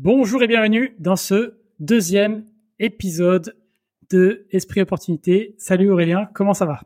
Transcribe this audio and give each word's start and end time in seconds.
Bonjour 0.00 0.40
et 0.44 0.46
bienvenue 0.46 0.94
dans 1.00 1.16
ce 1.16 1.58
deuxième 1.80 2.44
épisode 2.78 3.56
de 4.10 4.46
Esprit 4.52 4.80
Opportunité. 4.80 5.56
Salut 5.58 5.90
Aurélien, 5.90 6.28
comment 6.34 6.54
ça 6.54 6.66
va? 6.66 6.82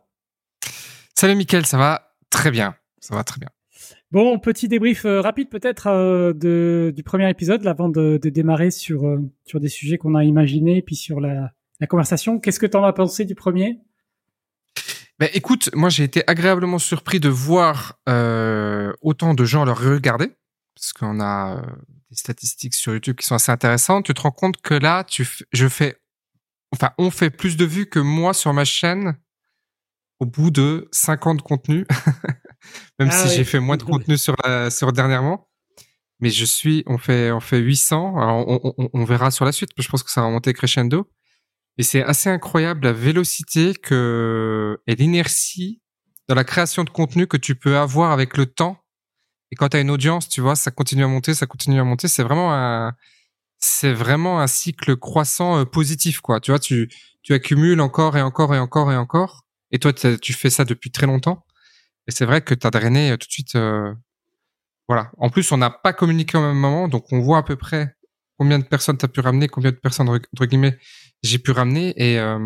Salut 1.14 1.34
Mickaël, 1.34 1.66
ça 1.66 1.76
va 1.76 2.16
très 2.30 2.50
bien. 2.50 2.74
Ça 3.00 3.14
va 3.14 3.22
très 3.22 3.38
bien. 3.38 3.50
Bon, 4.12 4.38
petit 4.38 4.66
débrief 4.66 5.04
euh, 5.04 5.20
rapide 5.20 5.50
peut-être 5.50 5.88
euh, 5.88 6.32
de, 6.32 6.90
du 6.96 7.02
premier 7.02 7.28
épisode 7.28 7.66
avant 7.66 7.90
de, 7.90 8.16
de 8.16 8.30
démarrer 8.30 8.70
sur, 8.70 9.06
euh, 9.06 9.18
sur 9.44 9.60
des 9.60 9.68
sujets 9.68 9.98
qu'on 9.98 10.14
a 10.14 10.24
imaginés 10.24 10.80
puis 10.80 10.96
sur 10.96 11.20
la, 11.20 11.52
la 11.80 11.86
conversation. 11.86 12.40
Qu'est-ce 12.40 12.60
que 12.60 12.64
tu 12.64 12.78
en 12.78 12.84
as 12.84 12.94
pensé 12.94 13.26
du 13.26 13.34
premier? 13.34 13.78
Ben, 15.18 15.28
écoute, 15.34 15.68
moi 15.74 15.90
j'ai 15.90 16.04
été 16.04 16.22
agréablement 16.26 16.78
surpris 16.78 17.20
de 17.20 17.28
voir 17.28 18.00
autant 19.02 19.34
de 19.34 19.44
gens 19.44 19.66
le 19.66 19.72
regarder 19.72 20.30
parce 20.74 20.94
qu'on 20.94 21.20
a 21.20 21.62
des 22.12 22.18
statistiques 22.18 22.74
sur 22.74 22.92
YouTube 22.92 23.16
qui 23.16 23.26
sont 23.26 23.34
assez 23.34 23.50
intéressantes. 23.50 24.04
Tu 24.04 24.12
te 24.12 24.20
rends 24.20 24.30
compte 24.30 24.60
que 24.60 24.74
là, 24.74 25.02
tu 25.04 25.26
je 25.52 25.68
fais, 25.68 25.96
enfin, 26.70 26.90
on 26.98 27.10
fait 27.10 27.30
plus 27.30 27.56
de 27.56 27.64
vues 27.64 27.86
que 27.86 27.98
moi 27.98 28.34
sur 28.34 28.52
ma 28.52 28.64
chaîne 28.64 29.16
au 30.20 30.26
bout 30.26 30.50
de 30.50 30.88
50 30.92 31.42
contenus, 31.42 31.86
même 32.98 33.08
ah 33.10 33.26
si 33.26 33.34
j'ai 33.34 33.44
fait 33.44 33.60
moins 33.60 33.76
de 33.76 33.82
contenu 33.92 34.18
sur 34.18 34.36
la, 34.44 34.70
sur 34.70 34.92
dernièrement. 34.92 35.48
Mais 36.20 36.30
je 36.30 36.44
suis, 36.44 36.84
on 36.86 36.98
fait, 36.98 37.32
on 37.32 37.40
fait 37.40 37.58
800. 37.58 38.16
Alors 38.16 38.46
on, 38.46 38.74
on, 38.78 38.90
on 38.92 39.04
verra 39.04 39.30
sur 39.30 39.44
la 39.44 39.50
suite. 39.50 39.70
Je 39.76 39.88
pense 39.88 40.02
que 40.02 40.10
ça 40.10 40.20
va 40.20 40.28
monter 40.28 40.52
crescendo. 40.52 41.10
Et 41.78 41.82
c'est 41.82 42.04
assez 42.04 42.28
incroyable 42.28 42.84
la 42.84 42.92
vélocité 42.92 43.74
que 43.74 44.78
et 44.86 44.94
l'inertie 44.94 45.80
dans 46.28 46.34
la 46.34 46.44
création 46.44 46.84
de 46.84 46.90
contenu 46.90 47.26
que 47.26 47.38
tu 47.38 47.56
peux 47.56 47.78
avoir 47.78 48.12
avec 48.12 48.36
le 48.36 48.46
temps. 48.46 48.76
Et 49.52 49.54
quand 49.54 49.68
tu 49.68 49.76
as 49.76 49.80
une 49.80 49.90
audience, 49.90 50.28
tu 50.28 50.40
vois, 50.40 50.56
ça 50.56 50.70
continue 50.70 51.04
à 51.04 51.08
monter, 51.08 51.34
ça 51.34 51.46
continue 51.46 51.78
à 51.78 51.84
monter. 51.84 52.08
C'est 52.08 52.22
vraiment 52.22 52.54
un, 52.54 52.94
c'est 53.58 53.92
vraiment 53.92 54.40
un 54.40 54.46
cycle 54.46 54.96
croissant 54.96 55.58
euh, 55.58 55.64
positif, 55.66 56.20
quoi. 56.20 56.40
Tu 56.40 56.50
vois, 56.50 56.58
tu, 56.58 56.90
tu 57.22 57.34
accumules 57.34 57.80
encore 57.82 58.16
et 58.16 58.22
encore 58.22 58.54
et 58.54 58.58
encore 58.58 58.90
et 58.90 58.96
encore. 58.96 59.42
Et 59.70 59.78
toi, 59.78 59.92
tu 59.92 60.32
fais 60.32 60.50
ça 60.50 60.64
depuis 60.64 60.90
très 60.90 61.06
longtemps. 61.06 61.44
Et 62.08 62.12
c'est 62.12 62.24
vrai 62.24 62.40
que 62.40 62.54
tu 62.54 62.66
as 62.66 62.70
drainé 62.70 63.10
euh, 63.12 63.16
tout 63.18 63.28
de 63.28 63.32
suite. 63.32 63.54
Euh, 63.54 63.92
voilà. 64.88 65.12
En 65.18 65.28
plus, 65.28 65.52
on 65.52 65.58
n'a 65.58 65.70
pas 65.70 65.92
communiqué 65.92 66.38
au 66.38 66.40
même 66.40 66.56
moment, 66.56 66.88
donc 66.88 67.12
on 67.12 67.20
voit 67.20 67.38
à 67.38 67.42
peu 67.42 67.56
près 67.56 67.94
combien 68.38 68.58
de 68.58 68.64
personnes 68.64 68.96
tu 68.96 69.04
as 69.04 69.08
pu 69.08 69.20
ramener, 69.20 69.48
combien 69.48 69.70
de 69.70 69.76
personnes, 69.76 70.08
entre 70.08 70.46
guillemets, 70.46 70.78
j'ai 71.22 71.38
pu 71.38 71.50
ramener. 71.50 71.92
Et 71.96 72.18
euh, 72.18 72.38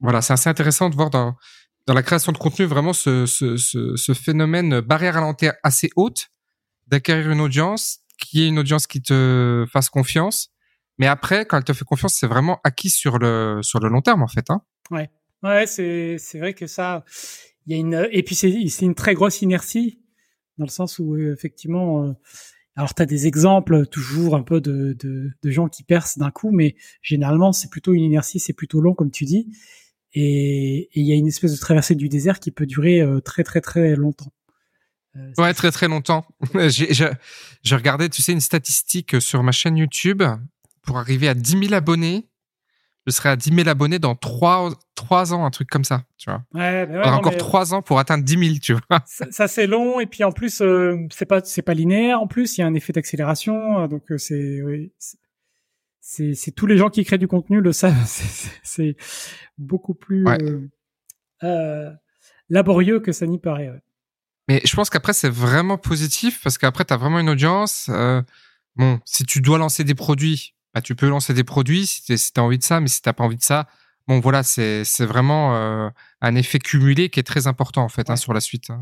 voilà, 0.00 0.20
c'est 0.20 0.34
assez 0.34 0.50
intéressant 0.50 0.90
de 0.90 0.94
voir 0.94 1.08
dans, 1.08 1.34
dans 1.86 1.94
la 1.94 2.02
création 2.02 2.30
de 2.30 2.38
contenu 2.38 2.66
vraiment 2.66 2.92
ce, 2.92 3.24
ce, 3.24 3.56
ce, 3.56 4.14
phénomène 4.14 4.80
barrière 4.80 5.16
à 5.16 5.20
l'entrée 5.20 5.50
assez 5.62 5.90
haute 5.96 6.28
d'acquérir 6.92 7.30
une 7.30 7.40
audience 7.40 8.00
qui 8.18 8.44
est 8.44 8.48
une 8.48 8.58
audience 8.58 8.86
qui 8.86 9.02
te 9.02 9.64
fasse 9.72 9.88
confiance. 9.88 10.52
Mais 10.98 11.06
après, 11.06 11.46
quand 11.46 11.56
elle 11.56 11.64
te 11.64 11.72
fait 11.72 11.84
confiance, 11.84 12.14
c'est 12.14 12.26
vraiment 12.26 12.60
acquis 12.62 12.90
sur 12.90 13.18
le, 13.18 13.60
sur 13.62 13.80
le 13.80 13.88
long 13.88 14.02
terme, 14.02 14.22
en 14.22 14.28
fait. 14.28 14.50
Hein. 14.50 14.62
Ouais. 14.90 15.10
Ouais, 15.42 15.66
c'est 15.66 16.18
c'est 16.18 16.38
vrai 16.38 16.54
que 16.54 16.68
ça, 16.68 17.04
il 17.66 17.72
y 17.72 17.76
a 17.76 17.80
une 17.80 18.08
et 18.12 18.22
puis 18.22 18.36
c'est 18.36 18.68
c'est 18.68 18.84
une 18.84 18.94
très 18.94 19.14
grosse 19.14 19.42
inertie 19.42 19.98
dans 20.56 20.66
le 20.66 20.70
sens 20.70 21.00
où 21.00 21.16
effectivement, 21.16 22.04
euh, 22.04 22.12
alors 22.76 22.94
tu 22.94 23.02
as 23.02 23.06
des 23.06 23.26
exemples 23.26 23.86
toujours 23.86 24.36
un 24.36 24.42
peu 24.42 24.60
de, 24.60 24.96
de 25.00 25.30
de 25.42 25.50
gens 25.50 25.68
qui 25.68 25.82
percent 25.82 26.18
d'un 26.18 26.30
coup, 26.30 26.52
mais 26.52 26.76
généralement 27.02 27.52
c'est 27.52 27.70
plutôt 27.70 27.92
une 27.92 28.04
inertie, 28.04 28.38
c'est 28.38 28.52
plutôt 28.52 28.80
long 28.80 28.94
comme 28.94 29.10
tu 29.10 29.24
dis, 29.24 29.48
et 30.12 30.88
il 30.94 31.04
y 31.04 31.12
a 31.12 31.16
une 31.16 31.26
espèce 31.26 31.52
de 31.52 31.58
traversée 31.58 31.96
du 31.96 32.08
désert 32.08 32.38
qui 32.38 32.52
peut 32.52 32.66
durer 32.66 33.00
euh, 33.00 33.18
très 33.20 33.42
très 33.42 33.60
très 33.60 33.96
longtemps. 33.96 34.32
Ouais, 35.38 35.54
très 35.54 35.70
très 35.70 35.88
longtemps. 35.88 36.26
j'ai 36.68 37.76
regardé, 37.76 38.08
tu 38.08 38.22
sais, 38.22 38.32
une 38.32 38.40
statistique 38.40 39.20
sur 39.20 39.42
ma 39.42 39.52
chaîne 39.52 39.76
YouTube 39.76 40.22
pour 40.82 40.98
arriver 40.98 41.28
à 41.28 41.34
10 41.34 41.58
000 41.68 41.74
abonnés 41.74 42.28
je 43.06 43.12
serai 43.12 43.30
à 43.30 43.36
10 43.36 43.54
000 43.54 43.68
abonnés 43.68 43.98
dans 43.98 44.14
3, 44.14 44.70
3 44.94 45.34
ans, 45.34 45.44
un 45.44 45.50
truc 45.50 45.68
comme 45.68 45.84
ça, 45.84 46.04
tu 46.18 46.30
vois. 46.30 46.44
Ouais, 46.54 46.86
ouais, 46.88 47.08
encore 47.08 47.36
3 47.36 47.74
ans 47.74 47.82
pour 47.82 47.98
atteindre 47.98 48.24
10 48.24 48.38
000, 48.38 48.58
tu 48.62 48.74
vois. 48.74 49.02
Ça, 49.06 49.48
c'est 49.48 49.66
long 49.66 50.00
et 50.00 50.06
puis 50.06 50.24
en 50.24 50.32
plus 50.32 50.60
euh, 50.60 50.96
c'est 51.10 51.26
pas 51.26 51.42
c'est 51.44 51.62
pas 51.62 51.74
linéaire 51.74 52.20
en 52.20 52.26
plus, 52.26 52.56
il 52.56 52.60
y 52.60 52.64
a 52.64 52.66
un 52.66 52.74
effet 52.74 52.92
d'accélération 52.92 53.80
euh, 53.80 53.88
donc 53.88 54.10
euh, 54.12 54.18
c'est 54.18 54.62
oui, 54.62 54.92
c'est 56.00 56.34
c'est 56.34 56.52
tous 56.52 56.66
les 56.66 56.76
gens 56.76 56.90
qui 56.90 57.04
créent 57.04 57.18
du 57.18 57.28
contenu 57.28 57.60
le 57.60 57.72
savent, 57.72 57.94
c'est 58.62 58.96
beaucoup 59.58 59.94
plus 59.94 60.24
euh, 61.42 61.90
laborieux 62.48 63.00
que 63.00 63.12
ça 63.12 63.26
n'y 63.26 63.38
paraît. 63.38 63.72
Mais 64.52 64.60
je 64.64 64.76
pense 64.76 64.90
qu'après 64.90 65.14
c'est 65.14 65.30
vraiment 65.30 65.78
positif 65.78 66.42
parce 66.42 66.58
qu'après 66.58 66.84
tu 66.84 66.92
as 66.92 66.98
vraiment 66.98 67.20
une 67.20 67.30
audience 67.30 67.88
bon, 68.76 69.00
si 69.06 69.24
tu 69.24 69.40
dois 69.40 69.56
lancer 69.56 69.82
des 69.82 69.94
produits 69.94 70.54
bah, 70.74 70.80
tu 70.80 70.94
peux 70.94 71.08
lancer 71.08 71.34
des 71.34 71.44
produits 71.44 71.86
si 71.86 72.02
tu 72.04 72.40
as 72.40 72.42
envie 72.42 72.58
de 72.58 72.62
ça, 72.64 72.80
mais 72.80 72.88
si 72.88 73.02
tu 73.02 73.08
n'as 73.08 73.12
pas 73.12 73.24
envie 73.24 73.36
de 73.36 73.42
ça, 73.42 73.68
bon 74.08 74.20
voilà, 74.20 74.42
c'est 74.42 74.84
vraiment 75.00 75.54
euh, 75.56 75.88
un 76.20 76.34
effet 76.34 76.58
cumulé 76.58 77.10
qui 77.10 77.20
est 77.20 77.24
très 77.24 77.46
important 77.46 77.82
en 77.82 77.88
fait 77.88 78.10
hein, 78.10 78.16
sur 78.16 78.32
la 78.32 78.40
suite. 78.40 78.70
Hein, 78.70 78.80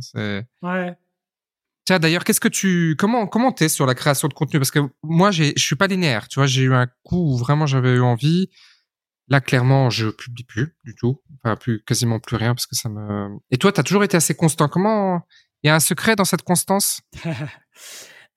ouais. 0.62 0.96
Tiens, 1.86 1.98
d'ailleurs, 1.98 2.24
qu'est-ce 2.24 2.40
que 2.40 2.48
tu, 2.48 2.94
comment, 2.98 3.26
comment 3.26 3.52
t'es 3.52 3.68
sur 3.68 3.86
la 3.86 3.94
création 3.94 4.28
de 4.28 4.34
contenu? 4.34 4.60
Parce 4.60 4.70
que 4.70 4.80
moi, 5.02 5.30
je 5.30 5.52
suis 5.56 5.76
pas 5.76 5.86
linéaire. 5.86 6.28
Tu 6.28 6.38
vois, 6.38 6.46
j'ai 6.46 6.62
eu 6.62 6.74
un 6.74 6.86
coup 7.02 7.32
où 7.32 7.36
vraiment 7.38 7.66
j'avais 7.66 7.94
eu 7.94 8.02
envie. 8.02 8.50
Là, 9.28 9.40
clairement, 9.40 9.90
je 9.90 10.08
publie 10.08 10.44
plus 10.44 10.76
du 10.84 10.94
tout, 10.94 11.20
enfin 11.42 11.56
plus 11.56 11.82
quasiment 11.84 12.18
plus 12.20 12.36
rien 12.36 12.54
parce 12.54 12.66
que 12.66 12.76
ça 12.76 12.88
me. 12.88 13.38
Et 13.50 13.58
toi, 13.58 13.72
tu 13.72 13.80
as 13.80 13.82
toujours 13.82 14.04
été 14.04 14.16
assez 14.16 14.34
constant. 14.34 14.68
Comment 14.68 15.22
Il 15.62 15.66
y 15.66 15.70
a 15.70 15.74
un 15.74 15.80
secret 15.80 16.16
dans 16.16 16.24
cette 16.24 16.42
constance? 16.42 17.02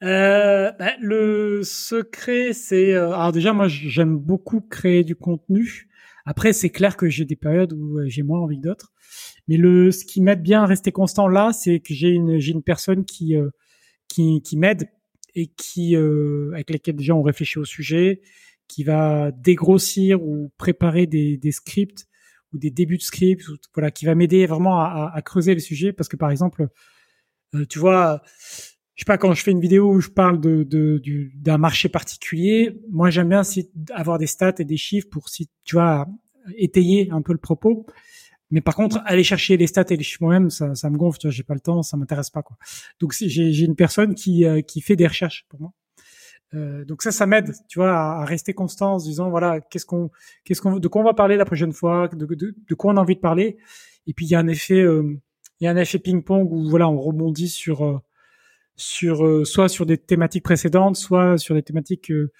Euh, 0.02 0.74
bah, 0.78 0.92
le 1.00 1.64
secret, 1.64 2.52
c'est 2.52 2.94
euh, 2.94 3.14
alors 3.14 3.32
déjà 3.32 3.54
moi 3.54 3.70
j'aime 3.70 4.18
beaucoup 4.18 4.60
créer 4.60 5.06
du 5.06 5.16
contenu. 5.16 5.88
Après 6.26 6.52
c'est 6.52 6.72
clair 6.72 6.98
que 6.98 7.08
j'ai 7.08 7.24
des 7.24 7.38
périodes 7.38 7.72
où 7.72 8.00
euh, 8.00 8.10
j'ai 8.10 8.22
moins 8.22 8.40
envie 8.40 8.58
que 8.58 8.64
d'autres. 8.64 8.92
Mais 9.48 9.56
le 9.56 9.92
ce 9.92 10.04
qui 10.04 10.20
m'aide 10.20 10.42
bien 10.42 10.64
à 10.64 10.66
rester 10.66 10.92
constant 10.92 11.30
là, 11.30 11.54
c'est 11.54 11.80
que 11.80 11.94
j'ai 11.94 12.10
une 12.10 12.38
j'ai 12.40 12.52
une 12.52 12.64
personne 12.64 13.06
qui 13.06 13.38
euh, 13.38 13.50
qui, 14.10 14.42
qui 14.42 14.58
m'aide 14.58 14.90
et 15.36 15.48
qui 15.48 15.96
avec 15.96 16.70
laquelle 16.70 16.98
déjà 16.98 17.16
on 17.16 17.22
réfléchit 17.22 17.60
au 17.60 17.66
sujet, 17.66 18.22
qui 18.68 18.84
va 18.84 19.32
dégrossir 19.32 20.22
ou 20.22 20.52
préparer 20.58 21.08
des, 21.08 21.38
des 21.38 21.52
scripts 21.54 22.08
ou 22.52 22.58
des 22.58 22.72
débuts 22.72 22.98
de 22.98 23.04
scripts, 23.04 23.46
voilà, 23.74 23.90
qui 23.90 24.06
va 24.06 24.16
m'aider 24.16 24.46
vraiment 24.48 24.80
à, 24.82 25.12
à, 25.14 25.22
creuser 25.22 25.54
le 25.54 25.62
sujet 25.62 25.94
parce 25.94 26.10
que 26.10 26.18
par 26.18 26.30
exemple, 26.30 26.68
tu 27.70 27.80
vois 27.80 28.22
je 28.96 29.02
sais 29.02 29.06
pas 29.06 29.18
quand 29.18 29.34
je 29.34 29.42
fais 29.42 29.52
une 29.52 29.60
vidéo 29.60 29.92
où 29.92 30.00
je 30.00 30.10
parle 30.10 30.40
de, 30.40 30.64
de 30.64 31.02
d'un 31.36 31.58
marché 31.58 31.90
particulier, 31.90 32.80
moi 32.92 33.10
j'aime 33.10 33.30
bien 33.30 33.42
avoir 33.92 34.20
des 34.20 34.28
stats 34.28 34.54
et 34.60 34.66
des 34.66 34.78
chiffres 34.78 35.08
pour 35.10 35.30
si 35.30 35.50
tu 35.64 35.76
vois 35.76 36.08
étayer 36.58 37.10
un 37.12 37.22
peu 37.22 37.34
le 37.34 37.40
propos. 37.40 37.86
Mais 38.52 38.62
par 38.62 38.76
contre, 38.76 39.02
aller 39.06 39.24
chercher 39.24 39.58
les 39.58 39.66
stats 39.66 39.86
et 39.90 39.98
les 39.98 40.04
chiffres 40.04 40.22
moi-même, 40.22 40.52
ça, 40.52 40.76
ça 40.76 40.92
me 40.92 40.98
gonfle. 40.98 41.18
Tu 41.18 41.26
vois, 41.26 41.32
j'ai 41.32 41.42
pas 41.42 41.56
le 41.56 41.60
temps, 41.60 41.82
ça 41.82 41.98
m'intéresse 41.98 42.30
pas 42.30 42.44
quoi. 42.44 42.56
Donc 43.00 43.14
j'ai, 43.20 43.52
j'ai 43.52 43.66
une 43.66 43.76
personne 43.76 44.14
qui 44.14 44.46
euh, 44.46 44.62
qui 44.62 44.80
fait 44.82 44.96
des 44.96 45.08
recherches 45.08 45.48
pour 45.50 45.60
moi. 45.60 45.74
Euh, 46.54 46.86
donc 46.86 47.02
ça, 47.02 47.12
ça 47.12 47.26
m'aide, 47.26 47.52
tu 47.68 47.80
vois, 47.80 47.94
à, 47.94 48.26
rester 48.26 48.54
constant 48.54 48.94
en 48.94 49.00
se 49.00 49.06
disant 49.06 49.32
voilà, 49.32 49.60
qu'est-ce 49.60 49.88
qu'on, 49.88 50.12
qu'est-ce 50.44 50.62
qu'on, 50.62 50.78
de 50.78 50.88
quoi 50.88 51.02
on 51.02 51.06
va 51.06 51.16
parler 51.16 51.36
la 51.36 51.46
prochaine 51.46 51.74
fois, 51.74 52.08
de, 52.10 52.26
de, 52.28 52.56
de 52.56 52.76
quoi 52.76 52.94
on 52.94 52.98
a 52.98 53.02
envie 53.02 53.16
de 53.16 53.22
parler. 53.22 53.58
Et 54.06 54.14
puis 54.14 54.28
il 54.28 54.30
y 54.30 54.36
a 54.36 54.40
un 54.40 54.48
effet, 54.48 54.82
euh, 54.82 55.20
il 55.60 55.66
y 55.66 55.68
a 55.68 55.72
un 55.72 55.78
effet 55.78 56.00
ping-pong 56.00 56.52
où 56.52 56.70
voilà, 56.70 56.90
on 56.90 57.00
rebondit 57.00 57.50
sur 57.50 57.86
euh, 57.86 58.00
sur 58.76 59.26
euh, 59.26 59.46
soit 59.46 59.70
sur 59.70 59.86
des 59.86 59.98
thématiques 59.98 60.44
précédentes, 60.44 60.96
soit 60.96 61.38
sur 61.38 61.56
des 61.56 61.64
thématiques 61.64 62.12
euh, 62.12 62.32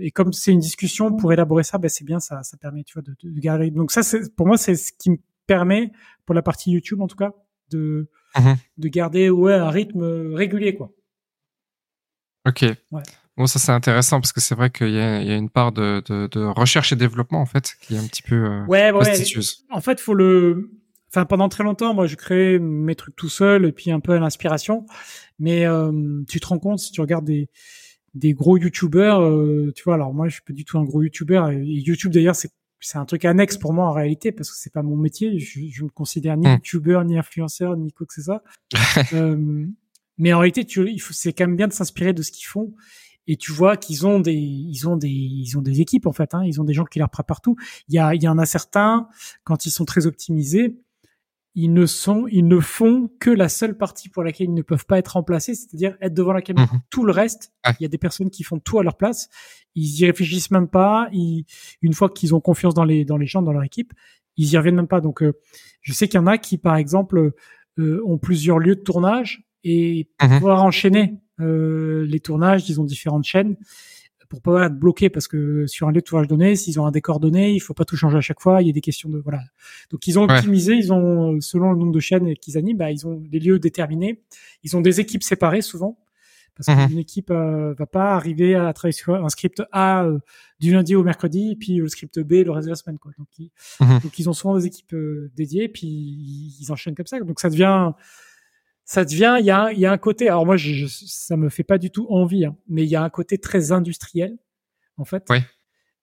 et 0.00 0.10
comme 0.10 0.32
c'est 0.32 0.52
une 0.52 0.60
discussion 0.60 1.14
pour 1.16 1.32
élaborer 1.32 1.64
ça, 1.64 1.78
ben 1.78 1.88
c'est 1.88 2.04
bien, 2.04 2.20
ça, 2.20 2.42
ça 2.42 2.56
permet, 2.56 2.84
tu 2.84 2.94
vois, 2.94 3.02
de, 3.02 3.14
de 3.22 3.40
garder. 3.40 3.70
Donc 3.70 3.90
ça, 3.90 4.02
c'est 4.02 4.34
pour 4.34 4.46
moi, 4.46 4.56
c'est 4.56 4.76
ce 4.76 4.92
qui 4.92 5.10
me 5.10 5.18
permet 5.46 5.90
pour 6.24 6.34
la 6.34 6.42
partie 6.42 6.70
YouTube 6.70 7.00
en 7.00 7.08
tout 7.08 7.16
cas 7.16 7.32
de 7.70 8.08
mhm. 8.36 8.56
de 8.78 8.88
garder 8.88 9.30
ouais 9.30 9.54
un 9.54 9.70
rythme 9.70 10.34
régulier 10.34 10.74
quoi. 10.74 10.92
Ok. 12.46 12.64
Ouais. 12.90 13.02
Bon, 13.36 13.46
ça 13.46 13.58
c'est 13.58 13.72
intéressant 13.72 14.20
parce 14.20 14.32
que 14.32 14.40
c'est 14.40 14.54
vrai 14.54 14.70
qu'il 14.70 14.90
y, 14.90 14.96
y 14.96 15.00
a, 15.00 15.36
une 15.36 15.48
part 15.48 15.72
de, 15.72 16.02
de, 16.06 16.26
de, 16.26 16.44
recherche 16.44 16.92
et 16.92 16.96
développement 16.96 17.40
en 17.40 17.46
fait 17.46 17.76
qui 17.80 17.94
est 17.94 17.98
un 17.98 18.06
petit 18.06 18.22
peu 18.22 18.44
euh, 18.44 18.64
ouais, 18.66 18.90
ouais. 18.90 19.22
En 19.70 19.80
fait, 19.80 20.00
faut 20.00 20.14
le 20.14 20.70
enfin 21.12 21.26
pendant 21.26 21.48
très 21.48 21.64
longtemps, 21.64 21.94
moi 21.94 22.06
je 22.06 22.16
créais 22.16 22.58
mes 22.58 22.94
trucs 22.94 23.16
tout 23.16 23.28
seul 23.28 23.66
et 23.66 23.72
puis 23.72 23.90
un 23.90 24.00
peu 24.00 24.12
à 24.12 24.18
l'inspiration. 24.18 24.86
Mais 25.38 25.66
euh, 25.66 26.22
tu 26.28 26.40
te 26.40 26.46
rends 26.46 26.58
compte 26.58 26.78
si 26.78 26.92
tu 26.92 27.00
regardes 27.00 27.24
des 27.24 27.48
des 28.14 28.34
gros 28.34 28.58
youtubeurs, 28.58 29.22
euh, 29.22 29.72
tu 29.74 29.84
vois. 29.84 29.94
Alors 29.94 30.12
moi 30.12 30.28
je 30.28 30.34
suis 30.34 30.42
pas 30.42 30.52
du 30.52 30.64
tout 30.64 30.78
un 30.78 30.84
gros 30.84 31.02
youtubeur 31.02 31.50
et 31.50 31.62
YouTube 31.62 32.12
d'ailleurs 32.12 32.36
c'est 32.36 32.50
c'est 32.82 32.98
un 32.98 33.04
truc 33.04 33.24
annexe 33.24 33.56
pour 33.56 33.72
moi 33.72 33.86
en 33.86 33.92
réalité 33.92 34.32
parce 34.32 34.50
que 34.50 34.56
c'est 34.56 34.72
pas 34.72 34.82
mon 34.82 34.96
métier. 34.96 35.38
Je, 35.38 35.60
je 35.70 35.84
me 35.84 35.88
considère 35.88 36.36
ni 36.36 36.48
hmm. 36.48 36.54
youtubeur 36.54 37.04
ni 37.04 37.16
influenceur 37.16 37.76
ni 37.76 37.92
quoi 37.92 38.06
que 38.06 38.14
ce 38.14 38.22
soit. 38.22 38.42
euh, 39.12 39.66
mais 40.18 40.32
en 40.32 40.40
réalité, 40.40 40.64
tu, 40.64 40.88
il 40.90 40.98
faut, 40.98 41.12
c'est 41.12 41.32
quand 41.32 41.46
même 41.46 41.56
bien 41.56 41.68
de 41.68 41.72
s'inspirer 41.72 42.12
de 42.12 42.22
ce 42.22 42.32
qu'ils 42.32 42.46
font. 42.46 42.74
Et 43.28 43.36
tu 43.36 43.52
vois 43.52 43.76
qu'ils 43.76 44.04
ont 44.04 44.18
des, 44.18 44.34
ils 44.34 44.88
ont 44.88 44.96
des, 44.96 45.08
ils 45.08 45.56
ont 45.56 45.62
des 45.62 45.80
équipes 45.80 46.06
en 46.06 46.12
fait. 46.12 46.34
Hein, 46.34 46.42
ils 46.44 46.60
ont 46.60 46.64
des 46.64 46.74
gens 46.74 46.84
qui 46.84 46.98
leur 46.98 47.08
préparent 47.08 47.40
tout. 47.40 47.56
Il 47.88 47.94
y 47.94 47.98
a, 47.98 48.14
il 48.14 48.22
y 48.22 48.28
en 48.28 48.38
a 48.38 48.46
certains 48.46 49.08
quand 49.44 49.64
ils 49.64 49.70
sont 49.70 49.84
très 49.84 50.06
optimisés, 50.06 50.76
ils 51.54 51.72
ne 51.72 51.84
sont, 51.86 52.26
ils 52.30 52.46
ne 52.46 52.58
font 52.60 53.10
que 53.20 53.28
la 53.30 53.48
seule 53.48 53.76
partie 53.76 54.08
pour 54.08 54.22
laquelle 54.24 54.46
ils 54.48 54.54
ne 54.54 54.62
peuvent 54.62 54.86
pas 54.86 54.98
être 54.98 55.08
remplacés, 55.08 55.54
c'est-à-dire 55.54 55.96
être 56.00 56.14
devant 56.14 56.32
la 56.32 56.40
caméra. 56.42 56.72
Mhm. 56.72 56.80
Tout 56.90 57.04
le 57.04 57.12
reste, 57.12 57.52
il 57.78 57.82
y 57.82 57.86
a 57.86 57.88
des 57.88 57.98
personnes 57.98 58.30
qui 58.30 58.42
font 58.42 58.58
tout 58.58 58.78
à 58.78 58.82
leur 58.82 58.96
place. 58.96 59.28
Ils 59.74 60.00
y 60.00 60.06
réfléchissent 60.06 60.50
même 60.50 60.68
pas. 60.68 61.08
Ils, 61.12 61.44
une 61.82 61.92
fois 61.92 62.08
qu'ils 62.08 62.34
ont 62.34 62.40
confiance 62.40 62.72
dans 62.74 62.84
les 62.84 63.04
dans 63.04 63.18
les 63.18 63.26
gens, 63.26 63.42
dans 63.42 63.52
leur 63.52 63.64
équipe, 63.64 63.92
ils 64.38 64.50
y 64.50 64.56
reviennent 64.56 64.76
même 64.76 64.88
pas. 64.88 65.00
Donc, 65.02 65.22
euh, 65.22 65.34
je 65.82 65.92
sais 65.92 66.08
qu'il 66.08 66.18
y 66.18 66.22
en 66.22 66.26
a 66.26 66.38
qui, 66.38 66.56
par 66.58 66.76
exemple, 66.76 67.32
euh, 67.78 68.02
ont 68.06 68.18
plusieurs 68.18 68.58
lieux 68.58 68.76
de 68.76 68.80
tournage 68.80 69.44
et 69.64 70.08
pour 70.18 70.28
Mhm. 70.28 70.34
pouvoir 70.38 70.64
enchaîner 70.64 71.20
euh, 71.40 72.06
les 72.06 72.20
tournages, 72.20 72.68
ils 72.70 72.80
ont 72.80 72.84
différentes 72.84 73.24
chaînes 73.24 73.56
pour 74.32 74.40
pas 74.40 74.64
être 74.64 74.78
bloqué 74.78 75.10
parce 75.10 75.28
que 75.28 75.66
sur 75.66 75.88
un 75.88 75.90
lieu 75.92 76.00
de 76.00 76.06
tournage 76.06 76.26
donné, 76.26 76.56
s'ils 76.56 76.80
ont 76.80 76.86
un 76.86 76.90
décor 76.90 77.20
donné, 77.20 77.52
il 77.52 77.60
faut 77.60 77.74
pas 77.74 77.84
tout 77.84 77.96
changer 77.96 78.16
à 78.16 78.22
chaque 78.22 78.40
fois. 78.40 78.62
Il 78.62 78.66
y 78.66 78.70
a 78.70 78.72
des 78.72 78.80
questions 78.80 79.10
de 79.10 79.18
voilà. 79.18 79.40
Donc 79.90 80.06
ils 80.06 80.18
ont 80.18 80.26
Ouais. 80.26 80.32
optimisé, 80.36 80.72
ils 80.74 80.90
ont 80.90 81.38
selon 81.42 81.72
le 81.72 81.78
nombre 81.78 81.92
de 81.92 82.00
chaînes 82.00 82.34
qu'ils 82.36 82.56
animent, 82.56 82.78
bah, 82.78 82.90
ils 82.90 83.06
ont 83.06 83.16
des 83.16 83.38
lieux 83.38 83.58
déterminés. 83.58 84.22
Ils 84.62 84.74
ont 84.74 84.80
des 84.80 85.00
équipes 85.00 85.22
séparées 85.22 85.60
souvent 85.60 85.98
parce 86.56 86.68
Mhm. 86.68 86.88
qu'une 86.88 86.98
équipe 86.98 87.30
euh, 87.30 87.74
va 87.78 87.84
pas 87.84 88.14
arriver 88.14 88.54
à 88.54 88.72
travailler 88.72 88.92
sur 88.92 89.14
un 89.14 89.28
script 89.28 89.62
A 89.70 90.04
euh, 90.06 90.18
du 90.60 90.72
lundi 90.72 90.94
au 90.96 91.02
mercredi 91.04 91.50
et 91.52 91.56
puis 91.56 91.76
le 91.76 91.88
script 91.88 92.18
B 92.18 92.32
le 92.44 92.52
reste 92.52 92.64
de 92.66 92.70
la 92.70 92.76
semaine 92.76 92.98
quoi. 92.98 93.12
Donc 93.18 93.28
ils, 93.38 93.50
Mhm. 93.80 94.00
donc 94.02 94.18
ils 94.18 94.30
ont 94.30 94.32
souvent 94.32 94.56
des 94.56 94.64
équipes 94.64 94.94
euh, 94.94 95.30
dédiées 95.36 95.68
puis 95.68 95.86
ils 96.58 96.72
enchaînent 96.72 96.94
comme 96.94 97.06
ça. 97.06 97.20
Donc 97.20 97.38
ça 97.38 97.50
devient 97.50 97.92
ça 98.84 99.04
devient 99.04 99.36
il 99.40 99.46
y 99.46 99.50
a 99.50 99.72
y 99.72 99.86
a 99.86 99.92
un 99.92 99.98
côté 99.98 100.28
alors 100.28 100.44
moi 100.46 100.56
je, 100.56 100.72
je- 100.72 100.86
ça 101.06 101.36
me 101.36 101.48
fait 101.48 101.62
pas 101.64 101.78
du 101.78 101.90
tout 101.90 102.06
envie 102.10 102.44
hein, 102.44 102.56
mais 102.68 102.82
il 102.84 102.88
y 102.88 102.96
a 102.96 103.02
un 103.02 103.10
côté 103.10 103.38
très 103.38 103.72
industriel 103.72 104.36
en 104.98 105.04
fait. 105.04 105.24
Oui. 105.30 105.38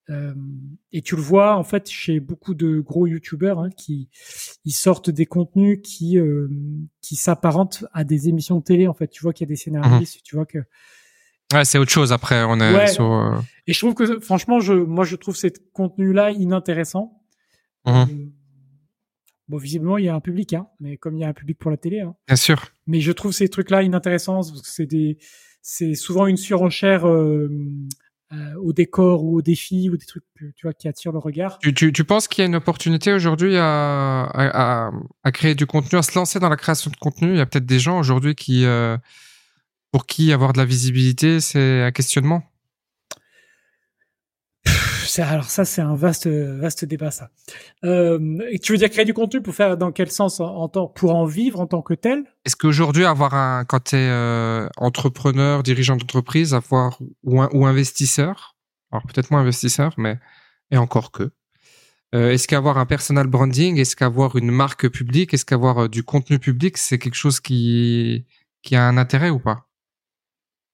Euh, 0.10 0.34
et 0.92 1.02
tu 1.04 1.16
le 1.16 1.22
vois 1.22 1.56
en 1.56 1.64
fait 1.64 1.88
chez 1.88 2.20
beaucoup 2.20 2.56
de 2.56 2.80
gros 2.80 3.06
youtubeurs 3.06 3.60
hein, 3.60 3.70
qui 3.70 4.10
ils 4.66 4.72
sortent 4.72 5.12
des 5.12 5.28
contenus 5.28 5.82
qui 5.84 6.18
euh, 6.18 6.48
qui 7.02 7.16
s'apparentent 7.16 7.86
à 7.94 8.04
des 8.04 8.28
émissions 8.28 8.58
de 8.58 8.64
télé 8.64 8.88
en 8.88 8.96
fait 8.96 9.08
tu 9.10 9.22
vois 9.22 9.34
qu'il 9.34 9.46
y 9.46 9.50
a 9.50 9.54
des 9.54 9.56
scénaristes 9.56 10.22
tu 10.24 10.36
vois 10.36 10.46
que 10.48 10.60
Ouais, 11.54 11.66
c'est 11.66 11.80
autre 11.80 11.90
chose 11.90 12.12
après. 12.12 12.44
On 12.44 12.60
est 12.60 12.76
Ouais. 12.76 12.88
sur. 12.88 13.12
euh, 13.12 13.40
et 13.66 13.74
je 13.74 13.80
trouve 13.80 13.96
que 13.96 14.20
franchement 14.20 14.60
je 14.60 14.74
moi 14.74 15.04
je 15.06 15.16
trouve 15.16 15.36
ces 15.36 15.52
contenus 15.74 16.14
là 16.16 16.32
inintéressants 16.32 17.16
Mhm. 17.86 17.94
Euh, 17.96 18.06
bon 19.50 19.58
visiblement 19.58 19.98
il 19.98 20.06
y 20.06 20.10
a 20.10 20.16
un 20.16 20.20
public 20.22 20.54
hein, 20.54 20.68
mais 20.80 20.96
comme 20.98 21.18
il 21.18 21.22
y 21.22 21.24
a 21.26 21.28
un 21.28 21.34
public 21.34 21.58
pour 21.60 21.72
la 21.72 21.78
télé 21.78 22.00
hein, 22.00 22.16
Bien 22.28 22.38
sûr. 22.38 22.68
mais 22.88 23.02
je 23.02 23.12
trouve 23.12 23.32
ces 23.34 23.50
trucs-là 23.50 23.84
inintéressants 23.84 24.36
parce 24.36 24.62
que 24.62 24.70
c'est 24.70 24.86
des, 24.86 25.18
c'est 25.62 25.96
souvent 25.96 26.28
une 26.28 26.38
surenchère 26.38 27.08
euh, 27.08 27.50
euh, 28.32 28.54
au 28.62 28.74
décor 28.74 29.24
ou 29.24 29.38
au 29.38 29.42
défi 29.42 29.90
ou 29.90 29.98
des 29.98 30.06
trucs 30.06 30.24
tu 30.38 30.54
vois 30.62 30.74
qui 30.74 30.88
attirent 30.88 31.12
le 31.12 31.18
regard. 31.18 31.58
Tu, 31.60 31.74
tu, 31.74 31.92
tu 31.92 32.04
penses 32.04 32.28
qu'il 32.28 32.44
y 32.44 32.46
a 32.46 32.46
une 32.46 32.56
opportunité 32.56 33.12
aujourd'hui 33.12 33.58
à, 33.58 34.24
à, 34.26 34.86
à, 34.88 34.92
à 35.24 35.32
créer 35.32 35.56
du 35.56 35.66
contenu, 35.66 35.98
à 35.98 36.04
se 36.04 36.14
lancer 36.14 36.40
dans 36.40 36.48
la 36.50 36.56
création 36.56 36.92
de 36.92 36.96
contenu? 36.98 37.30
Il 37.32 37.38
y 37.38 37.42
a 37.42 37.48
peut-être 37.48 37.66
des 37.66 37.80
gens 37.80 37.98
aujourd'hui 37.98 38.36
qui, 38.36 38.66
euh, 38.66 38.98
pour 39.92 40.06
qui 40.06 40.32
avoir 40.32 40.54
de 40.54 40.60
la 40.60 40.66
visibilité, 40.66 41.40
c'est 41.40 41.82
un 41.82 41.92
questionnement? 41.92 42.44
Alors 45.18 45.50
ça 45.50 45.66
c'est 45.66 45.82
un 45.82 45.96
vaste 45.96 46.28
vaste 46.28 46.86
débat 46.86 47.10
ça. 47.10 47.32
Euh, 47.84 48.40
et 48.52 48.60
tu 48.60 48.74
veux 48.74 48.78
dire 48.78 48.90
créer 48.90 49.06
du 49.06 49.14
contenu 49.14 49.42
pour 49.42 49.56
faire 49.56 49.78
dans 49.78 49.92
quel 49.92 50.12
sens 50.12 50.40
en, 50.40 50.68
pour 50.70 51.16
en 51.16 51.26
vivre 51.26 51.60
en 51.60 51.68
tant 51.68 51.82
que 51.82 51.94
tel? 51.94 52.26
Est-ce 52.46 52.56
qu'aujourd'hui, 52.56 53.06
avoir 53.06 53.34
un, 53.34 53.66
quand 53.66 53.86
tu 53.86 53.96
es 53.96 54.10
euh, 54.10 54.68
entrepreneur, 54.78 55.64
dirigeant 55.64 55.96
d'entreprise, 55.96 56.54
avoir 56.54 57.00
ou, 57.24 57.42
un, 57.42 57.50
ou 57.54 57.66
investisseur, 57.66 58.56
alors 58.92 59.04
peut-être 59.08 59.32
moins 59.32 59.42
investisseur, 59.42 59.94
mais 59.98 60.20
et 60.72 60.78
encore 60.78 61.12
que, 61.12 61.32
euh, 62.14 62.32
est-ce 62.32 62.48
qu'avoir 62.48 62.78
un 62.78 62.86
personal 62.86 63.28
branding, 63.28 63.78
est-ce 63.78 63.96
qu'avoir 63.96 64.36
une 64.36 64.52
marque 64.52 64.88
publique, 64.90 65.34
est-ce 65.34 65.46
qu'avoir 65.46 65.90
du 65.90 66.04
contenu 66.04 66.38
public, 66.40 66.78
c'est 66.78 67.00
quelque 67.00 67.16
chose 67.16 67.40
qui, 67.40 68.26
qui 68.62 68.76
a 68.76 68.88
un 68.88 68.98
intérêt 68.98 69.30
ou 69.30 69.40
pas? 69.40 69.68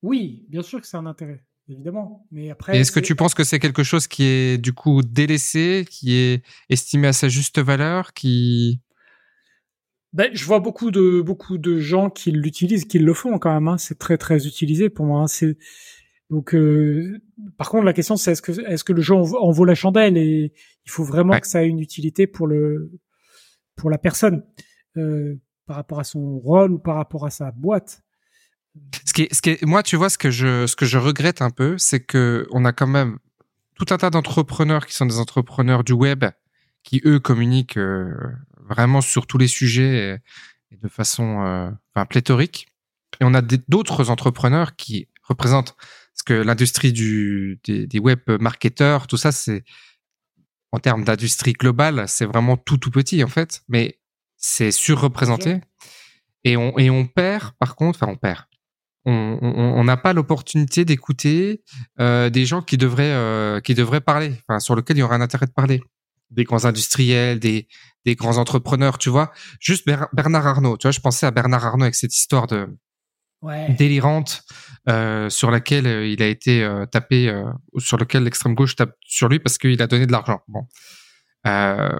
Oui, 0.02 0.46
bien 0.50 0.62
sûr 0.62 0.82
que 0.82 0.88
c'est 0.88 0.98
un 0.98 1.06
intérêt, 1.06 1.44
évidemment. 1.70 2.26
Mais 2.32 2.50
après, 2.52 2.78
est-ce 2.80 2.92
que 2.92 3.00
tu 3.00 3.16
penses 3.16 3.34
que 3.34 3.44
c'est 3.44 3.60
quelque 3.60 3.84
chose 3.84 4.08
qui 4.08 4.24
est 4.24 4.58
du 4.58 4.74
coup 4.74 5.02
délaissé, 5.02 5.86
qui 5.90 6.16
est 6.16 6.44
estimé 6.70 7.08
à 7.08 7.14
sa 7.14 7.28
juste 7.30 7.60
valeur, 7.60 8.14
qui 8.14 8.82
Ben, 10.14 10.30
je 10.34 10.46
vois 10.46 10.60
beaucoup 10.60 10.92
de 10.92 11.22
beaucoup 11.22 11.58
de 11.58 11.78
gens 11.80 12.10
qui 12.10 12.32
l'utilisent, 12.32 12.86
qui 12.86 13.00
le 13.00 13.14
font 13.14 13.38
quand 13.40 13.54
même. 13.54 13.68
Hein. 13.68 13.78
C'est 13.78 13.98
très 14.00 14.18
très 14.18 14.48
utilisé 14.48 14.90
pour 14.90 15.06
moi. 15.06 15.22
hein. 15.22 15.28
C'est 15.28 15.58
donc. 16.30 16.56
euh, 16.56 17.20
Par 17.58 17.70
contre, 17.70 17.84
la 17.86 17.94
question 17.94 18.16
c'est 18.18 18.32
est-ce 18.32 18.42
que 18.42 18.52
est-ce 18.68 18.84
que 18.84 18.94
le 18.94 19.02
jeu 19.02 19.14
en, 19.16 19.22
vaut- 19.24 19.40
en 19.40 19.52
vaut 19.52 19.66
la 19.66 19.76
chandelle? 19.76 20.18
Et 20.18 20.54
il 20.86 20.92
faut 20.92 21.04
vraiment 21.04 21.34
Ouais. 21.34 21.42
que 21.42 21.48
ça 21.48 21.64
ait 21.64 21.68
une 21.68 21.80
utilité 21.80 22.28
pour 22.28 22.48
le 22.48 22.92
pour 23.76 23.90
la 23.90 23.98
personne 23.98 24.44
euh, 24.98 25.36
par 25.66 25.76
rapport 25.76 26.00
à 26.00 26.04
son 26.06 26.38
rôle 26.40 26.72
ou 26.72 26.80
par 26.80 26.96
rapport 26.96 27.26
à 27.26 27.30
sa 27.30 27.52
boîte. 27.52 28.02
Ce 29.16 29.22
qui 29.22 29.28
est, 29.28 29.34
ce 29.34 29.42
qui 29.42 29.50
est, 29.52 29.64
moi, 29.64 29.82
tu 29.82 29.96
vois, 29.96 30.10
ce 30.10 30.18
que 30.18 30.30
je, 30.30 30.68
ce 30.68 30.76
que 30.76 30.86
je 30.86 30.98
regrette 30.98 31.42
un 31.42 31.50
peu, 31.50 31.78
c'est 31.78 32.02
que 32.02 32.48
on 32.52 32.66
a 32.66 32.74
quand 32.74 32.88
même 32.88 33.18
tout 33.76 33.86
un 33.92 33.98
tas 33.98 34.10
d'entrepreneurs 34.10 34.86
qui 34.86 34.94
sont 34.94 35.06
des 35.06 35.20
entrepreneurs 35.20 35.86
du 35.86 35.94
web, 35.94 36.26
qui 36.84 37.02
eux 37.06 37.22
communiquent 37.22 37.78
euh, 37.78 38.14
vraiment 38.60 39.00
sur 39.00 39.26
tous 39.26 39.38
les 39.38 39.48
sujets 39.48 40.20
et, 40.70 40.76
et 40.76 40.78
de 40.78 40.90
façon, 40.90 41.46
euh, 41.46 41.72
enfin, 41.94 42.06
pléthorique. 42.06 42.68
Et 43.22 43.24
on 43.24 43.34
a 43.34 43.42
d'autres 43.42 44.10
entrepreneurs 44.10 44.76
qui 44.76 45.08
représentent, 45.24 45.78
parce 45.78 46.24
que 46.26 46.34
l'industrie 46.34 46.92
du, 46.92 47.62
des, 47.64 47.88
des 47.88 48.00
web 48.00 48.20
marketeurs, 48.42 49.08
tout 49.08 49.16
ça, 49.16 49.32
c'est 49.32 49.64
en 50.74 50.80
termes 50.80 51.06
d'industrie 51.06 51.54
globale, 51.54 52.04
c'est 52.10 52.26
vraiment 52.26 52.58
tout 52.58 52.78
tout 52.78 52.92
petit 52.92 53.24
en 53.24 53.30
fait, 53.30 53.64
mais 53.70 53.98
c'est 54.36 54.72
surreprésenté. 54.72 55.62
Et 56.44 56.58
on, 56.58 56.78
et 56.78 56.90
on 56.90 57.08
perd, 57.08 57.54
par 57.60 57.78
contre, 57.78 58.04
enfin 58.04 58.12
on 58.12 58.18
perd 58.18 58.44
on 59.06 59.84
n'a 59.84 59.98
pas 59.98 60.13
l'opportunité 60.13 60.84
d'écouter 60.86 61.63
euh, 62.00 62.30
des 62.30 62.46
gens 62.46 62.62
qui 62.62 62.78
devraient 62.78 63.12
euh, 63.13 63.60
qui 63.62 63.74
devraient 63.75 64.02
parler, 64.02 64.34
enfin 64.48 64.60
sur 64.60 64.75
lesquels 64.75 64.98
il 64.98 65.02
y 65.02 65.04
aurait 65.04 65.16
un 65.16 65.22
intérêt 65.22 65.46
de 65.46 65.52
parler, 65.52 65.81
des 66.31 66.44
grands 66.44 66.66
industriels, 66.66 67.40
des 67.40 67.68
des 68.06 68.16
grands 68.16 68.38
entrepreneurs, 68.38 68.98
tu 68.98 69.10
vois. 69.10 69.31
Juste 69.60 69.86
Ber- 69.88 70.07
Bernard 70.13 70.46
Arnault, 70.48 70.78
tu 70.78 70.84
vois, 70.88 70.92
je 70.92 71.00
pensais 71.00 71.25
à 71.25 71.31
Bernard 71.31 71.66
Arnault 71.66 71.84
avec 71.84 71.96
cette 71.96 72.16
histoire 72.16 72.48
de 72.48 72.68
Ouais. 73.42 73.69
délirante 73.78 74.42
euh, 74.90 75.30
sur 75.30 75.51
laquelle 75.51 75.86
euh, 75.86 76.08
il 76.08 76.24
a 76.24 76.28
été 76.28 76.63
euh, 76.63 76.88
tapé, 76.88 77.28
euh, 77.30 77.44
sur 77.78 77.98
lequel 77.98 78.24
l'extrême 78.24 78.56
gauche 78.56 78.75
tape 78.75 78.96
sur 79.01 79.28
lui 79.30 79.38
parce 79.40 79.60
qu'il 79.60 79.80
a 79.84 79.88
donné 79.88 80.08
de 80.08 80.12
l'argent. 80.12 80.40
Bon, 80.48 80.68
Euh, 81.46 81.96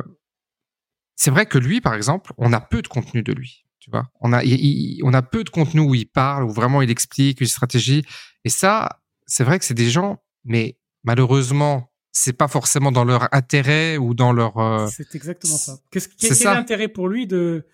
c'est 1.16 1.30
vrai 1.32 1.46
que 1.46 1.58
lui, 1.60 1.82
par 1.82 1.94
exemple, 1.94 2.34
on 2.38 2.52
a 2.52 2.60
peu 2.60 2.82
de 2.82 2.88
contenu 2.88 3.22
de 3.22 3.32
lui. 3.34 3.65
Tu 3.86 3.92
vois, 3.92 4.08
on 4.20 4.34
a, 4.34 4.44
il- 4.44 4.54
il- 4.66 5.02
on 5.04 5.14
a 5.14 5.22
peu 5.22 5.44
de 5.44 5.50
contenu 5.52 5.80
où 5.82 5.94
il 5.94 6.08
parle, 6.08 6.44
où 6.46 6.50
vraiment 6.50 6.82
il 6.82 6.90
explique 6.90 7.40
une 7.40 7.46
stratégie. 7.46 8.04
Et 8.44 8.50
ça, 8.50 9.00
c'est 9.28 9.44
vrai 9.44 9.60
que 9.60 9.66
c'est 9.66 9.76
des 9.76 9.92
gens, 9.92 10.24
mais 10.44 10.80
malheureusement, 11.04 11.92
c'est 12.12 12.34
pas 12.34 12.48
forcément 12.48 12.92
dans 12.92 13.04
leur 13.04 13.32
intérêt 13.32 13.98
ou 13.98 14.16
dans 14.16 14.34
leur. 14.34 14.58
euh, 14.58 14.88
C'est 14.88 15.14
exactement 15.14 15.58
ça. 15.58 15.78
Qu'est-ce 15.92 16.10
c'est 16.10 16.16
quel 16.18 16.32
est 16.32 16.36
ça. 16.36 16.54
l'intérêt 16.56 16.88
pour 16.88 17.08
lui 17.10 17.28
de 17.28 17.68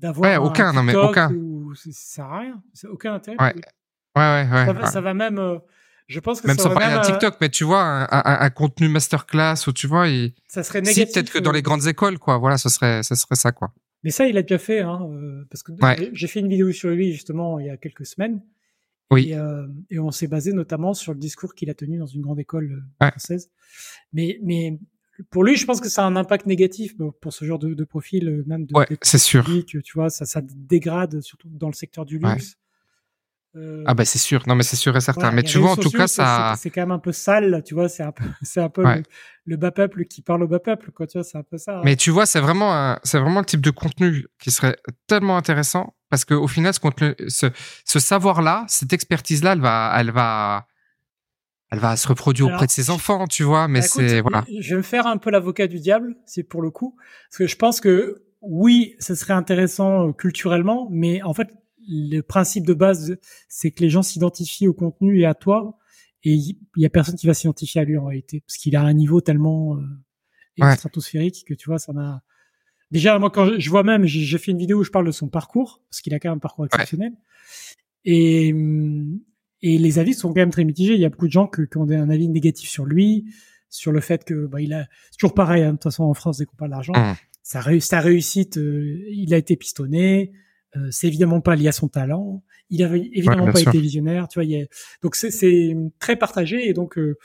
d'avoir 0.00 0.28
Ouais, 0.30 0.34
un 0.36 0.40
aucun, 0.40 0.72
non, 0.72 0.82
mais 0.82 0.96
aucun. 0.96 1.30
ou- 1.32 1.72
ça 1.76 1.90
sert 1.92 2.24
à 2.24 2.40
rien? 2.40 2.60
C'est 2.74 2.88
aucun 2.88 3.14
intérêt. 3.14 3.36
Ouais. 3.38 3.54
Ouais, 3.54 4.22
ouais, 4.22 4.48
ouais. 4.50 4.66
Ça, 4.66 4.72
va, 4.72 4.80
ouais. 4.82 4.90
ça 4.90 5.00
va 5.00 5.14
même. 5.14 5.38
euh, 5.38 5.58
je 6.08 6.18
pense 6.18 6.40
que 6.40 6.48
Même 6.48 6.56
ça 6.56 6.64
sans 6.64 6.68
va 6.70 6.74
parler 6.74 6.92
d'un 6.92 7.02
euh, 7.02 7.04
TikTok, 7.04 7.36
mais 7.40 7.50
tu 7.50 7.62
vois, 7.62 7.82
un, 7.84 8.02
un- 8.10 8.40
un 8.40 8.50
contenu 8.50 8.88
masterclass 8.88 9.54
où 9.68 9.72
tu 9.72 9.86
vois, 9.86 10.08
il, 10.08 10.34
ça 10.48 10.64
serait 10.64 10.80
si 10.84 10.88
négatif. 10.98 11.14
peut-être 11.14 11.30
que 11.30 11.38
dans 11.38 11.52
les 11.52 11.62
grandes 11.62 11.86
écoles, 11.86 12.18
quoi. 12.18 12.36
Voilà, 12.38 12.58
ce 12.58 12.68
serait, 12.68 13.04
ce 13.04 13.14
serait 13.14 13.36
ça, 13.36 13.52
quoi. 13.52 13.72
Mais 14.04 14.10
ça, 14.10 14.26
il 14.28 14.36
a 14.36 14.42
déjà 14.42 14.58
fait, 14.58 14.80
hein, 14.80 15.00
euh, 15.12 15.44
parce 15.50 15.62
que 15.62 15.72
Ouais. 15.80 16.10
j'ai 16.12 16.26
fait 16.26 16.40
une 16.40 16.48
vidéo 16.48 16.72
sur 16.72 16.90
lui 16.90 17.12
justement 17.12 17.58
il 17.60 17.66
y 17.66 17.70
a 17.70 17.76
quelques 17.76 18.06
semaines. 18.06 18.42
Oui. 19.10 19.28
Et, 19.28 19.36
euh, 19.36 19.66
et 19.90 19.98
on 19.98 20.10
s'est 20.10 20.26
basé 20.26 20.52
notamment 20.52 20.94
sur 20.94 21.12
le 21.12 21.18
discours 21.18 21.54
qu'il 21.54 21.68
a 21.70 21.74
tenu 21.74 21.98
dans 21.98 22.06
une 22.06 22.22
grande 22.22 22.40
école 22.40 22.72
euh, 22.72 23.04
Ouais. 23.04 23.10
française. 23.10 23.50
Mais, 24.12 24.38
mais 24.42 24.78
pour 25.30 25.44
lui, 25.44 25.56
je 25.56 25.66
pense 25.66 25.80
que 25.80 25.88
ça 25.90 26.02
a 26.02 26.06
un 26.06 26.16
impact 26.16 26.46
négatif 26.46 26.96
pour 26.96 27.32
ce 27.32 27.44
genre 27.44 27.58
de, 27.58 27.74
de 27.74 27.84
profil, 27.84 28.26
euh, 28.28 28.42
même 28.46 28.64
de, 28.64 28.74
Ouais, 28.74 28.86
de 28.88 28.96
c'est 29.02 29.18
sûr. 29.18 29.44
public, 29.44 29.76
tu 29.82 29.92
vois, 29.94 30.08
ça, 30.08 30.24
ça 30.24 30.40
dégrade 30.42 31.20
surtout 31.20 31.48
dans 31.50 31.68
le 31.68 31.74
secteur 31.74 32.06
du 32.06 32.18
luxe. 32.18 32.56
Euh, 33.54 33.84
Ah 33.86 33.92
bah 33.94 34.04
c'est 34.06 34.18
sûr. 34.18 34.42
Non 34.46 34.54
mais 34.54 34.62
c'est 34.62 34.76
sûr 34.76 34.96
et 34.96 35.00
certain. 35.02 35.20
voilà, 35.22 35.36
mais 35.36 35.42
tu 35.42 35.58
vois, 35.58 35.72
en 35.72 35.76
tout 35.76 35.90
cas, 35.90 36.06
c'est- 36.06 36.16
ça. 36.22 36.54
c'est 36.58 36.70
quand 36.70 36.80
même 36.80 36.90
un 36.90 36.98
peu 36.98 37.12
sale, 37.12 37.62
tu 37.66 37.74
vois, 37.74 37.88
c'est 37.90 38.02
un 38.02 38.12
peu, 38.12 38.24
c'est 38.42 38.60
un 38.62 38.70
peu 38.70 38.82
Ouais. 38.84 38.96
le, 38.96 39.02
le 39.44 39.56
bas 39.58 39.70
peuple 39.72 40.04
qui 40.06 40.22
parle 40.22 40.42
au 40.42 40.48
bas 40.48 40.58
peuple, 40.60 40.90
quoi, 40.90 41.06
tu 41.06 41.18
vois, 41.18 41.24
c'est 41.24 41.36
un 41.36 41.42
peu 41.42 41.58
ça. 41.58 41.78
hein. 41.78 41.82
Mais 41.84 41.96
tu 41.96 42.10
vois, 42.10 42.24
c'est 42.24 42.40
vraiment, 42.40 42.72
un- 42.74 42.98
c'est 43.04 43.18
vraiment 43.18 43.40
le 43.40 43.46
type 43.46 43.60
de 43.60 43.70
contenu 43.70 44.26
qui 44.40 44.50
serait 44.50 44.76
tellement 45.06 45.36
intéressant 45.36 45.94
parce 46.08 46.24
qu'au 46.24 46.48
final, 46.48 46.72
ce 46.72 46.80
contenu, 46.80 47.14
ce, 47.28 47.46
ce 47.84 47.98
savoir-là, 47.98 48.64
cette 48.68 48.92
expertise-là, 48.94 49.52
elle 49.52 49.60
va, 49.60 49.94
elle 49.98 50.10
va, 50.12 50.66
elle 51.70 51.78
va 51.78 51.96
se 51.96 52.06
reproduire 52.08 52.46
Alors, 52.48 52.56
auprès 52.56 52.66
de 52.66 52.70
ses 52.72 52.90
enfants, 52.90 53.26
tu 53.26 53.42
vois. 53.44 53.68
Mais 53.68 53.80
Bah, 53.80 53.86
écoute, 53.86 54.02
c'est 54.08 54.20
voilà. 54.20 54.44
Je 54.60 54.70
vais 54.70 54.76
me 54.76 54.82
faire 54.82 55.06
un 55.06 55.16
peu 55.16 55.30
l'avocat 55.30 55.66
du 55.66 55.78
diable, 55.78 56.16
c'est 56.26 56.42
pour 56.42 56.62
le 56.62 56.70
coup, 56.70 56.96
parce 57.30 57.38
que 57.38 57.46
je 57.46 57.56
pense 57.56 57.80
que 57.80 58.22
oui, 58.42 58.96
ce 58.98 59.14
serait 59.14 59.34
intéressant 59.34 60.08
euh, 60.08 60.12
culturellement, 60.12 60.88
mais 60.90 61.22
en 61.22 61.32
fait, 61.32 61.48
le 61.88 62.20
principe 62.20 62.66
de 62.66 62.74
base, 62.74 63.18
c'est 63.48 63.70
que 63.70 63.82
les 63.82 63.90
gens 63.90 64.02
s'identifient 64.02 64.68
au 64.68 64.74
contenu 64.74 65.20
et 65.20 65.26
à 65.26 65.34
toi, 65.34 65.78
et 66.24 66.34
il 66.34 66.56
y 66.76 66.86
a 66.86 66.90
personne 66.90 67.16
qui 67.16 67.26
va 67.26 67.34
s'identifier 67.34 67.80
à 67.80 67.84
lui 67.84 67.96
en 67.96 68.06
réalité, 68.06 68.42
parce 68.46 68.56
qu'il 68.56 68.76
a 68.76 68.82
un 68.82 68.92
niveau 68.92 69.20
tellement 69.20 69.76
euh, 69.76 69.80
Ouais. 70.58 70.76
stratosphérique 70.76 71.44
que 71.46 71.54
tu 71.54 71.68
vois, 71.68 71.78
ça 71.78 71.92
n'a. 71.92 72.22
déjà 72.90 73.18
moi 73.18 73.30
quand 73.30 73.58
je, 73.58 73.70
vois 73.70 73.82
même, 73.82 74.04
j'ai 74.04 74.38
fait 74.38 74.50
une 74.50 74.58
vidéo 74.58 74.80
où 74.80 74.84
je 74.84 74.90
parle 74.90 75.06
de 75.06 75.12
son 75.12 75.28
parcours 75.28 75.82
parce 75.88 76.00
qu'il 76.02 76.12
a 76.14 76.20
quand 76.20 76.28
même 76.28 76.36
un 76.36 76.40
parcours 76.40 76.66
exceptionnel. 76.66 77.12
Et 78.04 78.54
et 79.64 79.78
les 79.78 79.98
avis 79.98 80.12
sont 80.12 80.28
quand 80.28 80.40
même 80.40 80.50
très 80.50 80.64
mitigés. 80.64 80.94
Il 80.94 81.00
y 81.00 81.04
a 81.04 81.08
beaucoup 81.08 81.28
de 81.28 81.32
gens 81.32 81.46
qui 81.46 81.76
ont 81.76 81.88
un 81.88 82.10
avis 82.10 82.28
négatif 82.28 82.68
sur 82.68 82.84
lui, 82.84 83.26
sur 83.68 83.92
le 83.92 84.00
fait 84.00 84.24
que 84.24 84.46
bah, 84.46 84.60
il 84.60 84.72
a 84.74 84.88
c'est 85.10 85.18
toujours 85.18 85.34
pareil. 85.34 85.62
Hein, 85.62 85.68
de 85.68 85.72
toute 85.76 85.84
façon, 85.84 86.04
en 86.04 86.14
France, 86.14 86.38
dès 86.38 86.46
qu'on 86.46 86.56
parle 86.56 86.72
d'argent, 86.72 86.92
mmh. 86.92 87.14
sa, 87.42 87.80
sa 87.80 88.00
réussite, 88.00 88.58
euh, 88.58 89.04
il 89.08 89.32
a 89.32 89.36
été 89.36 89.56
pistonné. 89.56 90.32
Euh, 90.76 90.88
c'est 90.90 91.06
évidemment 91.06 91.40
pas 91.40 91.54
lié 91.54 91.68
à 91.68 91.72
son 91.72 91.88
talent. 91.88 92.42
Il 92.70 92.82
avait 92.82 93.10
évidemment 93.12 93.52
pas 93.52 93.60
été 93.60 93.78
visionnaire. 93.78 94.28
Tu 94.28 94.38
vois, 94.38 94.44
il 94.44 94.68
donc 95.02 95.16
c'est 95.16 95.76
très 95.98 96.16
partagé 96.16 96.68
et 96.68 96.72
donc 96.72 96.98
euh, 96.98 97.18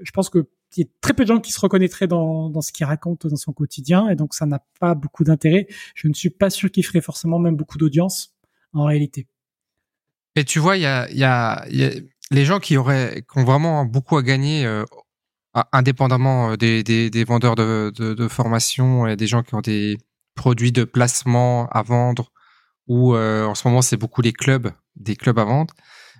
je 0.00 0.10
pense 0.10 0.30
que 0.30 0.48
il 0.76 0.82
y 0.82 0.84
a 0.84 0.88
très 1.00 1.14
peu 1.14 1.24
de 1.24 1.28
gens 1.28 1.40
qui 1.40 1.50
se 1.50 1.60
reconnaîtraient 1.60 2.08
dans, 2.08 2.50
dans 2.50 2.60
ce 2.60 2.72
qu'il 2.72 2.84
raconte 2.84 3.26
dans 3.26 3.36
son 3.36 3.52
quotidien 3.52 4.08
et 4.10 4.16
donc 4.16 4.34
ça 4.34 4.44
n'a 4.44 4.62
pas 4.80 4.94
beaucoup 4.94 5.24
d'intérêt. 5.24 5.66
Je 5.94 6.08
ne 6.08 6.12
suis 6.12 6.28
pas 6.28 6.50
sûr 6.50 6.70
qu'il 6.70 6.84
ferait 6.84 7.00
forcément 7.00 7.38
même 7.38 7.56
beaucoup 7.56 7.78
d'audience 7.78 8.34
en 8.74 8.84
réalité. 8.84 9.26
Et 10.36 10.44
tu 10.44 10.58
vois, 10.58 10.76
il 10.76 10.82
y 10.82 10.86
a, 10.86 11.10
y, 11.10 11.24
a, 11.24 11.66
y 11.70 11.84
a, 11.84 11.90
les 12.30 12.44
gens 12.44 12.60
qui 12.60 12.76
auraient, 12.76 13.24
qui 13.30 13.38
ont 13.38 13.44
vraiment 13.44 13.86
beaucoup 13.86 14.18
à 14.18 14.22
gagner, 14.22 14.66
euh, 14.66 14.84
indépendamment 15.72 16.52
euh, 16.52 16.56
des, 16.56 16.82
des, 16.82 17.10
des 17.10 17.24
vendeurs 17.24 17.54
de, 17.54 17.90
de, 17.96 18.14
de, 18.14 18.28
formation 18.28 19.06
et 19.06 19.16
des 19.16 19.26
gens 19.26 19.42
qui 19.42 19.54
ont 19.54 19.60
des 19.60 19.98
produits 20.34 20.72
de 20.72 20.84
placement 20.84 21.68
à 21.70 21.82
vendre, 21.82 22.30
ou 22.88 23.14
euh, 23.14 23.44
en 23.44 23.54
ce 23.54 23.66
moment 23.68 23.82
c'est 23.82 23.96
beaucoup 23.96 24.22
les 24.22 24.32
clubs, 24.32 24.72
des 24.96 25.14
clubs 25.14 25.38
à 25.38 25.44
vendre, 25.44 25.74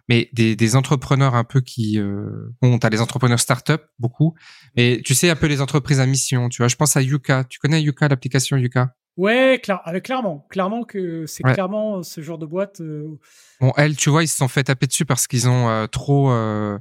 mais 0.09 0.31
des, 0.33 0.57
des 0.57 0.77
entrepreneurs 0.77 1.35
un 1.35 1.45
peu 1.45 1.61
qui, 1.61 1.99
euh, 1.99 2.55
bon, 2.63 2.79
t'as 2.79 2.89
les 2.89 3.01
entrepreneurs 3.01 3.41
start-up 3.41 3.87
beaucoup, 3.99 4.35
mais 4.77 5.03
tu 5.05 5.15
sais 5.15 5.29
un 5.29 5.37
peu 5.37 5.47
les 5.47 5.61
entreprises 5.61 6.01
à 6.01 6.07
mission, 6.07 6.49
tu 6.49 6.63
vois. 6.63 6.69
Je 6.69 6.77
pense 6.77 6.97
à 6.97 7.03
Yuka. 7.03 7.45
Tu 7.45 7.59
connais 7.59 7.83
Yuka, 7.83 8.09
l'application 8.09 8.57
Yuka? 8.57 8.95
Ouais, 9.19 9.61
clairement, 9.61 10.47
clairement 10.49 10.85
que 10.85 11.27
c'est 11.27 11.43
clairement 11.43 12.05
ce 12.05 12.21
genre 12.21 12.39
de 12.39 12.47
boîte. 12.47 12.81
Euh, 12.81 13.19
bon, 13.61 13.73
elles, 13.77 13.97
tu 13.97 14.11
vois, 14.11 14.23
ils 14.23 14.29
se 14.29 14.37
sont 14.37 14.47
fait 14.47 14.63
taper 14.63 14.87
dessus 14.87 15.05
parce 15.05 15.27
qu'ils 15.27 15.49
ont 15.49 15.69
euh, 15.69 15.89
trop, 15.89 16.31
euh, 16.31 16.79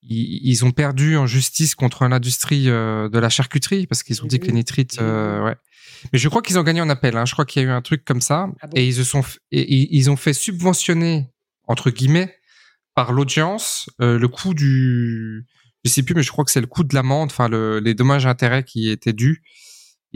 ils, 0.00 0.64
ont 0.64 0.70
perdu 0.70 1.18
en 1.18 1.26
justice 1.26 1.74
contre 1.74 2.08
l'industrie 2.08 2.64
de 2.64 3.18
la 3.18 3.28
charcuterie 3.28 3.86
parce 3.86 4.02
qu'ils 4.02 4.24
ont 4.24 4.26
dit 4.26 4.40
que 4.40 4.46
les 4.46 4.54
nitrites, 4.54 4.98
ouais. 4.98 5.54
Mais 6.12 6.18
je 6.18 6.28
crois 6.28 6.42
qu'ils 6.42 6.58
ont 6.58 6.62
gagné 6.62 6.80
en 6.80 6.88
appel. 6.88 7.16
Hein. 7.16 7.24
Je 7.24 7.32
crois 7.32 7.44
qu'il 7.44 7.62
y 7.62 7.64
a 7.64 7.68
eu 7.68 7.72
un 7.72 7.82
truc 7.82 8.04
comme 8.04 8.20
ça 8.20 8.48
ah 8.60 8.68
et 8.74 8.86
ils 8.86 8.94
se 8.94 9.04
sont, 9.04 9.22
et, 9.50 9.96
ils 9.96 10.10
ont 10.10 10.16
fait 10.16 10.32
subventionner 10.32 11.30
entre 11.68 11.90
guillemets 11.90 12.36
par 12.94 13.12
l'audience 13.12 13.90
le 13.98 14.26
coût 14.26 14.54
du, 14.54 15.46
je 15.84 15.90
sais 15.90 16.02
plus, 16.02 16.14
mais 16.14 16.22
je 16.22 16.30
crois 16.30 16.44
que 16.44 16.50
c'est 16.50 16.60
le 16.60 16.66
coût 16.66 16.84
de 16.84 16.94
l'amende, 16.94 17.30
enfin 17.30 17.48
le, 17.48 17.78
les 17.80 17.94
dommages 17.94 18.26
intérêts 18.26 18.64
qui 18.64 18.88
étaient 18.88 19.12
dus 19.12 19.42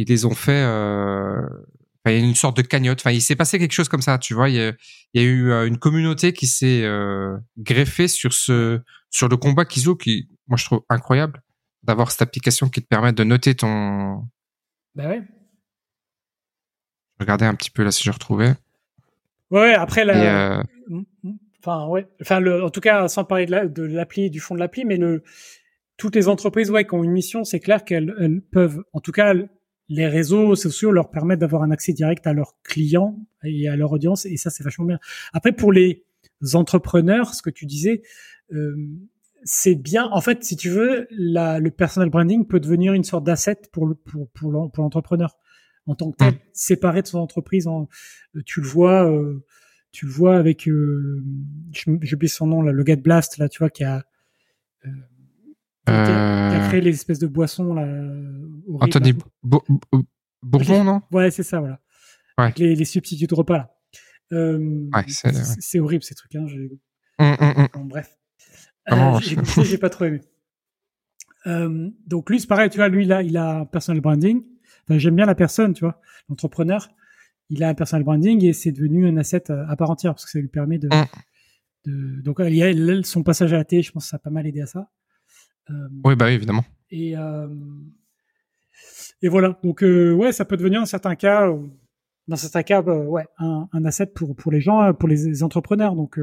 ils 0.01 0.09
les 0.09 0.25
ont 0.25 0.35
fait. 0.35 0.63
Euh, 0.65 1.47
il 2.07 2.13
y 2.13 2.17
a 2.17 2.19
une 2.19 2.35
sorte 2.35 2.57
de 2.57 2.63
cagnotte. 2.63 3.01
Enfin, 3.01 3.11
il 3.11 3.21
s'est 3.21 3.37
passé 3.37 3.59
quelque 3.59 3.73
chose 3.73 3.89
comme 3.89 4.03
ça, 4.03 4.19
tu 4.19 4.35
vois. 4.35 4.49
Il 4.49 4.57
y 4.57 4.61
a, 4.61 4.73
il 5.13 5.23
y 5.23 5.25
a 5.25 5.29
eu 5.29 5.51
euh, 5.51 5.67
une 5.67 5.79
communauté 5.79 6.33
qui 6.33 6.47
s'est 6.47 6.83
euh, 6.83 7.37
greffée 7.59 8.09
sur 8.09 8.33
ce, 8.33 8.81
sur 9.11 9.29
le 9.29 9.37
combat 9.37 9.65
Kizo, 9.65 9.97
qui, 9.97 10.29
moi, 10.49 10.57
je 10.57 10.65
trouve 10.65 10.83
incroyable 10.89 11.43
d'avoir 11.83 12.11
cette 12.11 12.23
application 12.23 12.69
qui 12.69 12.81
te 12.83 12.87
permet 12.87 13.13
de 13.13 13.25
noter 13.25 13.55
ton. 13.55 14.27
Bah 14.95 15.09
ouais. 15.09 15.23
Regardez 17.21 17.45
un 17.45 17.55
petit 17.55 17.71
peu 17.71 17.85
là 17.85 17.91
si 17.91 18.03
je 18.03 18.11
retrouvais. 18.11 18.55
Ouais, 19.51 19.75
après 19.75 20.05
la. 20.05 20.65
Mm, 20.89 21.03
mm. 21.23 21.33
Enfin 21.63 21.87
ouais. 21.87 22.07
Enfin 22.21 22.41
le, 22.41 22.65
en 22.65 22.71
tout 22.71 22.81
cas, 22.81 23.07
sans 23.09 23.25
parler 23.25 23.47
de 23.47 23.83
l'appli, 23.83 24.31
du 24.31 24.41
fond 24.41 24.55
de 24.55 24.61
l'appli, 24.61 24.85
mais 24.85 24.97
le 24.97 25.23
toutes 26.01 26.17
les 26.17 26.29
entreprises 26.29 26.71
ouais 26.71 26.87
qui 26.87 26.95
ont 26.95 27.05
une 27.05 27.13
mission, 27.13 27.45
c'est 27.45 27.61
clair 27.61 27.85
qu'elles 27.85 28.41
peuvent, 28.51 28.83
en 28.95 29.01
tout 29.01 29.13
cas, 29.13 29.35
les 29.91 30.07
réseaux 30.07 30.55
sociaux 30.55 30.93
leur 30.93 31.11
permettent 31.11 31.41
d'avoir 31.41 31.63
un 31.63 31.71
accès 31.71 31.93
direct 31.93 32.27
à 32.27 32.33
leurs 32.33 32.55
clients 32.63 33.19
et 33.45 33.69
à 33.69 33.77
leur 33.77 33.93
audience, 33.93 34.25
et 34.25 34.39
ça, 34.39 34.49
c'est 34.49 34.65
vachement 34.65 34.87
bien. 34.87 34.99
Après, 35.35 35.53
pour 35.53 35.73
les 35.73 36.07
entrepreneurs, 36.55 37.35
ce 37.35 37.43
que 37.43 37.51
tu 37.51 37.67
disais, 37.67 38.01
euh, 38.53 38.75
c'est 39.45 39.75
bien. 39.75 40.09
En 40.13 40.23
fait, 40.23 40.43
si 40.43 40.57
tu 40.57 40.71
veux, 40.71 41.07
la, 41.11 41.59
le 41.59 41.71
personal 41.71 42.09
branding 42.09 42.47
peut 42.47 42.61
devenir 42.61 42.95
une 42.95 43.05
sorte 43.05 43.25
d'asset 43.25 43.61
pour 43.73 43.87
le, 43.87 43.95
pour, 43.95 44.31
pour 44.31 44.51
l'entrepreneur 44.51 45.37
en 45.87 45.95
tant 45.95 46.13
que 46.13 46.17
tel, 46.17 46.35
séparé 46.53 47.03
de 47.03 47.07
son 47.07 47.19
entreprise. 47.19 47.67
En, 47.67 47.89
tu 48.47 48.61
le 48.61 48.67
vois, 48.67 49.11
euh, 49.11 49.45
tu 49.93 50.07
le 50.07 50.13
vois 50.13 50.37
avec, 50.37 50.69
euh, 50.69 51.25
j'oublie 51.73 52.29
son 52.29 52.47
nom 52.47 52.63
là, 52.63 52.73
le 52.73 52.85
Get 52.85 52.97
Blast 52.97 53.39
là, 53.39 53.49
tu 53.49 53.59
vois, 53.59 53.71
qui 53.71 53.85
a 53.85 54.05
euh, 54.87 54.91
qui 55.87 55.93
a, 55.93 56.69
créé 56.69 56.81
les 56.81 56.95
espèces 56.95 57.19
de 57.19 57.27
boissons 57.27 57.75
là. 57.75 57.87
Anthony 58.81 59.15
Bourbon, 60.43 60.85
non? 60.85 61.03
Ouais, 61.11 61.31
c'est 61.31 61.43
ça, 61.43 61.61
voilà. 61.61 61.81
Ouais. 62.39 62.53
les, 62.57 62.75
les, 62.75 62.85
substituts 62.85 63.27
de 63.27 63.35
repas 63.35 63.59
là. 63.59 63.75
Euh, 64.33 64.89
ouais, 64.95 65.05
c'est 65.59 65.81
horrible 65.81 66.05
ces 66.05 66.15
trucs. 66.15 66.35
Hein. 66.37 66.47
Hum, 67.19 67.37
hum, 67.41 67.69
hum. 67.75 67.89
bref, 67.89 68.17
euh, 68.91 69.19
j'ai 69.65 69.79
pas 69.79 69.91
trop 69.91 70.05
aimé. 70.05 70.21
Euh, 71.47 71.91
donc 72.07 72.31
lui, 72.31 72.41
c'est 72.41 72.47
pareil, 72.47 72.71
tu 72.71 72.79
vois, 72.79 72.89
lui 72.89 73.05
là, 73.05 73.23
il 73.23 73.37
a 73.37 73.61
un 73.61 73.65
personal 73.65 74.01
branding. 74.01 74.43
Enfin, 74.85 74.99
J'aime 74.99 75.17
bien 75.17 75.27
la 75.27 75.35
personne, 75.35 75.75
tu 75.75 75.85
vois, 75.85 76.01
l'entrepreneur. 76.29 76.89
Il 77.49 77.65
a 77.65 77.69
un 77.69 77.75
personal 77.75 78.05
branding 78.05 78.45
et 78.45 78.53
c'est 78.53 78.73
devenu 78.73 79.09
un 79.09 79.17
asset 79.17 79.51
à 79.51 79.75
part 79.77 79.91
entière 79.91 80.15
parce 80.15 80.25
que 80.25 80.31
ça 80.31 80.39
lui 80.39 80.49
permet 80.49 80.79
de. 80.79 80.89
de 81.85 82.21
donc 82.23 82.37
il 82.41 82.55
y 82.55 82.63
a 82.63 83.03
son 83.03 83.23
passage 83.23 83.53
à 83.53 83.57
la 83.57 83.65
télé, 83.65 83.83
je 83.83 83.91
pense 83.91 84.05
que 84.05 84.11
ça 84.11 84.17
a 84.17 84.21
pas 84.21 84.31
mal 84.31 84.47
aidé 84.47 84.61
à 84.61 84.67
ça. 84.67 84.89
Euh, 85.71 85.89
oui, 86.05 86.17
bah 86.17 86.31
évidemment. 86.31 86.65
Et, 86.91 87.17
euh, 87.17 87.49
et 89.23 89.29
voilà. 89.29 89.59
Donc, 89.63 89.83
euh, 89.83 90.13
ouais, 90.13 90.33
ça 90.33 90.45
peut 90.45 90.57
devenir, 90.57 90.81
dans 90.81 90.87
certains 90.87 91.17
cas, 91.17 91.53
dans 92.29 92.37
certains 92.37 92.63
cas, 92.63 92.83
bah, 92.83 92.97
ouais, 92.97 93.27
un, 93.39 93.69
un, 93.73 93.85
asset 93.85 94.07
pour, 94.07 94.35
pour 94.37 94.53
les 94.53 94.61
gens, 94.61 94.93
pour 94.95 95.09
les 95.09 95.43
entrepreneurs. 95.43 95.95
Donc, 95.95 96.19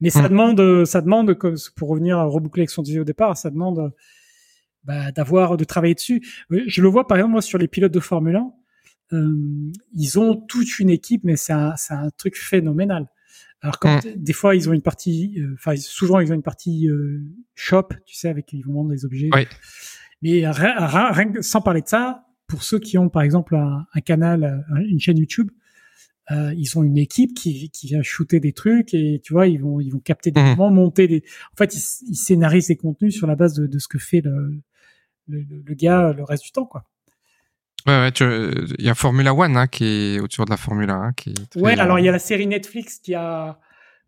mais 0.00 0.10
ça 0.10 0.22
mm. 0.22 0.28
demande, 0.28 0.84
ça 0.84 1.00
demande, 1.00 1.34
pour 1.76 1.88
revenir 1.88 2.18
à 2.18 2.24
reboucler 2.24 2.62
avec 2.62 2.70
son 2.70 2.82
au 2.82 3.04
départ, 3.04 3.36
ça 3.36 3.50
demande 3.50 3.92
bah, 4.84 5.12
d'avoir, 5.12 5.56
de 5.56 5.64
travailler 5.64 5.94
dessus. 5.94 6.22
Je 6.50 6.82
le 6.82 6.88
vois 6.88 7.06
par 7.06 7.18
exemple 7.18 7.32
moi 7.32 7.42
sur 7.42 7.58
les 7.58 7.68
pilotes 7.68 7.92
de 7.92 8.00
Formule 8.00 8.36
1, 8.36 8.52
euh, 9.12 9.72
ils 9.92 10.18
ont 10.18 10.36
toute 10.36 10.78
une 10.78 10.90
équipe, 10.90 11.22
mais 11.24 11.36
c'est 11.36 11.52
un, 11.52 11.74
un, 11.90 12.10
truc 12.10 12.36
phénoménal. 12.36 13.08
Alors 13.62 13.78
quand 13.78 14.04
mm. 14.04 14.12
des 14.16 14.32
fois 14.32 14.54
ils 14.54 14.68
ont 14.68 14.72
une 14.72 14.82
partie, 14.82 15.38
euh, 15.38 15.54
enfin 15.54 15.76
souvent 15.76 16.20
ils 16.20 16.32
ont 16.32 16.34
une 16.34 16.42
partie 16.42 16.88
euh, 16.88 17.22
shop, 17.54 17.88
tu 18.06 18.14
sais, 18.14 18.28
avec 18.28 18.52
ils 18.52 18.64
vont 18.64 18.74
vendre 18.74 18.90
des 18.90 19.04
objets. 19.04 19.28
Oui. 19.32 19.46
Mais 20.22 20.48
rien, 20.48 21.32
sans 21.40 21.60
parler 21.60 21.82
de 21.82 21.88
ça, 21.88 22.26
pour 22.46 22.62
ceux 22.62 22.78
qui 22.78 22.98
ont 22.98 23.08
par 23.08 23.22
exemple 23.22 23.56
un, 23.56 24.00
canal, 24.00 24.64
une 24.86 25.00
chaîne 25.00 25.16
YouTube, 25.16 25.50
euh, 26.30 26.52
ils 26.56 26.78
ont 26.78 26.82
une 26.82 26.98
équipe 26.98 27.34
qui, 27.34 27.70
qui 27.70 27.86
vient 27.86 28.02
shooter 28.02 28.38
des 28.38 28.52
trucs 28.52 28.92
et 28.92 29.20
tu 29.24 29.32
vois 29.32 29.46
ils 29.48 29.60
vont 29.60 29.80
ils 29.80 29.90
vont 29.90 29.98
capter 29.98 30.30
des 30.30 30.40
mm. 30.40 30.56
moments, 30.56 30.70
monter 30.70 31.08
des. 31.08 31.24
En 31.52 31.56
fait 31.56 31.74
ils, 31.74 32.10
ils 32.10 32.16
scénarisent 32.16 32.68
des 32.68 32.76
contenus 32.76 33.16
sur 33.16 33.26
la 33.26 33.34
base 33.34 33.54
de, 33.54 33.66
de 33.66 33.78
ce 33.78 33.88
que 33.88 33.98
fait 33.98 34.20
le, 34.20 34.60
le, 35.30 35.62
le, 35.64 35.74
gars 35.74 36.12
le 36.12 36.24
reste 36.24 36.44
du 36.44 36.52
temps 36.52 36.66
quoi. 36.66 36.84
Ouais, 37.86 37.92
ouais, 37.94 38.10
il 38.78 38.84
y 38.84 38.90
a 38.90 38.94
Formula 38.94 39.34
One 39.34 39.56
hein, 39.56 39.66
qui 39.66 39.84
est 39.84 40.20
autour 40.20 40.44
de 40.44 40.50
la 40.50 40.56
Formule 40.56 40.90
1. 40.90 41.12
Qui 41.12 41.30
est 41.30 41.56
Ouais, 41.56 41.78
alors 41.78 41.98
il 41.98 42.04
y 42.04 42.08
a 42.08 42.12
la 42.12 42.18
série 42.18 42.46
Netflix 42.46 42.98
qui 42.98 43.14
a 43.14 43.58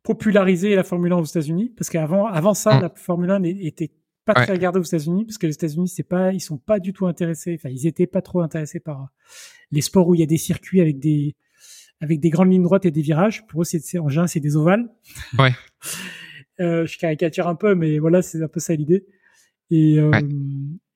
popularisé 0.03 0.75
la 0.75 0.85
Formule 0.85 1.13
1 1.13 1.17
aux 1.17 1.25
États-Unis, 1.25 1.73
parce 1.77 1.89
qu'avant, 1.89 2.27
avant 2.27 2.55
ça, 2.55 2.77
mm. 2.77 2.83
la 2.83 2.93
Formule 2.95 3.31
1 3.31 3.39
n'était 3.41 3.93
pas 4.25 4.35
très 4.35 4.53
regardée 4.53 4.79
aux 4.79 4.85
États-Unis, 4.85 5.25
parce 5.25 5.39
que 5.39 5.47
les 5.47 5.55
États-Unis, 5.55 5.89
c'est 5.89 6.03
pas, 6.03 6.33
ils 6.33 6.41
sont 6.41 6.59
pas 6.59 6.79
du 6.79 6.93
tout 6.93 7.07
intéressés. 7.07 7.57
Enfin, 7.59 7.71
ils 7.71 7.87
étaient 7.87 8.07
pas 8.07 8.23
trop 8.23 8.41
intéressés 8.41 8.81
par 8.81 9.09
les 9.71 9.81
sports 9.81 10.07
où 10.09 10.15
il 10.15 10.21
y 10.21 10.25
a 10.25 10.27
des 10.27 10.37
circuits 10.37 10.81
avec 10.81 10.99
des 10.99 11.35
avec 12.01 12.19
des 12.19 12.31
grandes 12.31 12.51
lignes 12.51 12.65
droites 12.65 12.85
et 12.85 12.91
des 12.91 13.01
virages. 13.01 13.47
Pour 13.47 13.63
eux, 13.63 13.65
c'est 13.65 13.99
en 13.99 14.09
général, 14.09 14.29
c'est 14.29 14.41
des 14.41 14.57
ovales. 14.57 14.89
Ouais. 15.39 15.53
euh, 16.61 16.85
je 16.85 16.99
caricature 16.99 17.47
un 17.47 17.55
peu, 17.55 17.77
mais 17.77 18.01
voilà, 18.01 18.23
c'est 18.23 18.43
un 18.43 18.49
peu 18.49 18.59
ça 18.59 18.75
l'idée. 18.75 19.07
Et, 19.71 19.99
euh, 20.01 20.11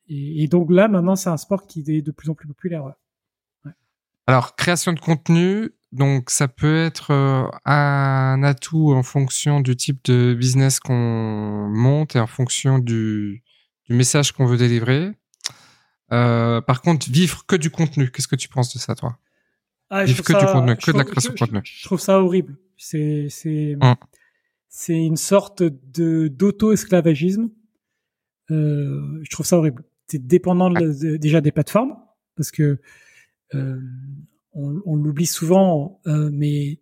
et, 0.09 0.43
et, 0.43 0.49
donc 0.49 0.71
là, 0.71 0.89
maintenant, 0.89 1.17
c'est 1.17 1.31
un 1.31 1.37
sport 1.37 1.67
qui 1.67 1.85
est 1.89 2.03
de 2.03 2.11
plus 2.11 2.31
en 2.31 2.35
plus 2.35 2.47
populaire. 2.47 2.85
Ouais. 2.85 3.73
Alors, 4.27 4.57
création 4.57 4.93
de 4.93 5.01
contenu, 5.01 5.71
donc 5.93 6.31
ça 6.31 6.49
peut 6.49 6.77
être 6.77 7.13
euh, 7.13 7.49
un 7.65 8.43
atout 8.43 8.93
en 8.93 9.03
fonction 9.03 9.61
du 9.61 9.77
type 9.77 10.05
de 10.05 10.35
business 10.35 10.81
qu'on 10.81 11.69
monte 11.69 12.17
et 12.17 12.21
en 12.21 12.27
fonction 12.27 12.79
du, 12.79 13.43
du 13.89 13.95
message 13.95 14.33
qu'on 14.33 14.47
veut 14.47 14.57
délivrer. 14.57 15.13
Euh, 16.13 16.61
par 16.61 16.83
contre, 16.83 17.11
vivre 17.11 17.47
que 17.47 17.57
du 17.57 17.71
contenu, 17.71 18.11
qu'est-ce 18.11 18.29
que 18.29 18.37
tu 18.37 18.49
penses 18.49 18.73
de 18.75 18.79
ça, 18.79 18.95
toi? 18.95 19.19
Ah, 19.91 20.05
Vivre 20.05 20.25
que 20.25 20.33
du 20.33 20.45
contenu, 20.45 20.77
que 20.77 20.91
de 20.91 20.99
la 20.99 21.05
création 21.05 21.33
de 21.33 21.39
contenu. 21.39 21.61
Je, 21.65 21.85
trouve 21.85 22.01
ça 22.01 22.21
horrible. 22.21 22.57
C'est 22.77 23.29
c'est 23.31 23.77
hum. 23.81 23.95
c'est 24.69 24.97
une 24.97 25.17
sorte 25.17 25.63
de 25.63 26.29
d'auto-esclavagisme. 26.29 27.51
Euh, 28.51 29.21
je 29.23 29.31
trouve 29.31 29.47
ça 29.47 29.57
horrible 29.57 29.85
c'est 30.09 30.27
dépendant 30.27 30.71
déjà 30.71 31.41
des 31.41 31.53
plateformes 31.53 31.97
parce 32.37 32.51
que 32.51 32.81
euh, 33.55 33.81
on, 34.53 34.81
on 34.85 34.97
l'oublie 34.97 35.27
souvent, 35.27 36.01
euh, 36.07 36.31
mais 36.33 36.81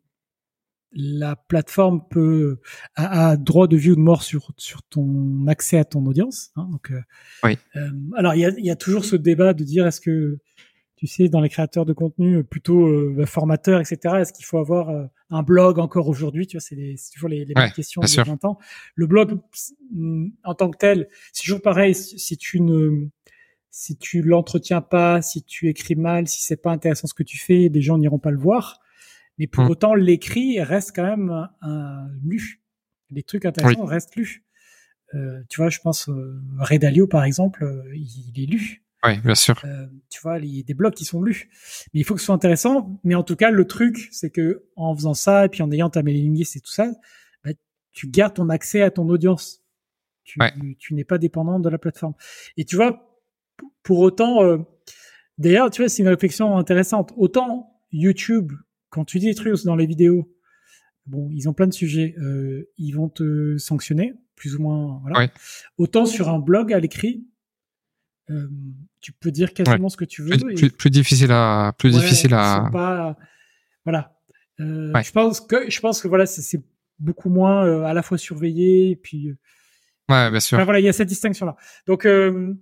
la 0.97 1.35
plateforme 1.35 2.03
peut 2.09 2.61
a, 2.95 3.37
droit 3.37 3.67
de 3.67 3.77
vie 3.77 3.91
ou 3.91 3.97
de 3.97 4.01
mort 4.01 4.23
sur 4.23 4.53
sur 4.57 4.83
ton 4.85 5.47
accès 5.49 5.79
à 5.79 5.85
ton 5.85 6.07
audience. 6.07 6.51
Hein, 6.57 6.69
donc, 6.71 6.91
euh, 6.91 7.01
oui. 7.43 7.59
Euh, 7.77 7.91
alors 8.17 8.35
il 8.35 8.41
y 8.41 8.45
a, 8.45 8.51
y 8.59 8.71
a 8.71 8.77
toujours 8.77 9.05
ce 9.05 9.17
débat 9.17 9.55
de 9.55 9.65
dire 9.65 9.87
est-ce 9.87 10.01
que 10.01 10.39
tu 10.97 11.07
sais, 11.09 11.29
dans 11.29 11.41
les 11.41 11.49
créateurs 11.49 11.85
de 11.85 11.93
contenu 11.93 12.45
plutôt 12.45 12.87
euh, 12.87 13.27
formateurs, 13.27 13.81
etc. 13.81 14.17
Est-ce 14.21 14.33
qu'il 14.33 14.47
faut 14.47 14.59
avoir 14.59 14.91
euh, 14.91 15.05
un 15.29 15.43
blog 15.43 15.79
encore 15.79 16.09
aujourd'hui 16.09 16.47
Tu 16.47 16.57
vois, 16.57 16.63
c'est 16.63 16.97
toujours 17.13 17.29
les, 17.29 17.45
les 17.45 17.53
mêmes 17.55 17.73
questions 17.73 18.01
de 18.01 18.23
20 18.23 18.45
ans. 18.45 18.59
Le 18.95 19.07
blog, 19.07 19.39
mm, 19.93 20.29
en 20.45 20.55
tant 20.55 20.71
que 20.71 20.79
tel, 20.79 21.09
c'est 21.33 21.43
toujours 21.43 21.63
pareil. 21.63 21.95
Si 21.95 22.37
tu 22.39 22.61
ne 22.61 23.09
si 23.77 23.97
tu 23.97 24.23
l'entretiens 24.23 24.81
pas, 24.81 25.21
si 25.21 25.43
tu 25.43 25.69
écris 25.69 25.97
mal, 25.97 26.29
si 26.29 26.43
c'est 26.43 26.63
pas 26.63 26.71
intéressant 26.71 27.09
ce 27.09 27.15
que 27.15 27.25
tu 27.25 27.39
fais, 27.39 27.69
les 27.69 27.81
gens 27.83 27.99
n'iront 27.99 28.21
pas 28.21 28.31
le 28.31 28.39
voir. 28.39 28.79
Mais 29.37 29.49
pour 29.49 29.65
mm. 29.65 29.71
autant, 29.71 29.95
l'écrit 29.95 30.63
reste 30.63 30.95
quand 30.95 31.03
même 31.03 31.49
un, 31.61 32.09
lu. 32.23 32.63
Les 33.11 33.25
trucs 33.25 33.45
intéressants 33.45 33.85
restent 33.85 34.15
lus. 34.15 34.45
Euh, 35.15 35.43
tu 35.49 35.61
vois, 35.61 35.71
je 35.71 35.81
pense 35.81 36.09
euh, 36.09 36.41
Redalio 36.61 37.09
par 37.09 37.25
exemple, 37.25 37.69
il, 37.93 38.33
il 38.33 38.45
est 38.45 38.47
lu. 38.47 38.85
Oui, 39.03 39.19
bien 39.19 39.35
sûr. 39.35 39.61
Euh, 39.65 39.89
tu 40.09 40.21
vois, 40.23 40.39
il 40.39 40.57
y 40.57 40.61
a 40.61 40.63
des 40.63 40.75
blogs 40.75 40.95
qui 40.95 41.05
sont 41.05 41.21
lus. 41.21 41.51
Mais 41.93 42.01
il 42.01 42.05
faut 42.05 42.15
que 42.15 42.21
ce 42.21 42.27
soit 42.27 42.35
intéressant. 42.37 43.01
Mais 43.03 43.17
en 43.17 43.25
tout 43.25 43.35
cas, 43.35 43.51
le 43.51 43.67
truc, 43.67 44.09
c'est 44.13 44.31
que 44.31 44.69
en 44.77 44.95
faisant 44.95 45.15
ça 45.15 45.47
et 45.47 45.49
puis 45.49 45.65
en 45.65 45.73
ayant 45.73 45.91
ta 45.91 46.05
mailing 46.05 46.33
list 46.33 46.55
et 46.55 46.61
tout 46.61 46.71
ça, 46.71 46.93
bah, 47.43 47.51
tu 47.91 48.07
gardes 48.07 48.35
ton 48.35 48.51
accès 48.51 48.83
à 48.83 48.93
ton 48.93 49.09
audience. 49.09 49.65
Tu, 50.23 50.39
tu 50.79 50.95
n'es 50.95 51.05
pas 51.05 51.19
dépendant 51.19 51.59
de 51.59 51.69
la 51.69 51.77
plateforme. 51.77 52.15
Et 52.57 52.65
tu 52.65 52.77
vois, 52.77 53.14
pour 53.85 54.01
autant, 54.01 54.43
euh, 54.43 54.59
d'ailleurs, 55.39 55.71
tu 55.71 55.83
vois, 55.83 55.89
c'est 55.89 56.03
une 56.03 56.09
réflexion 56.09 56.57
intéressante. 56.57 57.13
Autant 57.17 57.81
YouTube, 57.93 58.53
quand 58.91 59.05
tu 59.05 59.21
dis 59.21 59.27
des 59.27 59.35
trucs 59.35 59.65
dans 59.65 59.77
les 59.77 59.87
vidéos, 59.87 60.29
bon, 61.07 61.31
ils 61.31 61.49
ont 61.49 61.53
plein 61.53 61.69
de 61.69 61.73
sujets, 61.73 62.17
euh, 62.19 62.69
ils 62.77 62.93
vont 62.93 63.09
te 63.09 63.57
sanctionner, 63.59 64.15
plus 64.35 64.57
ou 64.57 64.63
moins. 64.63 65.01
Voilà. 65.03 65.31
Autant 65.79 66.07
sur 66.07 66.29
un 66.29 66.41
blog 66.41 66.73
à 66.73 66.81
l'écrit, 66.81 67.25
euh, 68.31 68.49
tu 69.01 69.13
peux 69.13 69.31
dire 69.31 69.55
quasiment 69.55 69.89
ce 69.89 69.97
que 69.97 70.05
tu 70.05 70.23
veux. 70.23 70.37
Plus, 70.37 70.71
plus, 70.71 70.91
difficile 70.91 71.31
à, 71.31 71.73
plus 71.79 71.93
difficile 71.93 72.35
à. 72.35 72.69
Pas, 72.73 73.17
voilà. 73.85 74.19
Euh, 74.61 74.93
Je 75.03 75.13
pense 75.13 75.41
que, 75.41 75.71
je 75.71 75.81
pense 75.81 76.01
que 76.01 76.09
voilà, 76.09 76.27
c'est 76.27 76.63
beaucoup 76.99 77.29
moins 77.29 77.67
euh, 77.67 77.83
à 77.83 77.95
la 77.95 78.03
fois 78.03 78.19
surveillé 78.19 78.91
et 78.91 78.97
puis. 78.97 79.29
Euh, 79.29 79.37
ouais, 80.09 80.31
bien 80.31 80.41
sûr. 80.41 80.63
voilà, 80.65 80.81
il 80.81 80.85
y 80.85 80.89
a 80.89 80.93
cette 80.93 81.09
distinction 81.09 81.47
là. 81.47 81.57
Donc, 81.87 82.07
euh, 82.07 82.55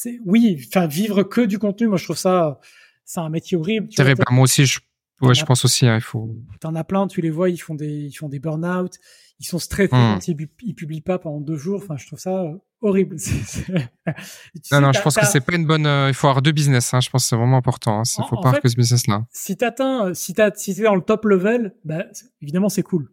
c'est 0.00 0.20
oui, 0.24 0.64
enfin 0.68 0.86
vivre 0.86 1.24
que 1.24 1.40
du 1.40 1.58
contenu, 1.58 1.88
moi 1.88 1.96
je 1.96 2.04
trouve 2.04 2.16
ça, 2.16 2.60
c'est 3.04 3.18
un 3.18 3.30
métier 3.30 3.56
horrible. 3.56 3.88
Terrible. 3.88 4.22
Moi 4.30 4.44
aussi, 4.44 4.64
je, 4.64 4.78
ouais, 5.22 5.34
je 5.34 5.44
pense 5.44 5.64
aussi, 5.64 5.88
hein, 5.88 5.96
il 5.96 6.00
faut. 6.00 6.36
T'en 6.60 6.76
as 6.76 6.84
plein, 6.84 7.08
tu 7.08 7.20
les 7.20 7.30
vois, 7.30 7.50
ils 7.50 7.58
font 7.58 7.74
des, 7.74 8.04
ils 8.04 8.14
font 8.14 8.28
des 8.28 8.38
burn-out, 8.38 8.92
ils 9.40 9.44
sont 9.44 9.58
stressés 9.58 9.88
mmh. 9.88 10.14
quand 10.14 10.28
ils, 10.28 10.48
ils, 10.62 10.74
publient 10.76 11.00
pas 11.00 11.18
pendant 11.18 11.40
deux 11.40 11.56
jours. 11.56 11.80
Enfin, 11.82 11.96
je 11.96 12.06
trouve 12.06 12.20
ça 12.20 12.44
horrible. 12.80 13.16
non, 14.70 14.80
non, 14.80 14.92
je 14.92 15.02
pense 15.02 15.16
que 15.16 15.26
c'est 15.26 15.40
pas 15.40 15.56
une 15.56 15.66
bonne. 15.66 15.86
Euh, 15.86 16.06
il 16.06 16.14
faut 16.14 16.28
avoir 16.28 16.42
deux 16.42 16.52
business. 16.52 16.94
Hein, 16.94 17.00
je 17.00 17.10
pense 17.10 17.24
que 17.24 17.30
c'est 17.30 17.36
vraiment 17.36 17.56
important. 17.56 18.00
Il 18.04 18.20
hein. 18.20 18.26
faut 18.30 18.40
pas 18.40 18.52
que 18.60 18.68
ce 18.68 18.76
business-là. 18.76 19.26
Si 19.32 19.56
t'atteins, 19.56 20.14
si 20.14 20.32
t'as, 20.32 20.52
si 20.54 20.76
t'es 20.76 20.82
dans 20.82 20.94
le 20.94 21.02
top 21.02 21.24
level, 21.24 21.74
bah, 21.84 22.04
évidemment 22.40 22.68
c'est 22.68 22.84
cool. 22.84 23.10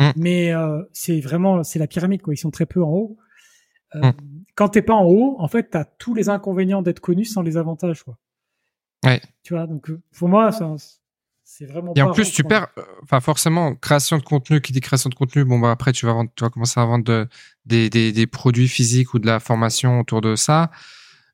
Mm. 0.00 0.10
Mais 0.16 0.52
euh, 0.52 0.82
c'est 0.92 1.20
vraiment, 1.20 1.62
c'est 1.62 1.78
la 1.78 1.86
pyramide 1.86 2.20
quoi. 2.20 2.34
Ils 2.34 2.38
sont 2.38 2.50
très 2.50 2.66
peu 2.66 2.82
en 2.82 2.90
haut. 2.90 3.16
Euh, 3.94 4.00
mm. 4.00 4.14
Quand 4.54 4.68
t'es 4.68 4.82
pas 4.82 4.94
en 4.94 5.04
haut, 5.04 5.36
en 5.38 5.48
fait, 5.48 5.70
t'as 5.70 5.84
tous 5.84 6.14
les 6.14 6.28
inconvénients 6.28 6.82
d'être 6.82 7.00
connu 7.00 7.24
sans 7.24 7.42
les 7.42 7.56
avantages 7.56 8.02
quoi. 8.02 8.18
Ouais. 9.04 9.20
Tu 9.42 9.54
vois, 9.54 9.66
donc 9.66 9.88
euh, 9.90 10.00
pour 10.16 10.28
moi, 10.28 10.50
c'est 11.42 11.64
vraiment. 11.64 11.94
Et 11.96 12.02
en 12.02 12.12
plus, 12.12 12.30
tu 12.30 12.44
perds, 12.44 12.68
euh, 12.78 12.82
enfin 13.02 13.20
forcément, 13.20 13.74
création 13.74 14.18
de 14.18 14.22
contenu. 14.22 14.60
Qui 14.60 14.72
dit 14.72 14.80
création 14.80 15.08
de 15.08 15.14
contenu, 15.14 15.44
bon 15.44 15.58
bah 15.58 15.70
après 15.70 15.92
tu 15.92 16.06
vas 16.06 16.12
vendre, 16.12 16.30
tu 16.36 16.44
vas 16.44 16.50
commencer 16.50 16.78
à 16.78 16.84
vendre 16.84 17.04
de, 17.04 17.26
des, 17.64 17.88
des, 17.88 18.12
des, 18.12 18.26
produits 18.26 18.68
physiques 18.68 19.14
ou 19.14 19.18
de 19.18 19.26
la 19.26 19.40
formation 19.40 20.00
autour 20.00 20.20
de 20.20 20.36
ça. 20.36 20.70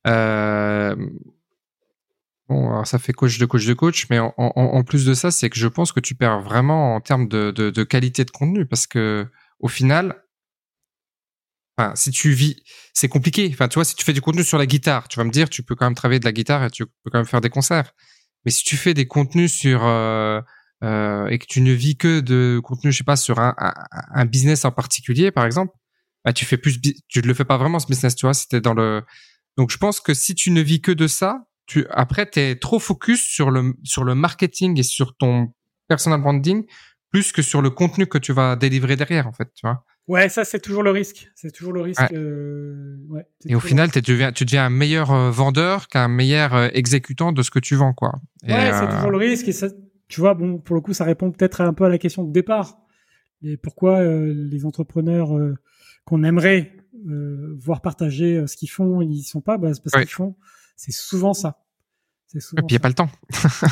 Euh, 0.06 0.94
bon, 2.48 2.70
alors 2.70 2.86
ça 2.86 2.98
fait 2.98 3.12
coach 3.12 3.38
de 3.38 3.46
coach 3.46 3.66
de 3.66 3.75
coach, 3.75 4.06
mais 4.08 4.20
en, 4.20 4.32
en, 4.36 4.52
en 4.54 4.84
plus 4.84 5.04
de 5.04 5.14
ça, 5.14 5.30
c'est 5.32 5.50
que 5.50 5.58
je 5.58 5.68
pense 5.68 5.90
que 5.90 6.00
tu 6.00 6.14
perds 6.14 6.40
vraiment 6.40 6.94
en 6.94 7.00
termes 7.00 7.26
de, 7.26 7.50
de, 7.50 7.70
de 7.70 7.84
qualité 7.84 8.25
de 8.25 8.30
contenu 8.30 8.64
parce 8.64 8.86
que 8.86 9.26
au 9.58 9.68
final, 9.68 10.22
Enfin, 11.78 11.95
si 11.95 12.11
tu 12.11 12.30
vis, 12.30 12.56
c'est 12.95 13.09
compliqué. 13.09 13.49
Enfin, 13.52 13.68
tu 13.68 13.75
vois, 13.75 13.85
si 13.85 13.95
tu 13.95 14.04
fais 14.04 14.14
du 14.14 14.23
contenu 14.23 14.42
sur 14.45 14.59
la 14.59 14.66
guitare, 14.66 15.09
tu 15.09 15.18
vas 15.18 15.25
me 15.25 15.30
dire, 15.30 15.50
tu 15.50 15.62
peux 15.62 15.75
quand 15.75 15.85
même 15.87 15.95
travailler 15.95 16.21
de 16.21 16.25
la 16.25 16.33
guitare 16.33 16.64
et 16.64 16.71
tu 16.71 16.86
peux 16.86 17.10
quand 17.10 17.19
même 17.19 17.26
faire 17.26 17.43
des 17.43 17.50
concerts. 17.50 17.93
Mais 18.45 18.50
si 18.50 18.65
tu 18.65 18.76
fais 18.76 18.95
des 18.95 19.06
contenus 19.06 19.52
sur 19.52 19.84
euh, 19.84 20.41
euh, 20.84 21.26
et 21.26 21.39
que 21.39 21.47
tu 21.47 21.60
ne 21.60 21.73
vis 21.73 21.97
que 21.97 22.21
de 22.21 22.60
contenu, 22.62 22.93
je 22.93 22.99
sais 22.99 23.04
pas, 23.04 23.17
sur 23.17 23.39
un, 23.41 23.54
un, 23.58 24.25
business 24.25 24.65
en 24.65 24.71
particulier, 24.73 25.30
par 25.30 25.45
exemple, 25.45 25.73
bah 26.25 26.32
tu 26.32 26.45
fais 26.47 26.56
plus, 26.56 26.80
tu 26.80 27.21
ne 27.21 27.26
le 27.26 27.34
fais 27.34 27.45
pas 27.45 27.58
vraiment 27.58 27.78
ce 27.78 27.86
business, 27.86 28.15
tu 28.17 28.26
vois. 28.26 28.34
C'était 28.34 28.60
dans 28.60 28.75
le. 28.75 29.02
Donc, 29.58 29.71
je 29.71 29.78
pense 29.78 30.00
que 30.00 30.15
si 30.15 30.34
tu 30.34 30.50
ne 30.50 30.60
vis 30.60 30.80
que 30.80 30.93
de 30.93 31.06
ça, 31.06 31.47
tu 31.67 31.86
après 31.91 32.26
t'es 32.26 32.56
trop 32.56 32.78
focus 32.78 33.21
sur 33.23 33.50
le 33.50 33.75
sur 33.84 34.04
le 34.04 34.15
marketing 34.15 34.78
et 34.78 34.82
sur 34.82 35.17
ton 35.17 35.52
personal 35.89 36.21
branding 36.21 36.65
plus 37.10 37.32
que 37.32 37.43
sur 37.43 37.62
le 37.62 37.71
contenu 37.71 38.06
que 38.06 38.19
tu 38.19 38.32
vas 38.32 38.56
délivrer 38.56 38.97
derrière, 38.97 39.26
en 39.26 39.32
fait, 39.32 39.49
tu 39.54 39.67
vois. 39.67 39.84
Ouais, 40.08 40.28
ça 40.28 40.45
c'est 40.45 40.60
toujours 40.60 40.82
le 40.82 40.90
risque. 40.90 41.28
C'est 41.34 41.50
toujours 41.50 41.73
le 41.73 41.80
risque. 41.80 42.12
Euh, 42.12 42.97
ouais, 43.08 43.26
et 43.45 43.56
au 43.56 43.60
final, 43.60 43.90
tu 43.90 44.00
deviens, 44.00 44.30
tu 44.32 44.45
deviens 44.45 44.66
un 44.66 44.71
meilleur 44.71 45.10
euh, 45.10 45.30
vendeur 45.30 45.88
qu'un 45.88 46.06
meilleur 46.06 46.54
euh, 46.54 46.69
exécutant 46.73 47.32
de 47.32 47.42
ce 47.42 47.50
que 47.50 47.58
tu 47.58 47.75
vends, 47.75 47.92
quoi. 47.92 48.21
ouais, 48.47 48.71
c'est 48.73 48.88
toujours 48.88 49.10
le 49.10 49.19
risque. 49.19 49.49
Et 49.49 49.52
ça, 49.52 49.69
tu 50.08 50.21
vois, 50.21 50.34
bon, 50.34 50.58
pour 50.58 50.76
le 50.76 50.80
coup, 50.80 50.95
ça 50.95 51.04
répond 51.04 51.32
peut-être 51.32 51.60
un 51.60 51.73
peu 51.73 51.84
à 51.84 51.88
la 51.88 51.99
question 51.99 52.23
de 52.23 52.32
départ. 52.32 52.78
Et 53.42 53.56
pourquoi 53.56 54.02
les 54.02 54.64
entrepreneurs 54.64 55.30
qu'on 56.04 56.23
aimerait 56.23 56.73
voir 57.58 57.80
partager 57.82 58.47
ce 58.47 58.56
qu'ils 58.56 58.71
font, 58.71 59.02
ils 59.02 59.23
sont 59.23 59.40
pas, 59.40 59.58
bah, 59.58 59.71
parce 59.84 60.04
qu'ils 60.04 60.14
font. 60.14 60.36
C'est 60.76 60.92
souvent 60.92 61.34
ça. 61.34 61.62
C'est 62.26 62.40
souvent. 62.40 62.62
Et 62.62 62.66
puis 62.66 62.75
il 62.75 62.76
y 62.76 62.76
a 62.76 62.80
pas 62.80 62.88
le 62.88 62.95
temps. 62.95 63.10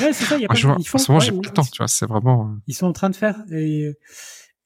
ouais, 0.01 0.13
c'est 0.13 0.25
ça. 0.25 0.39
Y 0.39 0.45
a 0.45 0.49
pas, 0.49 0.55
ils 0.55 0.61
font, 0.87 0.97
en 0.97 0.99
ce 0.99 1.11
moment, 1.11 1.21
j'ai 1.21 1.33
pas 1.33 1.39
le 1.45 1.51
temps. 1.51 1.63
Tu 1.63 1.79
vois, 1.79 1.89
c'est 1.89 2.07
vraiment. 2.07 2.57
Ils 2.67 2.75
sont 2.75 2.87
en 2.87 2.93
train 2.93 3.11
de 3.11 3.17
faire 3.17 3.37
et 3.51 3.97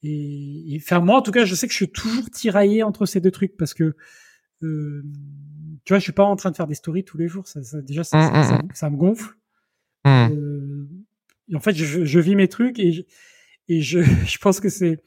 et, 0.03 0.75
et 0.75 0.99
moi, 1.01 1.17
en 1.17 1.21
tout 1.21 1.31
cas, 1.31 1.45
je 1.45 1.55
sais 1.55 1.67
que 1.67 1.73
je 1.73 1.77
suis 1.77 1.91
toujours 1.91 2.29
tiraillé 2.29 2.83
entre 2.83 3.05
ces 3.05 3.19
deux 3.19 3.31
trucs 3.31 3.57
parce 3.57 3.73
que 3.73 3.95
euh, 4.63 5.03
tu 5.85 5.93
vois, 5.93 5.99
je 5.99 6.03
suis 6.03 6.11
pas 6.11 6.23
en 6.23 6.35
train 6.35 6.51
de 6.51 6.55
faire 6.55 6.67
des 6.67 6.75
stories 6.75 7.03
tous 7.03 7.17
les 7.17 7.27
jours. 7.27 7.47
Ça, 7.47 7.63
ça 7.63 7.81
déjà, 7.81 8.03
ça, 8.03 8.17
mmh, 8.17 8.43
ça, 8.43 8.53
mmh, 8.53 8.67
ça, 8.73 8.89
mmh. 8.89 8.93
me 8.93 8.97
gonfle. 8.97 9.35
Euh, 10.07 10.85
et 11.49 11.55
en 11.55 11.59
fait, 11.59 11.73
je, 11.73 12.05
je, 12.05 12.19
vis 12.19 12.35
mes 12.35 12.47
trucs 12.47 12.79
et 12.79 12.91
je, 12.91 13.01
et 13.67 13.81
je, 13.81 13.99
je 14.25 14.37
pense 14.37 14.59
que 14.59 14.69
c'est 14.69 15.01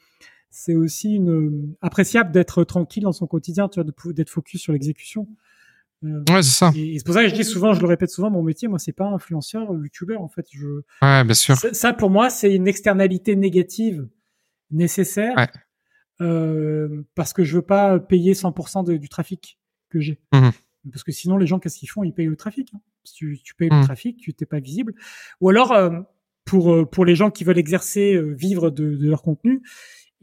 c'est 0.50 0.74
aussi 0.74 1.14
une, 1.14 1.74
appréciable 1.80 2.30
d'être 2.30 2.62
tranquille 2.64 3.04
dans 3.04 3.12
son 3.12 3.26
quotidien, 3.26 3.68
tu 3.68 3.80
vois, 3.80 3.90
d'être 4.12 4.28
focus 4.28 4.60
sur 4.60 4.74
l'exécution. 4.74 5.26
Euh, 6.04 6.22
ouais, 6.28 6.42
c'est 6.42 6.50
ça. 6.50 6.72
Et, 6.76 6.98
c'est 6.98 7.06
pour 7.06 7.14
ça 7.14 7.22
que 7.22 7.30
je 7.30 7.34
dis 7.34 7.44
souvent, 7.44 7.72
je 7.72 7.80
le 7.80 7.86
répète 7.86 8.10
souvent, 8.10 8.30
mon 8.30 8.42
métier, 8.42 8.68
moi, 8.68 8.78
c'est 8.78 8.92
pas 8.92 9.06
influenceur 9.06 9.70
ou 9.70 9.82
youtubeur, 9.82 10.20
en 10.20 10.28
fait. 10.28 10.46
Je, 10.50 10.82
ouais, 11.00 11.24
bien 11.24 11.32
sûr. 11.32 11.56
Ça, 11.56 11.94
pour 11.94 12.10
moi, 12.10 12.28
c'est 12.28 12.54
une 12.54 12.68
externalité 12.68 13.34
négative 13.34 14.06
nécessaire 14.72 15.34
euh, 16.20 17.06
parce 17.14 17.32
que 17.32 17.44
je 17.44 17.56
veux 17.56 17.62
pas 17.62 17.98
payer 17.98 18.32
100% 18.32 18.98
du 18.98 19.08
trafic 19.08 19.58
que 19.88 20.00
j'ai. 20.00 20.20
Mmh 20.32 20.50
parce 20.90 21.04
que 21.04 21.12
sinon, 21.12 21.36
les 21.36 21.46
gens, 21.46 21.58
qu'est-ce 21.58 21.78
qu'ils 21.78 21.90
font? 21.90 22.02
Ils 22.02 22.12
payent 22.12 22.26
le 22.26 22.36
trafic. 22.36 22.72
Hein. 22.74 22.80
Si 23.04 23.14
tu, 23.14 23.38
tu 23.42 23.54
payes 23.54 23.68
le 23.68 23.80
mmh. 23.80 23.84
trafic, 23.84 24.16
tu 24.18 24.34
t'es 24.34 24.46
pas 24.46 24.60
visible. 24.60 24.94
Ou 25.40 25.48
alors, 25.48 25.72
euh, 25.72 26.00
pour 26.44 26.72
euh, 26.72 26.84
pour 26.84 27.04
les 27.04 27.14
gens 27.14 27.30
qui 27.30 27.44
veulent 27.44 27.58
exercer, 27.58 28.14
euh, 28.14 28.32
vivre 28.32 28.70
de, 28.70 28.96
de, 28.96 29.08
leur 29.08 29.22
contenu, 29.22 29.62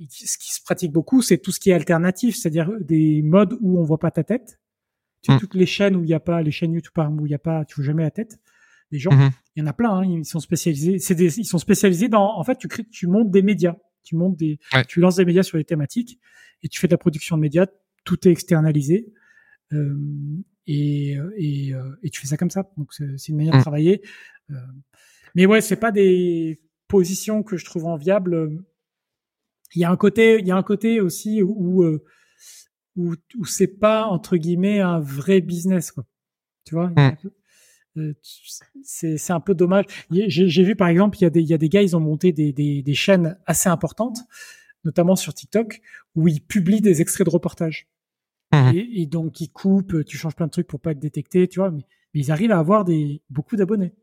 ce 0.09 0.37
qui 0.37 0.53
se 0.53 0.61
pratique 0.61 0.91
beaucoup, 0.91 1.21
c'est 1.21 1.37
tout 1.37 1.51
ce 1.51 1.59
qui 1.59 1.69
est 1.69 1.73
alternatif, 1.73 2.35
c'est-à-dire 2.35 2.71
des 2.81 3.21
modes 3.21 3.57
où 3.61 3.79
on 3.79 3.83
voit 3.83 3.99
pas 3.99 4.11
ta 4.11 4.23
tête. 4.23 4.59
Tu 5.21 5.31
mmh. 5.31 5.39
toutes 5.39 5.55
les 5.55 5.65
chaînes 5.65 5.95
où 5.95 6.03
il 6.03 6.09
y 6.09 6.13
a 6.13 6.19
pas 6.19 6.41
les 6.41 6.51
chaînes 6.51 6.73
YouTube 6.73 6.93
où 7.19 7.25
il 7.25 7.31
y 7.31 7.35
a 7.35 7.39
pas, 7.39 7.65
tu 7.65 7.75
vois 7.75 7.85
jamais 7.85 8.03
la 8.03 8.11
tête. 8.11 8.39
Les 8.91 8.99
gens, 8.99 9.11
il 9.55 9.59
y 9.59 9.61
en 9.61 9.67
a 9.67 9.73
plein. 9.73 9.91
Hein, 9.91 10.05
ils 10.05 10.25
sont 10.25 10.39
spécialisés. 10.39 10.97
C'est 10.97 11.13
des, 11.13 11.39
ils 11.39 11.45
sont 11.45 11.57
spécialisés 11.59 12.07
dans. 12.07 12.37
En 12.37 12.43
fait, 12.43 12.57
tu 12.57 12.67
crées, 12.67 12.85
tu 12.85 13.07
montes 13.07 13.29
des 13.29 13.41
médias 13.41 13.75
tu 14.03 14.15
montes 14.15 14.37
des, 14.37 14.59
tu 14.87 14.99
lances 14.99 15.17
des 15.17 15.25
médias 15.25 15.43
sur 15.43 15.57
les 15.57 15.63
thématiques 15.63 16.19
et 16.63 16.67
tu 16.67 16.79
fais 16.79 16.87
de 16.87 16.93
la 16.93 16.97
production 16.97 17.37
de 17.37 17.41
médias. 17.41 17.67
Tout 18.05 18.27
est 18.27 18.31
externalisé 18.31 19.13
euh, 19.73 19.95
et, 20.67 21.17
et, 21.37 21.73
euh, 21.73 21.99
et, 22.03 22.09
tu 22.09 22.21
fais 22.21 22.27
ça 22.27 22.37
comme 22.37 22.49
ça. 22.49 22.71
Donc 22.77 22.93
c'est 22.93 23.27
une 23.27 23.37
manière 23.37 23.53
de 23.53 23.59
mm. 23.59 23.61
travailler. 23.61 24.01
Euh, 24.51 24.55
mais 25.35 25.45
ouais, 25.45 25.61
c'est 25.61 25.75
pas 25.75 25.91
des 25.91 26.59
positions 26.87 27.43
que 27.43 27.57
je 27.57 27.65
trouve 27.65 27.85
enviables. 27.85 28.63
Il 29.75 29.81
y 29.81 29.85
a 29.85 29.91
un 29.91 29.97
côté, 29.97 30.39
il 30.39 30.47
y 30.47 30.51
a 30.51 30.55
un 30.55 30.63
côté 30.63 31.01
aussi 31.01 31.43
où 31.43 31.85
où, 32.95 33.15
où, 33.37 33.45
c'est 33.45 33.79
pas 33.79 34.05
entre 34.05 34.35
guillemets 34.35 34.79
un 34.79 34.99
vrai 34.99 35.41
business 35.41 35.91
quoi. 35.91 36.05
Tu 36.65 36.75
vois. 36.75 36.91
Euh, 37.97 38.13
c'est 38.83 39.31
un 39.31 39.39
peu 39.39 39.53
dommage. 39.55 39.85
J'ai 40.11 40.63
vu 40.63 40.75
par 40.75 40.87
exemple, 40.87 41.17
il 41.19 41.23
y, 41.23 41.25
a 41.25 41.29
des, 41.29 41.41
il 41.41 41.47
y 41.47 41.53
a 41.53 41.57
des 41.57 41.69
gars, 41.69 41.81
ils 41.81 41.95
ont 41.95 41.99
monté 41.99 42.31
des, 42.31 42.53
des, 42.53 42.81
des, 42.81 42.93
chaînes 42.93 43.37
assez 43.45 43.69
importantes, 43.69 44.19
notamment 44.83 45.15
sur 45.15 45.33
TikTok, 45.33 45.81
où 46.15 46.27
ils 46.27 46.41
publient 46.41 46.81
des 46.81 47.01
extraits 47.01 47.25
de 47.25 47.31
reportages. 47.31 47.87
Mmh. 48.53 48.71
Et, 48.73 49.01
et, 49.01 49.05
donc 49.05 49.41
ils 49.41 49.49
coupent, 49.49 50.05
tu 50.05 50.17
changes 50.17 50.35
plein 50.35 50.47
de 50.47 50.51
trucs 50.51 50.67
pour 50.67 50.79
pas 50.79 50.91
être 50.91 50.99
détecté, 50.99 51.47
tu 51.47 51.59
vois, 51.59 51.71
mais, 51.71 51.83
ils 52.15 52.31
arrivent 52.31 52.51
à 52.51 52.57
avoir 52.57 52.85
des 52.85 53.21
beaucoup 53.29 53.55
d'abonnés. 53.55 53.93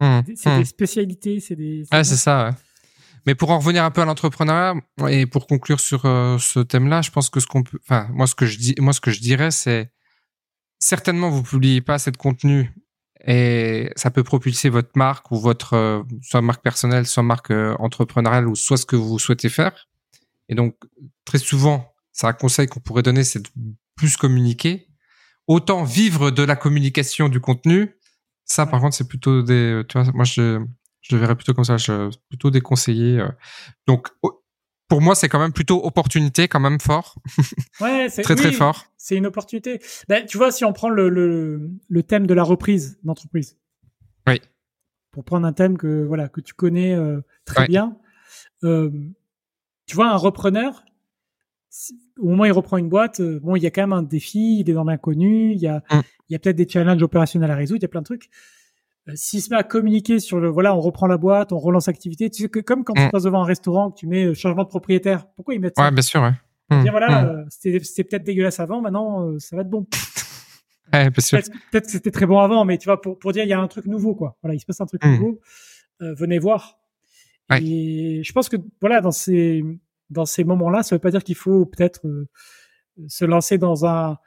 Mmh. 0.00 0.20
C'est 0.34 0.56
des 0.56 0.62
mmh. 0.62 0.64
spécialités, 0.64 1.40
c'est 1.40 1.56
des. 1.56 1.84
Ah, 1.90 2.04
c'est 2.04 2.16
ça. 2.16 2.48
Ouais. 2.48 2.54
Mais 3.26 3.34
pour 3.34 3.50
en 3.50 3.58
revenir 3.58 3.84
un 3.84 3.90
peu 3.90 4.00
à 4.00 4.04
l'entrepreneuriat 4.04 4.74
et 5.08 5.26
pour 5.26 5.46
conclure 5.48 5.80
sur 5.80 6.06
euh, 6.06 6.38
ce 6.38 6.60
thème-là, 6.60 7.02
je 7.02 7.10
pense 7.10 7.28
que 7.28 7.40
ce 7.40 7.46
qu'on 7.46 7.64
peut, 7.64 7.78
enfin 7.82 8.08
moi 8.12 8.28
ce 8.28 8.36
que 8.36 8.46
je 8.46 8.56
dis, 8.56 8.74
moi 8.78 8.92
ce 8.92 9.00
que 9.00 9.10
je 9.10 9.20
dirais, 9.20 9.50
c'est 9.50 9.90
certainement 10.78 11.28
vous 11.28 11.42
publiez 11.42 11.80
pas 11.80 11.94
assez 11.94 12.12
de 12.12 12.16
contenu 12.16 12.72
et 13.24 13.90
ça 13.96 14.10
peut 14.10 14.22
propulser 14.22 14.68
votre 14.68 14.90
marque 14.94 15.30
ou 15.30 15.38
votre 15.38 15.74
euh, 15.74 16.02
soit 16.22 16.42
marque 16.42 16.62
personnelle, 16.62 17.06
soit 17.06 17.22
marque 17.22 17.50
euh, 17.50 17.74
entrepreneuriale 17.78 18.46
ou 18.48 18.54
soit 18.54 18.76
ce 18.76 18.86
que 18.86 18.96
vous 18.96 19.18
souhaitez 19.18 19.48
faire. 19.48 19.88
Et 20.48 20.54
donc 20.54 20.76
très 21.24 21.38
souvent, 21.38 21.94
c'est 22.12 22.26
un 22.26 22.32
conseil 22.32 22.66
qu'on 22.66 22.80
pourrait 22.80 23.02
donner, 23.02 23.24
c'est 23.24 23.40
de 23.40 23.48
plus 23.96 24.16
communiquer. 24.16 24.88
Autant 25.46 25.84
vivre 25.84 26.30
de 26.30 26.42
la 26.42 26.56
communication 26.56 27.28
du 27.28 27.40
contenu. 27.40 27.96
Ça, 28.44 28.66
par 28.66 28.80
contre, 28.80 28.96
c'est 28.96 29.08
plutôt 29.08 29.42
des, 29.42 29.82
tu 29.88 29.98
vois, 29.98 30.10
moi 30.12 30.24
je 30.24 30.64
je 31.02 31.14
le 31.14 31.20
verrais 31.20 31.36
plutôt 31.36 31.54
comme 31.54 31.64
ça, 31.64 31.76
je, 31.76 32.10
plutôt 32.28 32.50
déconseillé. 32.50 33.24
Donc 33.86 34.08
pour 34.88 35.00
moi, 35.00 35.14
c'est 35.14 35.28
quand 35.28 35.38
même 35.38 35.52
plutôt 35.52 35.84
opportunité, 35.84 36.48
quand 36.48 36.60
même 36.60 36.80
fort. 36.80 37.16
Ouais, 37.80 38.08
c'est 38.08 38.22
très 38.22 38.36
très 38.36 38.52
fort. 38.52 38.86
C'est 38.96 39.16
une 39.16 39.26
opportunité. 39.26 39.80
Ben, 40.08 40.24
tu 40.24 40.38
vois, 40.38 40.50
si 40.50 40.64
on 40.64 40.72
prend 40.72 40.88
le, 40.88 41.08
le, 41.08 41.70
le 41.88 42.02
thème 42.02 42.26
de 42.26 42.32
la 42.32 42.42
reprise 42.42 42.98
d'entreprise. 43.02 43.58
Oui. 44.26 44.40
Pour 45.10 45.24
prendre 45.24 45.46
un 45.46 45.52
thème 45.52 45.76
que 45.76 46.04
voilà 46.04 46.28
que 46.28 46.40
tu 46.40 46.54
connais 46.54 46.94
euh, 46.94 47.20
très 47.44 47.66
bien, 47.66 47.96
euh, 48.64 48.90
tu 49.86 49.94
vois 49.94 50.10
un 50.10 50.16
repreneur. 50.16 50.84
Au 52.18 52.28
moment 52.28 52.44
où 52.44 52.46
il 52.46 52.52
reprend 52.52 52.78
une 52.78 52.88
boîte, 52.88 53.20
euh, 53.20 53.38
bon, 53.42 53.56
il 53.56 53.62
y 53.62 53.66
a 53.66 53.70
quand 53.70 53.82
même 53.82 53.92
un 53.92 54.02
défi, 54.02 54.60
il 54.60 54.70
est 54.70 54.72
dans 54.72 54.84
l'inconnu, 54.84 55.52
il 55.52 55.58
y 55.58 55.66
a, 55.66 55.78
mm. 55.90 56.00
il 56.28 56.32
y 56.32 56.36
a 56.36 56.38
peut-être 56.38 56.56
des 56.56 56.68
challenges 56.68 57.02
opérationnels 57.02 57.50
à 57.50 57.54
résoudre, 57.54 57.80
il 57.80 57.82
y 57.82 57.84
a 57.84 57.88
plein 57.88 58.00
de 58.00 58.06
trucs. 58.06 58.30
Euh, 59.08 59.12
s'il 59.14 59.40
se 59.40 59.50
met 59.50 59.56
à 59.56 59.62
communiquer 59.62 60.18
sur 60.18 60.40
le 60.40 60.48
voilà, 60.48 60.74
on 60.74 60.80
reprend 60.80 61.06
la 61.06 61.16
boîte, 61.16 61.52
on 61.52 61.58
relance 61.58 61.86
l'activité, 61.86 62.28
tu 62.28 62.42
sais 62.42 62.48
que 62.48 62.58
comme 62.58 62.84
quand 62.84 62.94
tu 62.94 63.02
mm. 63.02 63.10
passes 63.10 63.22
devant 63.22 63.42
un 63.42 63.46
restaurant, 63.46 63.90
que 63.90 63.98
tu 63.98 64.06
mets 64.06 64.24
euh, 64.24 64.34
changement 64.34 64.64
de 64.64 64.68
propriétaire, 64.68 65.26
pourquoi 65.36 65.54
ils 65.54 65.60
mettent 65.60 65.76
ça? 65.76 65.84
Ouais, 65.84 65.90
bien 65.92 66.02
sûr. 66.02 66.22
Ouais. 66.22 66.32
Dire, 66.82 66.86
mm. 66.86 66.90
voilà, 66.90 67.22
mm. 67.22 67.28
euh, 67.28 67.44
c'était 67.48 68.04
peut-être 68.04 68.24
dégueulasse 68.24 68.58
avant, 68.58 68.80
maintenant 68.80 69.38
ça 69.38 69.54
va 69.54 69.62
être 69.62 69.70
bon. 69.70 69.86
ouais, 70.92 71.10
bien 71.10 71.20
sûr. 71.20 71.38
Peut-être 71.70 71.84
que 71.84 71.92
c'était 71.92 72.10
très 72.10 72.26
bon 72.26 72.40
avant, 72.40 72.64
mais 72.64 72.78
tu 72.78 72.86
vois, 72.86 73.00
pour, 73.00 73.18
pour 73.18 73.32
dire 73.32 73.44
il 73.44 73.48
y 73.48 73.52
a 73.52 73.60
un 73.60 73.68
truc 73.68 73.86
nouveau, 73.86 74.14
quoi. 74.14 74.36
Voilà, 74.42 74.54
il 74.54 74.60
se 74.60 74.66
passe 74.66 74.80
un 74.80 74.86
truc 74.86 75.04
nouveau. 75.04 75.40
venez 76.00 76.38
voir. 76.38 76.78
Et 77.60 78.22
je 78.24 78.32
pense 78.32 78.48
que 78.48 78.56
voilà, 78.80 79.00
dans 79.00 79.12
ces 79.12 79.62
dans 80.10 80.24
ces 80.24 80.44
moments-là, 80.44 80.82
ça 80.82 80.94
veut 80.94 81.00
pas 81.00 81.10
dire 81.10 81.22
qu'il 81.22 81.34
faut 81.34 81.66
peut-être 81.66 82.02
se 83.08 83.24
lancer 83.24 83.58
dans 83.58 83.86
un 83.86 84.18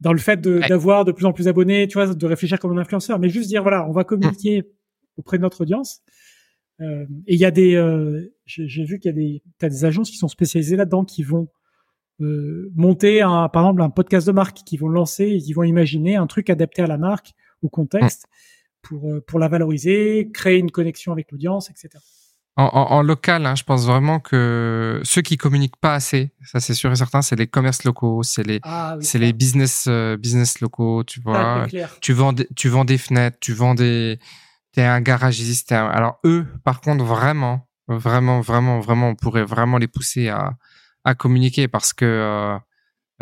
dans 0.00 0.12
le 0.12 0.18
fait 0.18 0.40
d'avoir 0.40 1.04
de, 1.04 1.12
plus 1.12 1.24
en 1.24 1.32
plus 1.32 1.44
d'abonnés, 1.44 1.86
tu 1.88 1.94
vois, 1.94 2.12
de 2.12 2.26
réfléchir 2.26 2.58
comme 2.58 2.76
un 2.76 2.80
influenceur, 2.80 3.18
mais 3.18 3.28
juste 3.28 3.48
dire 3.48 3.62
voilà, 3.62 3.88
on 3.88 3.92
va 3.92 4.04
communiquer 4.04 4.62
mm. 4.62 4.64
auprès 5.18 5.38
de 5.38 5.42
notre 5.42 5.62
audience. 5.62 6.02
Euh, 6.80 7.06
et 7.26 7.34
il 7.34 7.40
y 7.40 7.44
a 7.44 7.50
des, 7.50 7.76
euh, 7.76 8.34
j'ai 8.44 8.84
vu 8.84 8.98
qu'il 8.98 9.10
y 9.10 9.14
a 9.14 9.16
des, 9.16 9.42
as 9.62 9.68
des 9.68 9.84
agences 9.84 10.10
qui 10.10 10.16
sont 10.16 10.28
spécialisées 10.28 10.76
là-dedans, 10.76 11.04
qui 11.04 11.22
vont 11.22 11.48
euh, 12.20 12.70
monter 12.74 13.22
un, 13.22 13.48
par 13.48 13.64
exemple 13.64 13.82
un 13.82 13.90
podcast 13.90 14.26
de 14.26 14.32
marque, 14.32 14.58
qui 14.58 14.76
vont 14.76 14.88
lancer, 14.88 15.24
et 15.24 15.38
qui 15.38 15.52
vont 15.52 15.62
imaginer 15.62 16.16
un 16.16 16.26
truc 16.26 16.50
adapté 16.50 16.82
à 16.82 16.86
la 16.86 16.98
marque, 16.98 17.32
au 17.62 17.68
contexte, 17.68 18.26
pour 18.82 19.08
pour 19.26 19.38
la 19.38 19.48
valoriser, 19.48 20.30
créer 20.34 20.58
une 20.58 20.70
connexion 20.70 21.12
avec 21.12 21.30
l'audience, 21.30 21.70
etc 21.70 22.00
en, 22.56 23.02
local, 23.02 23.46
hein, 23.46 23.56
je 23.56 23.64
pense 23.64 23.84
vraiment 23.84 24.20
que 24.20 25.00
ceux 25.02 25.22
qui 25.22 25.36
communiquent 25.36 25.76
pas 25.76 25.94
assez, 25.94 26.30
ça 26.44 26.60
c'est 26.60 26.74
sûr 26.74 26.92
et 26.92 26.96
certain, 26.96 27.20
c'est 27.20 27.34
les 27.34 27.48
commerces 27.48 27.82
locaux, 27.82 28.22
c'est 28.22 28.44
les, 28.44 28.60
ah 28.62 28.96
c'est 29.00 29.18
les 29.18 29.32
business, 29.32 29.86
euh, 29.88 30.16
business 30.16 30.60
locaux, 30.60 31.02
tu 31.02 31.20
vois. 31.20 31.66
tu 32.00 32.12
vends, 32.12 32.32
des, 32.32 32.46
tu 32.54 32.68
vends 32.68 32.84
des 32.84 32.98
fenêtres, 32.98 33.38
tu 33.40 33.54
vends 33.54 33.74
des, 33.74 34.20
t'es 34.70 34.82
un 34.82 35.00
garagiste. 35.00 35.72
Alors 35.72 36.20
eux, 36.24 36.46
par 36.62 36.80
contre, 36.80 37.04
vraiment, 37.04 37.66
vraiment, 37.88 38.40
vraiment, 38.40 38.78
vraiment, 38.78 39.08
on 39.08 39.14
pourrait 39.16 39.44
vraiment 39.44 39.78
les 39.78 39.88
pousser 39.88 40.28
à, 40.28 40.52
à 41.02 41.16
communiquer 41.16 41.66
parce 41.66 41.92
que 41.92 42.04
euh, 42.04 42.56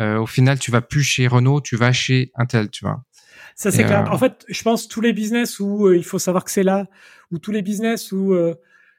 euh, 0.01 0.19
au 0.19 0.27
final, 0.27 0.59
tu 0.59 0.69
vas 0.69 0.81
plus 0.81 1.03
chez 1.03 1.25
Renault, 1.25 1.59
tu 1.59 1.75
vas 1.75 1.91
chez 1.91 2.31
Intel, 2.35 2.69
tu 2.69 2.85
vois. 2.85 3.03
Ça 3.55 3.71
c'est 3.71 3.83
clair. 3.83 4.11
En 4.11 4.17
fait, 4.19 4.45
je 4.47 4.61
pense 4.61 4.87
tous 4.87 5.01
les 5.01 5.13
business 5.13 5.59
où 5.59 5.91
il 5.91 6.03
faut 6.03 6.19
savoir 6.19 6.43
que 6.43 6.51
c'est 6.51 6.63
là, 6.63 6.85
ou 7.31 7.39
tous 7.39 7.51
les 7.51 7.63
business 7.63 8.11
où 8.11 8.35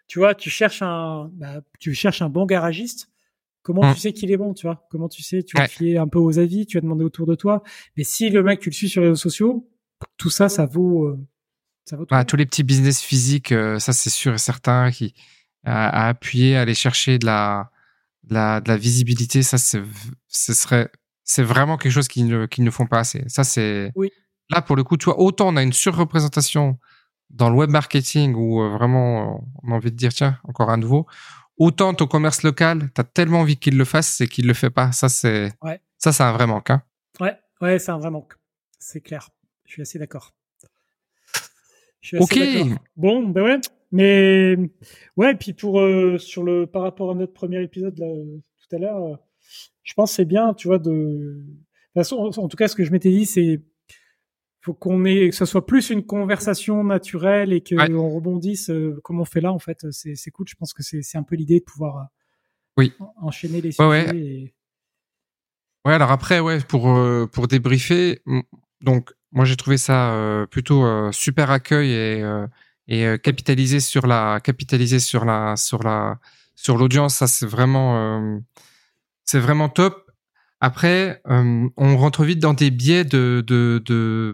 tu 0.07 0.19
vois, 0.19 0.35
tu 0.35 0.51
cherches 0.51 0.83
un, 0.83 1.31
bah, 1.33 1.63
tu 1.81 1.95
cherches 1.95 2.23
un 2.23 2.29
bon 2.29 2.47
garagiste. 2.47 3.09
Comment 3.63 3.81
tu 3.81 3.89
hum. 3.89 3.97
sais 3.97 4.13
qu'il 4.13 4.31
est 4.31 4.37
bon, 4.37 4.53
tu 4.53 4.67
vois? 4.67 4.87
Comment 4.91 5.09
tu 5.09 5.23
sais 5.23 5.43
Tu 5.43 5.57
vas 5.57 5.67
fier 5.67 5.99
un 5.99 6.07
peu 6.07 6.19
aux 6.19 6.39
avis, 6.39 6.67
tu 6.67 6.77
vas 6.77 6.83
demander 6.83 7.05
autour 7.05 7.27
de 7.27 7.35
toi. 7.35 7.63
Mais 7.97 8.05
si 8.05 8.29
le 8.29 8.43
mec 8.43 8.61
tu 8.61 8.69
le 8.69 8.75
suis 8.75 8.91
sur 8.91 9.01
les 9.01 9.09
réseaux 9.09 9.17
sociaux, 9.17 9.71
tout 10.19 10.29
ça, 10.29 10.51
ça 10.51 10.67
vaut, 10.67 11.07
euh, 11.07 11.19
ça 11.87 11.97
vaut. 11.97 12.07
tous 12.27 12.37
les 12.37 12.45
petits 12.45 12.63
business 12.63 13.01
physiques, 13.01 13.53
euh, 13.53 13.79
ça 13.79 13.95
c'est 13.95 14.11
sûr 14.11 14.35
et 14.35 14.39
certain, 14.39 14.91
qui 14.91 15.15
à, 15.65 16.09
appuyer, 16.09 16.57
à 16.57 16.61
aller 16.61 16.75
chercher 16.75 17.19
de 17.19 17.25
la, 17.25 17.71
de 18.25 18.35
la, 18.35 18.61
de 18.61 18.69
la 18.69 18.77
visibilité, 18.77 19.43
ça 19.43 19.57
c'est, 19.57 19.83
ce 20.29 20.53
serait, 20.53 20.91
c'est 21.23 21.43
vraiment 21.43 21.79
quelque 21.79 21.93
chose 21.93 22.09
qu'ils 22.09 22.27
ne, 22.27 22.45
qu'ils 22.45 22.65
ne 22.65 22.71
font 22.71 22.87
pas 22.87 22.99
assez. 22.99 23.25
Ça 23.29 23.45
c'est. 23.45 23.93
Oui. 23.95 24.11
Là 24.51 24.61
pour 24.61 24.77
le 24.77 24.85
coup, 24.85 24.99
tu 24.99 25.07
vois, 25.07 25.19
autant 25.19 25.49
on 25.49 25.57
a 25.57 25.63
une 25.63 25.73
surreprésentation 25.73 26.79
dans 27.35 27.51
le 27.51 27.57
web 27.57 27.71
marketing 27.71 28.35
où 28.35 28.63
euh, 28.63 28.71
vraiment 28.71 29.45
on 29.63 29.73
a 29.73 29.75
envie 29.75 29.91
de 29.91 29.97
dire 29.97 30.13
tiens 30.13 30.39
encore 30.45 30.71
un 30.71 30.77
nouveau 30.77 31.07
autant 31.59 31.93
ton 31.95 32.07
commerce 32.07 32.43
local 32.43 32.91
tu 32.95 33.01
as 33.01 33.05
tellement 33.05 33.41
envie 33.41 33.57
qu'il 33.57 33.77
le 33.77 33.85
fasse 33.85 34.09
c'est 34.09 34.29
qu'il 34.29 34.47
le 34.47 34.55
fait 34.55 34.71
pas. 34.71 34.93
Ça 34.93 35.09
c'est 35.09 35.53
ouais. 35.63 35.81
ça 35.99 36.13
c'est 36.13 36.23
un 36.23 36.33
vrai 36.33 36.47
manque 36.47 36.71
hein. 36.71 36.83
ouais 37.21 37.37
ouais 37.61 37.79
c'est 37.79 37.91
un 37.91 37.99
vrai 37.99 38.11
manque. 38.11 38.35
C'est 38.79 39.01
clair. 39.01 39.31
Je 39.65 39.73
suis 39.73 39.83
assez 39.83 39.99
d'accord. 39.99 40.35
Ok. 42.21 42.39
bon 42.97 43.29
ben 43.29 43.43
ouais. 43.43 43.61
Mais 43.91 44.57
ouais 45.17 45.33
et 45.33 45.35
puis 45.35 45.53
pour 45.53 45.81
euh, 45.81 46.19
sur 46.19 46.43
le 46.43 46.67
par 46.67 46.83
rapport 46.83 47.11
à 47.11 47.15
notre 47.15 47.33
premier 47.33 47.63
épisode 47.63 47.99
là, 47.99 48.07
tout 48.07 48.77
à 48.77 48.79
l'heure 48.79 49.03
euh, 49.03 49.17
je 49.83 49.95
pense 49.95 50.13
c'est 50.13 50.25
bien 50.25 50.55
tu 50.55 50.69
vois 50.69 50.79
de 50.79 50.91
de 50.91 51.45
toute 51.45 51.95
façon 51.95 52.17
en 52.37 52.49
tout 52.49 52.57
cas 52.57 52.69
ce 52.69 52.77
que 52.77 52.85
je 52.85 52.91
m'étais 52.91 53.11
dit 53.11 53.25
c'est 53.25 53.63
faut 54.65 54.73
qu'on 54.73 55.05
ait 55.05 55.29
que 55.29 55.37
ce 55.37 55.45
soit 55.45 55.67
plus 55.67 55.91
une 55.91 56.05
conversation 56.05 56.83
naturelle 56.85 57.53
et 57.53 57.61
que 57.61 57.75
on 57.93 58.09
rebondisse 58.09 58.71
euh, 58.71 58.99
comme 59.05 59.21
on 59.21 59.27
fait 59.27 59.43
là 59.43 59.53
en 59.53 59.59
fait. 59.59 59.87
C'est 59.91 60.15
c'est 60.15 60.31
cool. 60.31 60.47
Je 60.49 60.55
pense 60.55 60.73
que 60.73 60.83
c'est 60.83 61.03
c'est 61.03 61.19
un 61.19 61.23
peu 61.23 61.37
l'idée 61.37 61.59
de 61.59 61.65
pouvoir 61.65 61.99
euh, 61.99 62.05
oui. 62.79 62.93
enchaîner 63.21 63.61
les 63.61 63.73
sujets 63.73 63.87
ouais, 63.87 64.11
ouais. 64.11 64.55
ouais 65.85 65.93
alors 65.93 66.11
après 66.11 66.41
ouais 66.41 66.61
pour 66.61 66.89
euh, 66.89 67.27
pour 67.27 67.47
débriefer 67.47 68.23
donc 68.81 69.13
moi 69.33 69.45
j'ai 69.45 69.57
trouvé 69.57 69.77
ça 69.77 70.47
plutôt 70.51 71.13
super 71.13 71.51
accueil 71.51 71.91
et 71.93 72.25
et 72.89 73.19
capitaliser 73.19 73.81
sur 73.81 74.07
la 74.07 74.41
capitaliser 74.43 74.99
sur 74.99 75.27
la 75.27 75.57
sur 75.57 75.83
la 75.83 76.19
sur 76.55 76.79
l'audience. 76.79 77.17
Ça 77.17 77.27
c'est 77.27 77.47
vraiment 77.47 78.41
c'est 79.25 79.41
vraiment 79.41 79.69
top 79.69 80.04
après, 80.61 81.21
euh, 81.29 81.69
on 81.77 81.97
rentre 81.97 82.25
vite 82.25 82.39
dans 82.39 82.55
des 82.55 82.71
biais 82.71 83.05
de 83.05 83.45
de 83.47 83.83
de, 83.85 84.33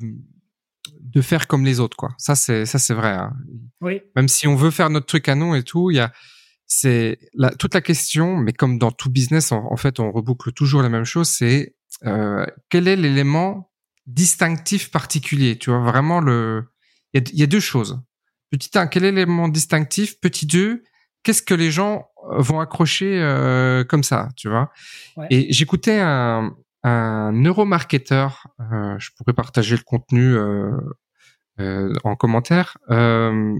de 1.00 1.20
faire 1.20 1.46
comme 1.46 1.64
les 1.64 1.80
autres, 1.80 1.96
quoi. 1.96 2.10
Ça 2.18 2.34
c'est 2.34 2.66
ça 2.66 2.78
c'est 2.78 2.94
vrai. 2.94 3.12
Hein. 3.12 3.32
Oui. 3.80 4.00
Même 4.16 4.28
si 4.28 4.46
on 4.46 4.56
veut 4.56 4.70
faire 4.70 4.90
notre 4.90 5.06
truc 5.06 5.28
à 5.28 5.34
nous 5.34 5.54
et 5.54 5.62
tout, 5.62 5.90
il 5.90 5.96
y 5.96 6.00
a 6.00 6.12
c'est 6.70 7.18
la, 7.34 7.50
toute 7.50 7.74
la 7.74 7.80
question, 7.80 8.36
mais 8.36 8.52
comme 8.52 8.78
dans 8.78 8.92
tout 8.92 9.10
business, 9.10 9.50
en, 9.50 9.76
fait, 9.76 9.98
on 9.98 10.12
reboucle 10.12 10.52
toujours 10.52 10.82
la 10.82 10.88
même 10.88 11.04
chose. 11.04 11.28
C'est 11.28 11.74
euh, 12.06 12.46
quel 12.68 12.86
est 12.86 12.94
l'élément 12.94 13.72
distinctif 14.06 14.90
particulier? 14.92 15.58
Tu 15.58 15.70
vois 15.70 15.80
vraiment 15.80 16.20
le. 16.20 16.64
Il 17.12 17.28
y, 17.28 17.40
y 17.40 17.42
a, 17.42 17.46
deux 17.46 17.60
choses. 17.60 18.00
Petit 18.52 18.70
1, 18.78 18.86
quel 18.86 19.04
est 19.04 19.10
l'élément 19.10 19.48
distinctif? 19.48 20.20
Petit 20.20 20.46
2, 20.46 20.84
qu'est-ce 21.22 21.42
que 21.42 21.54
les 21.54 21.70
gens 21.70 22.06
vont 22.30 22.60
accrocher 22.60 23.20
euh, 23.20 23.84
comme 23.84 24.02
ça, 24.02 24.28
tu 24.36 24.48
vois? 24.48 24.70
Et 25.30 25.52
j'écoutais 25.52 26.00
un, 26.00 26.54
un 26.82 27.32
neuromarketeur, 27.32 28.46
euh, 28.60 28.98
je 28.98 29.10
pourrais 29.16 29.32
partager 29.34 29.76
le 29.76 29.82
contenu 29.82 30.34
euh, 30.34 30.70
euh 31.58 31.92
en 32.04 32.16
commentaire 32.16 32.78
euh, 32.90 33.54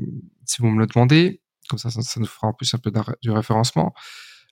si 0.46 0.62
vous 0.62 0.68
me 0.68 0.80
le 0.80 0.86
demandez, 0.86 1.42
comme 1.68 1.78
ça, 1.78 1.90
ça, 1.90 2.20
nous 2.20 2.26
fera 2.26 2.48
en 2.48 2.52
plus 2.52 2.74
un 2.74 2.78
peu 2.78 2.92
du 3.22 3.30
référencement. 3.30 3.94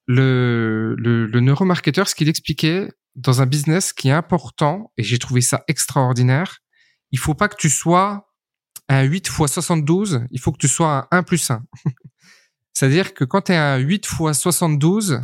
Le, 0.07 0.95
le, 0.97 1.27
le 1.27 1.41
neuromarketeur, 1.41 2.09
ce 2.09 2.15
qu'il 2.15 2.29
expliquait 2.29 2.89
dans 3.17 3.43
un 3.43 3.47
business 3.47 3.93
qui 3.93 4.09
est 4.09 4.13
important, 4.13 4.93
et 4.97 5.03
j'ai 5.03 5.19
trouvé 5.19 5.41
ça 5.41 5.65
extraordinaire, 5.67 6.59
il 7.11 7.19
faut 7.19 7.35
pas 7.35 7.49
que 7.49 7.57
tu 7.57 7.69
sois 7.69 8.29
un 8.89 9.03
8 9.03 9.27
x 9.27 9.37
72, 9.37 10.23
il 10.31 10.41
faut 10.41 10.53
que 10.53 10.59
tu 10.59 10.69
sois 10.69 11.09
un 11.11 11.19
1 11.19 11.23
plus 11.25 11.51
1. 11.51 11.63
C'est-à-dire 12.79 13.13
que 13.13 13.25
quand 13.25 13.43
tu 13.43 13.53
es 13.53 13.57
à 13.57 13.79
8 13.79 14.07
fois 14.07 14.33
72, 14.33 15.23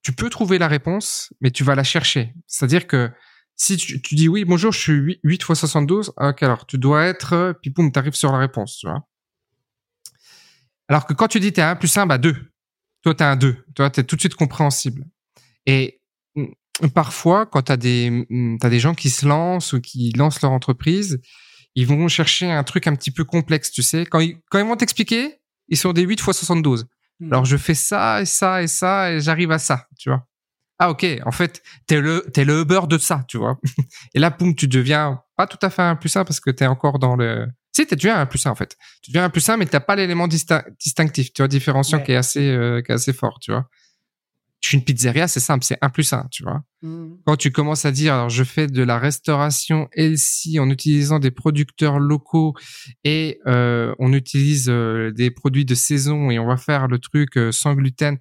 tu 0.00 0.12
peux 0.14 0.30
trouver 0.30 0.56
la 0.56 0.66
réponse, 0.66 1.30
mais 1.42 1.50
tu 1.50 1.62
vas 1.62 1.74
la 1.74 1.84
chercher. 1.84 2.32
C'est-à-dire 2.46 2.86
que 2.86 3.10
si 3.54 3.76
tu, 3.76 4.14
dis 4.14 4.28
oui, 4.28 4.46
bonjour, 4.46 4.72
je 4.72 4.78
suis 4.78 4.92
8, 4.94 5.20
8 5.22 5.42
fois 5.42 5.56
72, 5.56 6.14
ok, 6.16 6.42
alors 6.42 6.64
tu 6.64 6.78
dois 6.78 7.04
être, 7.04 7.54
puis 7.60 7.70
boum, 7.70 7.92
tu 7.92 7.98
arrives 7.98 8.14
sur 8.14 8.32
la 8.32 8.38
réponse, 8.38 8.78
tu 8.78 8.86
vois. 8.86 9.06
Alors 10.88 11.04
que 11.04 11.12
quand 11.12 11.28
tu 11.28 11.38
dis 11.38 11.52
tu 11.52 11.60
es 11.60 11.62
à 11.62 11.68
1 11.72 11.76
plus 11.76 11.94
1, 11.94 12.06
bah 12.06 12.16
2. 12.16 12.34
Toi, 13.02 13.14
tu 13.14 13.22
es 13.24 13.26
un 13.26 13.36
2. 13.36 13.62
Toi, 13.74 13.90
tu 13.90 14.00
es 14.00 14.04
tout 14.04 14.16
de 14.16 14.20
suite 14.22 14.34
compréhensible. 14.34 15.04
Et 15.66 16.00
mm, 16.34 16.46
parfois, 16.94 17.44
quand 17.44 17.60
tu 17.60 17.72
as 17.72 17.76
des, 17.76 18.26
mm, 18.30 18.56
as 18.62 18.70
des 18.70 18.80
gens 18.80 18.94
qui 18.94 19.10
se 19.10 19.26
lancent 19.26 19.74
ou 19.74 19.82
qui 19.82 20.12
lancent 20.12 20.40
leur 20.40 20.52
entreprise, 20.52 21.20
ils 21.74 21.86
vont 21.86 22.08
chercher 22.08 22.50
un 22.50 22.64
truc 22.64 22.86
un 22.86 22.96
petit 22.96 23.10
peu 23.10 23.24
complexe, 23.24 23.70
tu 23.70 23.82
sais. 23.82 24.06
Quand 24.06 24.20
ils, 24.20 24.38
quand 24.50 24.58
ils 24.58 24.64
vont 24.64 24.76
t'expliquer, 24.76 25.39
ils 25.70 25.76
sont 25.76 25.92
des 25.92 26.02
8 26.02 26.20
x 26.20 26.24
72. 26.24 26.86
Alors 27.30 27.44
je 27.44 27.56
fais 27.56 27.74
ça 27.74 28.22
et 28.22 28.26
ça 28.26 28.62
et 28.62 28.66
ça 28.66 29.12
et 29.12 29.20
j'arrive 29.20 29.50
à 29.50 29.58
ça, 29.58 29.86
tu 29.98 30.08
vois. 30.08 30.26
Ah 30.78 30.90
ok, 30.90 31.06
en 31.26 31.32
fait, 31.32 31.62
t'es 31.86 32.00
le 32.00 32.24
t'es 32.32 32.44
le 32.44 32.60
Uber 32.60 32.80
de 32.88 32.96
ça, 32.96 33.24
tu 33.28 33.36
vois. 33.36 33.58
et 34.14 34.18
là, 34.18 34.30
boum, 34.30 34.54
tu 34.54 34.68
deviens 34.68 35.22
pas 35.36 35.46
tout 35.46 35.58
à 35.60 35.68
fait 35.68 35.82
un 35.82 35.96
plus 35.96 36.08
ça 36.08 36.24
parce 36.24 36.40
que 36.40 36.50
t'es 36.50 36.66
encore 36.66 36.98
dans 36.98 37.16
le 37.16 37.46
sais, 37.82 37.86
tu 37.86 37.96
deviens 37.96 38.20
un 38.20 38.26
plus 38.26 38.44
1 38.44 38.50
en 38.50 38.54
fait. 38.54 38.76
Tu 39.02 39.10
deviens 39.10 39.24
un 39.24 39.30
plus 39.30 39.48
1, 39.48 39.56
mais 39.56 39.66
t'as 39.66 39.80
pas 39.80 39.96
l'élément 39.96 40.28
distinctif, 40.28 41.32
tu 41.32 41.42
vois, 41.42 41.48
différenciant 41.48 42.00
qui 42.00 42.12
est 42.12 42.16
assez, 42.16 42.50
euh, 42.50 42.82
qui 42.82 42.92
est 42.92 42.94
assez 42.94 43.12
fort, 43.12 43.38
tu 43.40 43.52
vois. 43.52 43.68
Je 44.60 44.68
suis 44.68 44.78
une 44.78 44.84
pizzeria, 44.84 45.26
c'est 45.26 45.40
simple, 45.40 45.64
c'est 45.64 45.78
1 45.80 45.88
plus 45.88 46.12
1, 46.12 46.26
tu 46.30 46.42
vois. 46.42 46.62
Mmh. 46.82 47.14
Quand 47.24 47.36
tu 47.36 47.50
commences 47.50 47.86
à 47.86 47.92
dire, 47.92 48.12
alors 48.12 48.28
je 48.28 48.44
fais 48.44 48.66
de 48.66 48.82
la 48.82 48.98
restauration 48.98 49.88
LC 49.96 50.58
en 50.58 50.68
utilisant 50.68 51.18
des 51.18 51.30
producteurs 51.30 51.98
locaux 51.98 52.54
et 53.02 53.38
euh, 53.46 53.94
on 53.98 54.12
utilise 54.12 54.68
euh, 54.68 55.12
des 55.12 55.30
produits 55.30 55.64
de 55.64 55.74
saison 55.74 56.30
et 56.30 56.38
on 56.38 56.46
va 56.46 56.58
faire 56.58 56.88
le 56.88 56.98
truc 56.98 57.38
euh, 57.38 57.52
sans 57.52 57.74
gluten, 57.74 58.18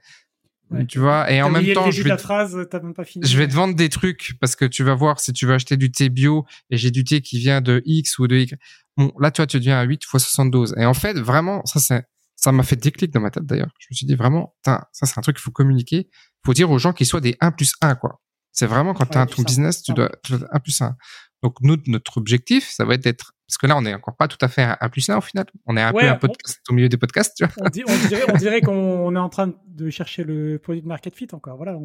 tu 0.87 0.99
vois, 0.99 1.31
et 1.31 1.41
en 1.41 1.49
même 1.49 1.73
temps, 1.73 1.89
je 1.89 2.03
vais, 2.03 2.17
phrase, 2.17 2.55
même 2.55 2.93
pas 2.93 3.03
fini. 3.03 3.27
je 3.27 3.37
vais 3.37 3.47
te 3.47 3.53
vendre 3.53 3.75
des 3.75 3.89
trucs 3.89 4.33
parce 4.39 4.55
que 4.55 4.65
tu 4.65 4.83
vas 4.83 4.93
voir 4.93 5.19
si 5.19 5.33
tu 5.33 5.45
veux 5.45 5.55
acheter 5.55 5.77
du 5.77 5.91
thé 5.91 6.09
bio 6.09 6.45
et 6.69 6.77
j'ai 6.77 6.91
du 6.91 7.03
thé 7.03 7.21
qui 7.21 7.39
vient 7.39 7.59
de 7.59 7.81
X 7.85 8.19
ou 8.19 8.27
de 8.27 8.37
Y. 8.37 8.55
Bon, 8.95 9.11
là, 9.19 9.31
toi, 9.31 9.47
tu 9.47 9.57
deviens 9.57 9.79
à 9.79 9.83
8 9.83 10.05
fois 10.05 10.19
72. 10.19 10.75
Et 10.77 10.85
en 10.85 10.93
fait, 10.93 11.17
vraiment, 11.17 11.65
ça, 11.65 11.79
c'est, 11.79 12.03
ça 12.39 12.51
m'a 12.53 12.63
fait 12.63 12.77
déclic 12.77 13.11
dans 13.11 13.19
ma 13.19 13.31
tête 13.31 13.45
d'ailleurs. 13.45 13.71
Je 13.79 13.87
me 13.91 13.95
suis 13.95 14.05
dit 14.05 14.15
vraiment, 14.15 14.55
ça, 14.65 14.87
c'est 14.93 15.17
un 15.17 15.21
truc 15.21 15.35
qu'il 15.35 15.43
faut 15.43 15.51
communiquer. 15.51 16.07
Il 16.09 16.45
faut 16.45 16.53
dire 16.53 16.71
aux 16.71 16.79
gens 16.79 16.93
qu'ils 16.93 17.05
soient 17.05 17.19
des 17.19 17.35
1 17.41 17.51
plus 17.51 17.73
1, 17.81 17.95
quoi. 17.95 18.21
C'est 18.53 18.65
vraiment 18.65 18.93
quand 18.93 19.05
tu 19.05 19.17
as 19.17 19.25
ton 19.25 19.43
business, 19.43 19.83
tu 19.83 19.93
dois, 19.93 20.09
tu 20.23 20.37
dois 20.37 20.47
1 20.51 20.59
plus 20.59 20.81
1. 20.81 20.95
Donc, 21.43 21.55
nous, 21.61 21.77
notre 21.87 22.17
objectif, 22.17 22.69
ça 22.69 22.85
va 22.85 22.93
être 22.95 23.03
d'être 23.03 23.33
parce 23.49 23.57
que 23.57 23.65
là, 23.65 23.75
on 23.75 23.81
n'est 23.81 23.95
encore 23.95 24.15
pas 24.15 24.27
tout 24.27 24.37
à 24.41 24.47
fait 24.47 24.61
un 24.79 24.89
plus 24.89 25.09
1 25.09 25.17
au 25.17 25.21
final. 25.21 25.47
On 25.65 25.75
est 25.75 25.81
un 25.81 25.91
peu 25.91 26.07
un 26.07 26.13
podcast, 26.17 26.61
au 26.69 26.73
milieu 26.73 26.87
des 26.87 26.97
podcasts, 26.97 27.35
tu 27.35 27.45
vois. 27.45 27.65
On, 27.65 27.69
dirait, 27.69 28.23
on 28.31 28.37
dirait 28.37 28.61
qu'on 28.61 29.15
est 29.15 29.19
en 29.19 29.29
train 29.29 29.55
de 29.65 29.89
chercher 29.89 30.23
le 30.23 30.59
produit 30.59 30.83
de 30.83 30.87
market 30.87 31.15
fit 31.15 31.27
encore. 31.33 31.57
Voilà. 31.57 31.75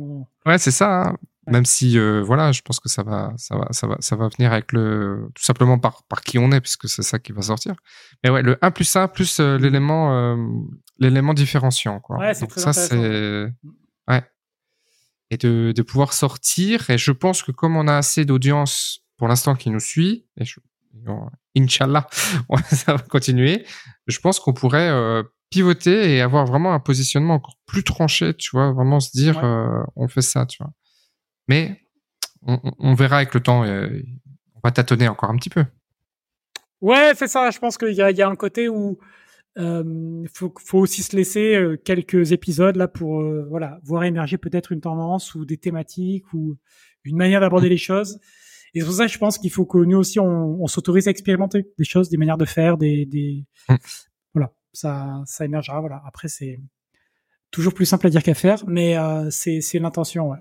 Ouais, 0.45 0.59
c'est 0.59 0.71
ça. 0.71 1.05
Hein. 1.05 1.17
Même 1.47 1.65
si, 1.65 1.99
euh, 1.99 2.21
voilà, 2.21 2.53
je 2.53 2.61
pense 2.61 2.81
que 2.81 2.91
ça 2.91 3.03
va, 3.03 3.33
ça 3.39 3.57
va, 3.57 3.69
ça 3.71 3.87
va, 3.87 3.97
ça 4.01 4.15
va 4.15 4.29
venir 4.29 4.53
avec 4.53 4.73
le, 4.73 5.31
tout 5.35 5.43
simplement 5.43 5.79
par, 5.79 6.03
par 6.03 6.21
qui 6.21 6.39
on 6.39 6.53
est, 6.53 6.61
puisque 6.61 6.87
c'est 6.87 7.03
ça 7.03 7.19
qui 7.19 7.33
va 7.33 7.41
sortir. 7.41 7.77
Mais 8.23 8.29
ouais, 8.29 8.43
le 8.43 8.59
1 8.61 8.71
plus 8.71 8.95
1 8.95 9.09
plus 9.09 9.41
euh, 9.41 9.57
l'élément, 9.57 10.13
euh, 10.13 10.37
l'élément 10.99 11.33
différenciant, 11.33 11.99
quoi. 11.99 12.19
Ouais, 12.19 12.35
c'est 12.35 12.51
ça, 12.59 12.75
c'est, 12.75 13.49
ouais. 14.09 14.23
Et 15.31 15.39
de, 15.39 15.73
de 15.75 15.83
pouvoir 15.83 16.13
sortir. 16.13 16.91
Et 16.91 16.99
je 16.99 17.11
pense 17.11 17.43
que 17.43 17.53
comme 17.53 17.75
on 17.75 17.89
a 17.89 17.97
assez 17.97 18.27
d'audience 18.27 19.01
pour 19.17 19.29
l'instant 19.29 19.55
qui 19.55 19.71
nous 19.71 19.81
suit, 19.81 20.27
et 20.39 20.45
je, 20.45 20.61
Inch'Allah, 21.57 22.07
ça 22.71 22.95
va 22.95 22.99
continuer. 22.99 23.65
Je 24.07 24.19
pense 24.19 24.41
qu'on 24.41 24.53
pourrait 24.53 24.91
euh, 24.91 25.23
pivoter 25.51 26.15
et 26.15 26.21
avoir 26.21 26.47
vraiment 26.47 26.75
un 26.75 26.81
positionnement 26.81 27.35
encore 27.35 27.57
plus 27.67 27.85
tranché, 27.85 28.35
tu 28.35 28.51
vois, 28.53 28.73
vraiment 28.73 29.01
se 29.01 29.11
dire, 29.13 29.43
euh, 29.45 29.83
on 29.97 30.09
fait 30.09 30.23
ça, 30.23 30.47
tu 30.47 30.63
vois. 30.63 30.73
Mais 31.49 31.81
on, 32.47 32.95
verra 32.95 33.17
avec 33.17 33.33
le 33.33 33.41
temps, 33.41 33.65
on 33.65 34.61
va 34.63 34.71
tâtonner 34.71 35.09
encore 35.09 35.31
un 35.31 35.37
petit 35.37 35.51
peu. 35.51 35.65
Ouais, 36.81 37.13
c'est 37.15 37.29
ça. 37.29 37.51
Je 37.51 37.59
pense 37.59 37.79
qu'il 37.79 37.93
y, 37.93 37.97
y 37.97 38.23
a, 38.23 38.29
un 38.29 38.37
côté 38.37 38.69
où 38.69 38.99
euh, 39.59 40.25
faut, 40.33 40.53
faut 40.63 40.79
aussi 40.79 41.03
se 41.03 41.17
laisser 41.17 41.59
quelques 41.85 42.33
épisodes 42.33 42.77
là 42.77 42.89
pour 42.89 43.23
voilà 43.49 43.79
voir 43.83 44.05
émerger 44.05 44.37
peut-être 44.37 44.73
une 44.73 44.81
tendance 44.81 45.35
ou 45.35 45.47
des 45.47 45.57
thématiques 45.57 46.33
ou 46.35 46.57
une 47.05 47.17
manière 47.17 47.41
d'aborder 47.41 47.69
les 47.69 47.79
choses. 47.79 48.19
Et 48.75 48.81
c'est 48.81 48.87
pour 48.87 48.95
ça 48.95 49.07
que 49.07 49.13
je 49.13 49.19
pense 49.19 49.39
qu'il 49.39 49.51
faut 49.51 49.67
que 49.67 49.79
nous 49.79 49.97
aussi, 49.99 50.19
on, 50.19 50.63
on 50.63 50.67
s'autorise 50.67 51.07
à 51.07 51.11
expérimenter 51.11 51.67
des 51.79 51.85
choses, 51.85 52.09
des 52.11 52.17
manières 52.17 52.39
de 52.39 52.45
faire, 52.45 52.77
des, 52.77 53.07
des... 53.07 53.45
Mm. 53.69 53.77
voilà, 54.35 54.53
ça, 54.73 55.23
ça 55.27 55.45
émergera. 55.45 55.81
Voilà. 55.81 56.03
Après, 56.07 56.29
c'est 56.29 56.61
toujours 57.51 57.73
plus 57.73 57.87
simple 57.87 58.09
à 58.09 58.11
dire 58.11 58.23
qu'à 58.23 58.35
faire, 58.35 58.65
mais 58.67 58.99
euh, 58.99 59.31
c'est, 59.31 59.61
c'est 59.61 59.79
l'intention, 59.79 60.31
ouais. 60.31 60.39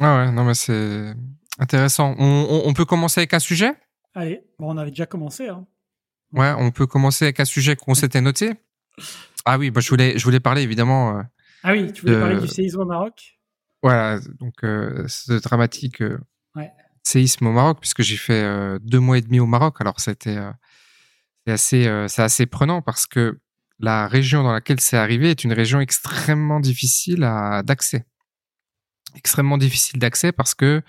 Ah 0.00 0.16
ouais, 0.16 0.32
non 0.32 0.42
mais 0.42 0.54
c'est 0.54 1.14
intéressant. 1.58 2.16
On, 2.18 2.62
on, 2.64 2.74
peut 2.74 2.84
commencer 2.84 3.20
avec 3.20 3.32
un 3.32 3.38
sujet? 3.38 3.74
Allez, 4.14 4.42
bon, 4.58 4.74
on 4.74 4.76
avait 4.76 4.90
déjà 4.90 5.06
commencé. 5.06 5.48
Hein. 5.48 5.66
Ouais, 6.32 6.52
on 6.58 6.72
peut 6.72 6.86
commencer 6.86 7.26
avec 7.26 7.38
un 7.38 7.44
sujet 7.44 7.76
qu'on 7.76 7.94
s'était 7.94 8.20
noté. 8.20 8.54
Ah 9.46 9.58
oui, 9.58 9.70
bah, 9.70 9.82
je 9.82 9.90
voulais, 9.90 10.16
je 10.16 10.24
voulais 10.24 10.40
parler 10.40 10.62
évidemment. 10.62 11.18
Euh, 11.18 11.22
ah 11.64 11.72
oui, 11.72 11.92
tu 11.92 12.00
voulais 12.00 12.18
parler 12.18 12.40
du 12.40 12.48
séisme 12.48 12.80
au 12.80 12.86
Maroc? 12.86 13.38
Voilà, 13.82 14.18
donc 14.40 14.64
euh, 14.64 15.04
ce 15.06 15.34
dramatique 15.34 16.00
euh, 16.00 16.18
ouais 16.56 16.72
séisme 17.04 17.46
au 17.46 17.52
Maroc, 17.52 17.78
puisque 17.80 18.02
j'ai 18.02 18.16
fait 18.16 18.42
euh, 18.42 18.78
deux 18.82 18.98
mois 18.98 19.18
et 19.18 19.20
demi 19.20 19.38
au 19.38 19.46
Maroc. 19.46 19.76
Alors 19.80 20.00
c'était 20.00 20.36
euh, 20.36 20.50
assez, 21.46 21.86
euh, 21.86 22.08
c'est 22.08 22.22
assez 22.22 22.46
prenant 22.46 22.82
parce 22.82 23.06
que 23.06 23.38
la 23.78 24.08
région 24.08 24.42
dans 24.42 24.52
laquelle 24.52 24.80
c'est 24.80 24.96
arrivé 24.96 25.30
est 25.30 25.44
une 25.44 25.52
région 25.52 25.80
extrêmement 25.80 26.60
difficile 26.60 27.20
d'accès. 27.64 28.06
Extrêmement 29.14 29.58
difficile 29.58 29.98
d'accès 29.98 30.32
parce 30.32 30.54
que 30.54 30.82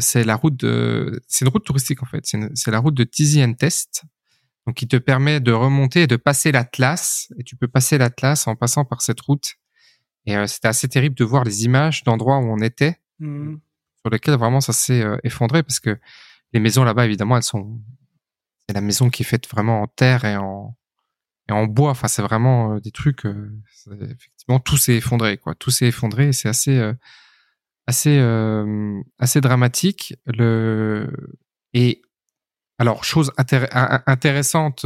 c'est 0.00 0.24
la 0.24 0.34
route 0.34 0.56
de, 0.56 1.22
c'est 1.28 1.44
une 1.44 1.50
route 1.50 1.64
touristique 1.64 2.02
en 2.02 2.06
fait. 2.06 2.26
C'est 2.54 2.70
la 2.70 2.78
route 2.80 2.94
de 2.94 3.04
Tizi 3.04 3.42
Test, 3.54 4.02
donc 4.66 4.76
qui 4.76 4.88
te 4.88 4.96
permet 4.96 5.38
de 5.38 5.52
remonter 5.52 6.02
et 6.02 6.06
de 6.08 6.16
passer 6.16 6.50
l'Atlas. 6.50 7.32
Et 7.38 7.44
tu 7.44 7.54
peux 7.54 7.68
passer 7.68 7.96
l'Atlas 7.96 8.48
en 8.48 8.56
passant 8.56 8.84
par 8.84 9.02
cette 9.02 9.20
route. 9.20 9.54
Et 10.26 10.34
c'était 10.48 10.68
assez 10.68 10.88
terrible 10.88 11.14
de 11.14 11.24
voir 11.24 11.44
les 11.44 11.64
images 11.64 12.02
d'endroits 12.02 12.38
où 12.38 12.52
on 12.52 12.58
était. 12.58 12.98
Mmh 13.20 13.54
sur 14.02 14.10
lequel 14.10 14.34
vraiment 14.36 14.60
ça 14.60 14.72
s'est 14.72 15.02
euh, 15.02 15.16
effondré 15.24 15.62
parce 15.62 15.80
que 15.80 15.98
les 16.52 16.60
maisons 16.60 16.84
là-bas, 16.84 17.04
évidemment, 17.06 17.36
elles 17.36 17.42
sont. 17.42 17.80
C'est 18.68 18.74
la 18.74 18.80
maison 18.80 19.10
qui 19.10 19.22
est 19.22 19.26
faite 19.26 19.48
vraiment 19.48 19.82
en 19.82 19.86
terre 19.86 20.24
et 20.24 20.36
en, 20.36 20.76
et 21.48 21.52
en 21.52 21.66
bois. 21.66 21.90
Enfin, 21.90 22.08
c'est 22.08 22.22
vraiment 22.22 22.74
euh, 22.74 22.80
des 22.80 22.90
trucs. 22.90 23.26
Euh, 23.26 23.52
effectivement, 24.02 24.60
tout 24.60 24.76
s'est 24.76 24.96
effondré, 24.96 25.38
quoi. 25.38 25.54
Tout 25.54 25.70
s'est 25.70 25.86
effondré 25.86 26.28
et 26.28 26.32
c'est 26.32 26.48
assez, 26.48 26.80
assez, 27.86 28.20
assez 29.18 29.40
dramatique. 29.40 30.14
Le 30.26 31.08
et 31.72 32.02
alors 32.78 33.04
chose 33.04 33.30
intéressante, 33.36 34.84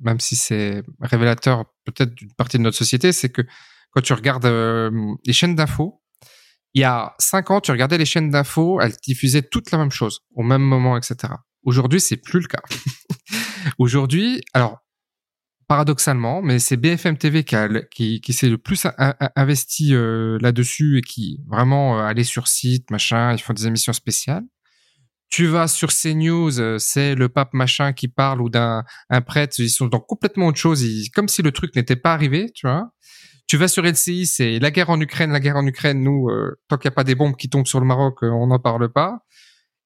même 0.00 0.20
si 0.20 0.36
c'est 0.36 0.82
révélateur 1.00 1.64
peut-être 1.84 2.14
d'une 2.14 2.32
partie 2.32 2.58
de 2.58 2.62
notre 2.62 2.76
société, 2.76 3.12
c'est 3.12 3.30
que 3.30 3.42
quand 3.90 4.00
tu 4.00 4.12
regardes 4.12 4.46
les 4.46 5.32
chaînes 5.32 5.56
d'infos, 5.56 6.00
il 6.78 6.82
y 6.82 6.84
a 6.84 7.12
cinq 7.18 7.50
ans, 7.50 7.60
tu 7.60 7.72
regardais 7.72 7.98
les 7.98 8.04
chaînes 8.04 8.30
d'infos, 8.30 8.80
elles 8.80 8.94
diffusaient 9.02 9.42
toutes 9.42 9.72
la 9.72 9.78
même 9.78 9.90
chose, 9.90 10.20
au 10.36 10.44
même 10.44 10.62
moment, 10.62 10.96
etc. 10.96 11.34
Aujourd'hui, 11.64 12.00
c'est 12.00 12.18
plus 12.18 12.38
le 12.38 12.46
cas. 12.46 12.62
Aujourd'hui, 13.78 14.42
alors, 14.54 14.78
paradoxalement, 15.66 16.40
mais 16.40 16.60
c'est 16.60 16.76
BFM 16.76 17.18
TV 17.18 17.42
qui, 17.42 18.20
qui, 18.20 18.32
s'est 18.32 18.48
le 18.48 18.58
plus 18.58 18.86
investi 19.34 19.92
euh, 19.92 20.38
là-dessus 20.40 20.98
et 20.98 21.00
qui 21.00 21.40
vraiment 21.48 21.98
euh, 21.98 22.04
allait 22.04 22.22
sur 22.22 22.46
site, 22.46 22.92
machin, 22.92 23.32
ils 23.32 23.40
font 23.40 23.54
des 23.54 23.66
émissions 23.66 23.92
spéciales. 23.92 24.44
Tu 25.30 25.46
vas 25.46 25.66
sur 25.66 25.88
CNews, 25.92 26.60
euh, 26.60 26.78
c'est 26.78 27.16
le 27.16 27.28
pape 27.28 27.54
machin 27.54 27.92
qui 27.92 28.06
parle 28.06 28.40
ou 28.40 28.50
d'un 28.50 28.84
un 29.10 29.20
prêtre, 29.20 29.56
ils 29.58 29.68
sont 29.68 29.88
dans 29.88 30.00
complètement 30.00 30.46
autre 30.46 30.58
chose, 30.58 30.86
comme 31.12 31.26
si 31.26 31.42
le 31.42 31.50
truc 31.50 31.74
n'était 31.74 31.96
pas 31.96 32.14
arrivé, 32.14 32.52
tu 32.54 32.68
vois. 32.68 32.92
Tu 33.48 33.56
vas 33.56 33.66
sur 33.66 33.82
LCI, 33.82 34.26
c'est 34.26 34.58
la 34.58 34.70
guerre 34.70 34.90
en 34.90 35.00
Ukraine, 35.00 35.32
la 35.32 35.40
guerre 35.40 35.56
en 35.56 35.66
Ukraine. 35.66 36.02
Nous, 36.02 36.28
euh, 36.28 36.60
tant 36.68 36.76
qu'il 36.76 36.90
n'y 36.90 36.92
a 36.92 36.94
pas 36.94 37.04
des 37.04 37.14
bombes 37.14 37.34
qui 37.34 37.48
tombent 37.48 37.66
sur 37.66 37.80
le 37.80 37.86
Maroc, 37.86 38.22
euh, 38.22 38.28
on 38.28 38.48
n'en 38.48 38.58
parle 38.58 38.92
pas. 38.92 39.24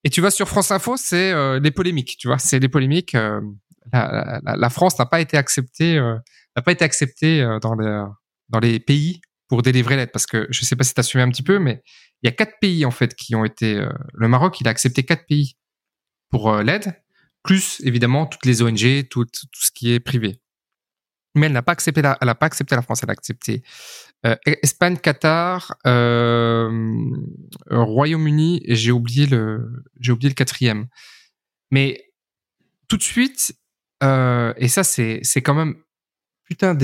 Et 0.03 0.09
tu 0.09 0.19
vas 0.19 0.31
sur 0.31 0.49
France 0.49 0.69
Info, 0.71 0.97
c'est 0.97 1.31
euh, 1.31 1.61
les 1.61 1.71
polémiques. 1.71 2.17
Tu 2.19 2.27
vois, 2.27 2.37
c'est 2.39 2.59
les 2.59 2.67
polémiques. 2.67 3.13
La, 3.13 4.41
la, 4.43 4.55
la, 4.57 4.69
France 4.69 4.99
n'a 4.99 5.05
pas 5.05 5.21
été 5.21 5.37
acceptée, 5.37 5.95
n'a 5.95 6.61
pas 6.61 6.73
été 6.73 6.83
acceptée 6.83 7.41
dans 7.61 7.75
les 7.75 8.03
dans 8.49 8.59
les 8.59 8.81
pays 8.81 9.21
pour 9.47 9.61
délivrer 9.61 9.95
l'aide. 9.95 10.11
Parce 10.11 10.25
que 10.25 10.45
je 10.49 10.65
sais 10.65 10.75
pas 10.75 10.83
si 10.83 10.93
tu 10.93 10.99
as 10.99 11.03
suivi 11.03 11.23
un 11.23 11.29
petit 11.29 11.43
peu, 11.43 11.57
mais 11.57 11.81
il 12.21 12.27
y 12.27 12.29
a 12.29 12.33
quatre 12.33 12.59
pays 12.59 12.83
en 12.83 12.91
fait 12.91 13.15
qui 13.15 13.33
ont 13.33 13.45
été. 13.45 13.81
le 14.13 14.27
Maroc, 14.27 14.59
il 14.59 14.67
a 14.67 14.71
accepté 14.71 15.03
quatre 15.03 15.25
pays 15.25 15.55
pour 16.29 16.53
l'aide, 16.57 17.01
plus 17.43 17.79
évidemment 17.85 18.25
toutes 18.25 18.45
les 18.45 18.61
ONG, 18.61 19.07
tout, 19.09 19.23
tout 19.23 19.61
ce 19.61 19.71
qui 19.71 19.93
est 19.93 20.01
privé 20.01 20.42
mais 21.35 21.47
elle 21.47 21.53
n'a 21.53 21.61
pas 21.61 21.71
accepté 21.71 22.01
la, 22.01 22.17
elle 22.21 22.29
a 22.29 22.35
pas 22.35 22.45
accepté 22.45 22.75
la 22.75 22.81
France, 22.81 23.01
elle 23.03 23.09
a 23.09 23.13
accepté 23.13 23.63
euh, 24.25 24.35
Espagne, 24.45 24.97
Qatar, 24.97 25.75
euh, 25.85 26.95
Royaume-Uni 27.69 28.61
et 28.65 28.75
j'ai 28.75 28.91
oublié 28.91 29.25
le, 29.25 29.83
j'ai 29.99 30.11
oublié 30.11 30.29
le 30.29 30.35
quatrième. 30.35 30.87
Mais 31.71 32.11
tout 32.87 32.97
de 32.97 33.03
suite, 33.03 33.55
euh, 34.03 34.53
et 34.57 34.67
ça 34.67 34.83
c'est 34.83 35.19
c'est 35.23 35.41
quand 35.41 35.55
même 35.55 35.75
putain 36.45 36.75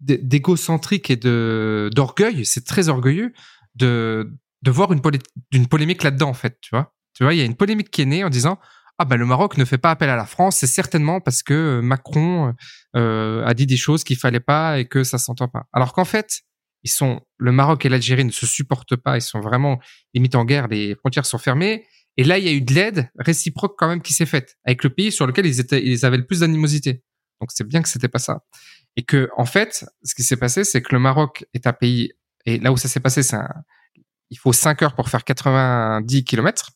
d'égocentrique 0.00 1.10
et 1.10 1.16
de 1.16 1.90
d'orgueil, 1.94 2.44
c'est 2.44 2.64
très 2.64 2.88
orgueilleux 2.88 3.32
de 3.74 4.32
de 4.62 4.70
voir 4.70 4.92
une, 4.92 5.00
une 5.52 5.68
polémique 5.68 6.02
là-dedans 6.02 6.30
en 6.30 6.34
fait, 6.34 6.58
tu 6.60 6.70
vois. 6.70 6.94
Tu 7.14 7.24
vois, 7.24 7.34
il 7.34 7.38
y 7.38 7.42
a 7.42 7.44
une 7.44 7.56
polémique 7.56 7.90
qui 7.90 8.02
est 8.02 8.06
née 8.06 8.24
en 8.24 8.30
disant 8.30 8.58
ah 8.98 9.04
ben 9.04 9.16
le 9.16 9.26
Maroc 9.26 9.56
ne 9.56 9.64
fait 9.64 9.78
pas 9.78 9.92
appel 9.92 10.10
à 10.10 10.16
la 10.16 10.26
France, 10.26 10.56
c'est 10.56 10.66
certainement 10.66 11.20
parce 11.20 11.42
que 11.42 11.54
euh, 11.54 11.82
Macron 11.82 12.54
euh, 12.96 13.44
a 13.44 13.54
dit 13.54 13.66
des 13.66 13.76
choses 13.76 14.02
qu'il 14.02 14.16
fallait 14.16 14.40
pas 14.40 14.80
et 14.80 14.86
que 14.86 15.04
ça 15.04 15.18
s'entend 15.18 15.48
pas. 15.48 15.66
Alors 15.72 15.92
qu'en 15.92 16.04
fait, 16.04 16.42
ils 16.82 16.90
sont 16.90 17.20
le 17.36 17.52
Maroc 17.52 17.84
et 17.86 17.88
l'Algérie 17.88 18.24
ne 18.24 18.30
se 18.30 18.46
supportent 18.46 18.96
pas, 18.96 19.16
ils 19.16 19.22
sont 19.22 19.40
vraiment 19.40 19.78
limite 20.14 20.34
en 20.34 20.44
guerre, 20.44 20.68
les 20.68 20.94
frontières 20.96 21.26
sont 21.26 21.38
fermées. 21.38 21.86
Et 22.16 22.24
là, 22.24 22.38
il 22.38 22.44
y 22.44 22.48
a 22.48 22.52
eu 22.52 22.60
de 22.60 22.74
l'aide 22.74 23.10
réciproque 23.16 23.76
quand 23.78 23.86
même 23.86 24.02
qui 24.02 24.12
s'est 24.12 24.26
faite 24.26 24.56
avec 24.64 24.82
le 24.82 24.90
pays 24.90 25.12
sur 25.12 25.26
lequel 25.26 25.46
ils 25.46 25.60
étaient, 25.60 25.84
ils 25.84 26.04
avaient 26.04 26.16
le 26.16 26.26
plus 26.26 26.40
d'animosité. 26.40 27.04
Donc 27.40 27.50
c'est 27.52 27.66
bien 27.66 27.82
que 27.82 27.88
c'était 27.88 28.08
pas 28.08 28.18
ça. 28.18 28.40
Et 28.96 29.04
que 29.04 29.30
en 29.36 29.44
fait, 29.44 29.86
ce 30.02 30.14
qui 30.16 30.24
s'est 30.24 30.36
passé, 30.36 30.64
c'est 30.64 30.82
que 30.82 30.92
le 30.92 30.98
Maroc 30.98 31.44
est 31.54 31.68
un 31.68 31.72
pays 31.72 32.12
et 32.46 32.58
là 32.58 32.72
où 32.72 32.76
ça 32.76 32.88
s'est 32.88 33.00
passé, 33.00 33.22
c'est 33.22 33.36
il 34.30 34.38
faut 34.38 34.52
5 34.52 34.82
heures 34.82 34.94
pour 34.94 35.08
faire 35.08 35.24
90 35.24 36.24
kilomètres 36.24 36.72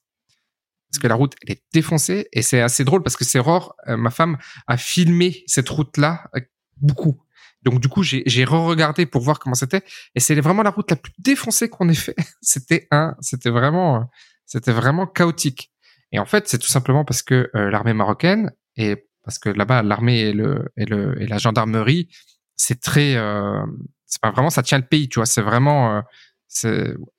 parce 0.92 1.00
que 1.00 1.08
la 1.08 1.14
route 1.14 1.34
elle 1.42 1.52
est 1.52 1.62
défoncée 1.72 2.28
et 2.32 2.42
c'est 2.42 2.60
assez 2.60 2.84
drôle 2.84 3.02
parce 3.02 3.16
que 3.16 3.24
c'est 3.24 3.38
Aurore, 3.38 3.74
euh, 3.88 3.96
ma 3.96 4.10
femme, 4.10 4.36
a 4.66 4.76
filmé 4.76 5.42
cette 5.46 5.68
route-là 5.68 6.24
euh, 6.36 6.40
beaucoup. 6.76 7.22
Donc 7.62 7.80
du 7.80 7.88
coup, 7.88 8.02
j'ai 8.02 8.44
re-regardé 8.44 9.06
pour 9.06 9.22
voir 9.22 9.38
comment 9.38 9.54
c'était 9.54 9.82
et 10.14 10.20
c'est 10.20 10.34
vraiment 10.34 10.62
la 10.62 10.70
route 10.70 10.90
la 10.90 10.96
plus 10.96 11.12
défoncée 11.18 11.68
qu'on 11.68 11.88
ait 11.88 11.94
fait. 11.94 12.16
c'était 12.42 12.88
un, 12.90 13.14
c'était 13.20 13.50
vraiment, 13.50 14.10
c'était 14.46 14.72
vraiment 14.72 15.06
chaotique. 15.06 15.72
Et 16.10 16.18
en 16.18 16.26
fait, 16.26 16.48
c'est 16.48 16.58
tout 16.58 16.68
simplement 16.68 17.04
parce 17.04 17.22
que 17.22 17.50
l'armée 17.54 17.94
marocaine 17.94 18.50
et 18.76 19.06
parce 19.24 19.38
que 19.38 19.48
là-bas 19.48 19.82
l'armée 19.82 20.20
et 20.20 20.32
le 20.32 20.72
et 20.76 20.84
le 20.84 21.22
et 21.22 21.26
la 21.26 21.38
gendarmerie, 21.38 22.08
c'est 22.56 22.80
très, 22.80 23.14
c'est 24.06 24.20
pas 24.20 24.32
vraiment 24.32 24.50
ça 24.50 24.64
tient 24.64 24.78
le 24.78 24.86
pays, 24.86 25.08
tu 25.08 25.20
vois. 25.20 25.26
C'est 25.26 25.40
vraiment 25.40 26.02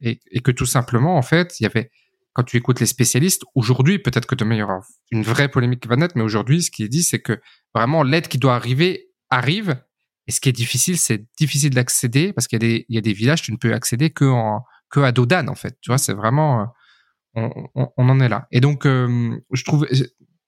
et, 0.02 0.20
et, 0.32 0.42
que 0.42 0.52
tout 0.52 0.66
simplement, 0.66 1.18
en 1.18 1.22
fait, 1.22 1.60
il 1.60 1.64
y 1.64 1.66
avait, 1.66 1.90
quand 2.34 2.44
tu 2.44 2.58
écoutes 2.58 2.80
les 2.80 2.86
spécialistes, 2.86 3.44
aujourd'hui, 3.56 4.00
peut-être 4.00 4.26
que 4.26 4.36
demain, 4.36 4.56
il 4.56 4.60
y 4.60 4.64
aura 4.64 4.82
une 5.12 5.24
vraie 5.24 5.50
polémique 5.50 5.82
qui 5.82 5.88
va 5.88 5.96
naître, 5.96 6.18
mais 6.18 6.24
aujourd'hui, 6.24 6.64
ce 6.64 6.72
qui 6.72 6.84
est 6.84 6.90
dit, 6.90 7.04
c'est 7.04 7.20
que 7.20 7.40
vraiment, 7.76 8.04
l'aide 8.04 8.28
qui 8.28 8.38
doit 8.38 8.56
arriver 8.56 9.12
arrive. 9.30 9.82
Et 10.28 10.32
ce 10.32 10.40
qui 10.40 10.50
est 10.50 10.54
difficile, 10.54 10.98
c'est 10.98 11.26
difficile 11.38 11.72
d'accéder 11.72 12.34
parce 12.34 12.48
qu'il 12.48 12.86
y 12.88 12.98
a 12.98 13.02
des, 13.02 13.14
villages, 13.14 13.42
tu 13.42 13.52
ne 13.52 13.58
peux 13.58 13.74
accéder 13.74 14.10
que 14.10 14.26
en, 14.26 14.64
à 14.96 15.12
Dodane, 15.12 15.50
en 15.50 15.56
fait. 15.56 15.78
Tu 15.82 15.90
vois, 15.90 15.98
c'est 15.98 16.14
vraiment, 16.14 16.74
on, 17.36 17.70
on, 17.76 18.10
en 18.10 18.20
est 18.20 18.30
là. 18.30 18.48
Et 18.52 18.62
donc, 18.62 18.86
euh, 18.86 19.38
je 19.52 19.64
trouve, 19.64 19.88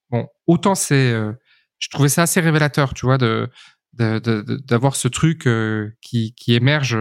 bon, 0.10 0.28
autant 0.48 0.76
c'est, 0.76 1.12
euh, 1.12 1.34
je 1.80 1.90
trouvais 1.90 2.10
ça 2.10 2.24
assez 2.24 2.40
révélateur, 2.40 2.94
tu 2.94 3.06
vois, 3.06 3.18
de, 3.18 3.50
d'avoir 3.94 4.96
ce 4.96 5.08
truc 5.08 5.48
euh, 5.48 5.90
qui, 6.02 6.34
qui 6.36 6.54
émerge 6.54 6.98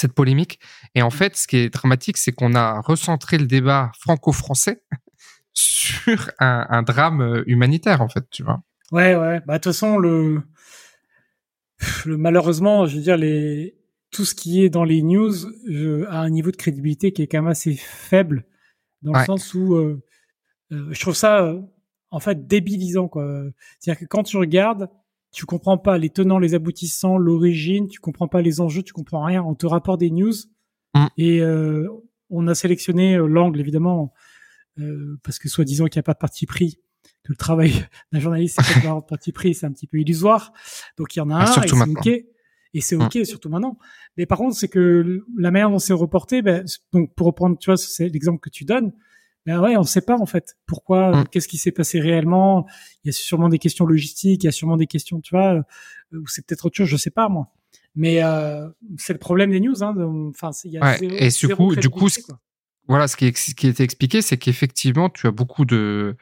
cette 0.00 0.12
polémique. 0.12 0.58
Et 0.94 1.02
en 1.02 1.10
fait, 1.10 1.36
ce 1.36 1.46
qui 1.46 1.56
est 1.56 1.70
dramatique, 1.70 2.16
c'est 2.16 2.32
qu'on 2.32 2.54
a 2.54 2.80
recentré 2.80 3.38
le 3.38 3.46
débat 3.46 3.92
franco-français 3.98 4.82
sur 5.52 6.30
un, 6.38 6.82
drame 6.82 7.20
euh, 7.20 7.42
humanitaire, 7.46 8.02
en 8.02 8.08
fait, 8.08 8.24
tu 8.30 8.42
vois. 8.42 8.62
Ouais, 8.92 9.14
ouais. 9.14 9.40
Bah, 9.46 9.54
de 9.54 9.62
toute 9.62 9.72
façon, 9.72 9.98
le, 9.98 10.42
le, 12.04 12.16
malheureusement, 12.16 12.86
je 12.86 12.96
veux 12.96 13.02
dire, 13.02 13.16
les, 13.16 13.76
tout 14.10 14.24
ce 14.24 14.34
qui 14.34 14.64
est 14.64 14.70
dans 14.70 14.84
les 14.84 15.02
news 15.02 15.32
a 16.08 16.20
un 16.20 16.30
niveau 16.30 16.50
de 16.50 16.56
crédibilité 16.56 17.12
qui 17.12 17.22
est 17.22 17.26
quand 17.26 17.38
même 17.38 17.50
assez 17.50 17.74
faible, 17.76 18.44
dans 19.02 19.12
le 19.12 19.24
sens 19.24 19.54
où 19.54 19.74
euh, 19.74 20.02
euh, 20.72 20.88
je 20.90 21.00
trouve 21.00 21.14
ça, 21.14 21.54
en 22.10 22.20
fait, 22.20 22.46
débilisant, 22.46 23.08
quoi. 23.08 23.24
C'est-à-dire 23.78 24.00
que 24.00 24.06
quand 24.06 24.24
tu 24.24 24.36
regardes, 24.36 24.88
tu 25.32 25.46
comprends 25.46 25.78
pas 25.78 25.98
les 25.98 26.10
tenants, 26.10 26.38
les 26.38 26.54
aboutissants, 26.54 27.16
l'origine, 27.16 27.88
tu 27.88 28.00
comprends 28.00 28.28
pas 28.28 28.42
les 28.42 28.60
enjeux, 28.60 28.82
tu 28.82 28.92
comprends 28.92 29.24
rien. 29.24 29.42
On 29.42 29.54
te 29.54 29.66
rapporte 29.66 30.00
des 30.00 30.10
news 30.10 30.34
mm. 30.94 31.06
et 31.18 31.40
euh, 31.40 31.88
on 32.30 32.48
a 32.48 32.54
sélectionné 32.54 33.14
euh, 33.14 33.26
l'angle 33.26 33.60
évidemment 33.60 34.12
euh, 34.78 35.18
parce 35.22 35.38
que 35.38 35.48
soi-disant 35.48 35.86
qu'il 35.86 35.98
n'y 35.98 36.04
a 36.04 36.04
pas 36.04 36.14
de 36.14 36.18
parti 36.18 36.46
pris, 36.46 36.80
que 37.22 37.32
le 37.32 37.36
travail 37.36 37.72
d'un 38.12 38.20
journaliste 38.20 38.60
c'est 38.62 38.82
pas 38.82 38.94
de 38.94 39.06
parti 39.06 39.32
pris, 39.32 39.54
c'est 39.54 39.66
un 39.66 39.72
petit 39.72 39.86
peu 39.86 39.98
illusoire. 39.98 40.52
Donc 40.96 41.14
il 41.14 41.20
y 41.20 41.22
en 41.22 41.30
a 41.30 41.36
un 41.36 41.62
et 41.62 41.68
c'est 41.68 41.82
ok 41.82 42.06
et 42.72 42.80
c'est 42.80 42.96
ok 42.96 43.14
mm. 43.16 43.24
surtout 43.24 43.48
maintenant. 43.50 43.78
Mais 44.16 44.26
par 44.26 44.38
contre 44.38 44.56
c'est 44.56 44.68
que 44.68 45.24
la 45.38 45.50
manière 45.52 45.70
dont 45.70 45.78
c'est 45.78 45.92
reporté, 45.92 46.42
ben, 46.42 46.64
donc 46.92 47.14
pour 47.14 47.28
reprendre 47.28 47.56
tu 47.56 47.66
vois 47.70 47.76
c'est 47.76 48.08
l'exemple 48.08 48.40
que 48.40 48.50
tu 48.50 48.64
donnes, 48.64 48.92
ben 49.46 49.60
ouais, 49.60 49.76
on 49.76 49.80
ne 49.80 49.86
sait 49.86 50.02
pas 50.02 50.16
en 50.18 50.26
fait 50.26 50.56
pourquoi, 50.66 51.10
mm. 51.12 51.28
qu'est-ce 51.28 51.48
qui 51.48 51.58
s'est 51.58 51.72
passé 51.72 52.00
réellement. 52.00 52.66
Il 53.04 53.08
y 53.08 53.10
a 53.10 53.12
sûrement 53.12 53.48
des 53.48 53.58
questions 53.58 53.86
logistiques, 53.86 54.44
il 54.44 54.46
y 54.46 54.48
a 54.48 54.52
sûrement 54.52 54.76
des 54.76 54.86
questions, 54.86 55.20
tu 55.20 55.34
vois, 55.34 55.54
euh, 55.54 56.18
ou 56.18 56.26
c'est 56.26 56.46
peut-être 56.46 56.66
autre 56.66 56.76
chose, 56.76 56.88
je 56.88 56.96
sais 56.96 57.10
pas 57.10 57.28
moi. 57.28 57.48
Mais 57.94 58.22
euh, 58.22 58.68
c'est 58.98 59.12
le 59.12 59.18
problème 59.18 59.50
des 59.50 59.60
news. 59.60 59.82
Hein, 59.82 59.94
enfin, 60.30 60.50
il 60.64 60.72
y 60.72 60.78
a 60.78 60.82
ouais, 60.82 60.98
et 61.02 61.28
du 61.28 61.54
coup, 61.54 61.74
du 61.74 61.88
coup, 61.88 62.08
voilà, 62.86 63.08
ce 63.08 63.16
qui, 63.16 63.26
est, 63.26 63.36
ce 63.36 63.54
qui 63.54 63.66
était 63.66 63.84
expliqué, 63.84 64.22
c'est 64.22 64.36
qu'effectivement, 64.36 65.10
tu 65.10 65.26
as 65.26 65.30
beaucoup 65.30 65.64
de. 65.64 66.16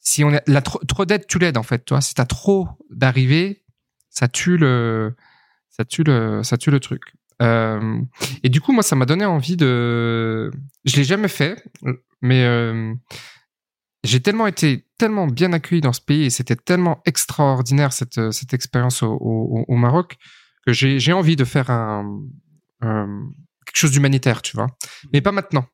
Si 0.00 0.24
on 0.24 0.34
a 0.34 0.40
la 0.46 0.62
trop, 0.62 0.78
trop 0.84 1.04
d'aide, 1.04 1.26
tu 1.26 1.38
l'aides 1.38 1.58
en 1.58 1.62
fait. 1.62 1.84
Toi, 1.84 2.00
si 2.00 2.14
t'as 2.14 2.26
trop 2.26 2.68
d'arrivées, 2.90 3.64
ça 4.10 4.28
tue 4.28 4.56
le, 4.56 5.14
ça 5.70 5.84
tue 5.84 6.04
le, 6.04 6.42
ça 6.42 6.56
tue 6.56 6.70
le 6.70 6.80
truc. 6.80 7.02
Euh, 7.42 8.00
et 8.42 8.48
du 8.48 8.60
coup, 8.60 8.72
moi, 8.72 8.82
ça 8.82 8.96
m'a 8.96 9.06
donné 9.06 9.24
envie 9.24 9.56
de. 9.56 10.50
Je 10.84 10.96
l'ai 10.96 11.04
jamais 11.04 11.28
fait, 11.28 11.62
mais 12.22 12.44
euh, 12.44 12.94
j'ai 14.04 14.20
tellement 14.20 14.46
été 14.46 14.86
tellement 14.98 15.26
bien 15.26 15.52
accueilli 15.52 15.80
dans 15.80 15.92
ce 15.92 16.00
pays 16.00 16.24
et 16.24 16.30
c'était 16.30 16.56
tellement 16.56 17.02
extraordinaire 17.04 17.92
cette 17.92 18.32
cette 18.32 18.54
expérience 18.54 19.02
au, 19.02 19.12
au, 19.12 19.64
au 19.66 19.76
Maroc 19.76 20.16
que 20.66 20.72
j'ai 20.72 20.98
j'ai 20.98 21.12
envie 21.12 21.36
de 21.36 21.44
faire 21.44 21.70
un, 21.70 22.20
un 22.80 23.28
quelque 23.66 23.78
chose 23.78 23.90
d'humanitaire, 23.90 24.42
tu 24.42 24.56
vois. 24.56 24.68
Mais 25.12 25.20
pas 25.20 25.32
maintenant. 25.32 25.66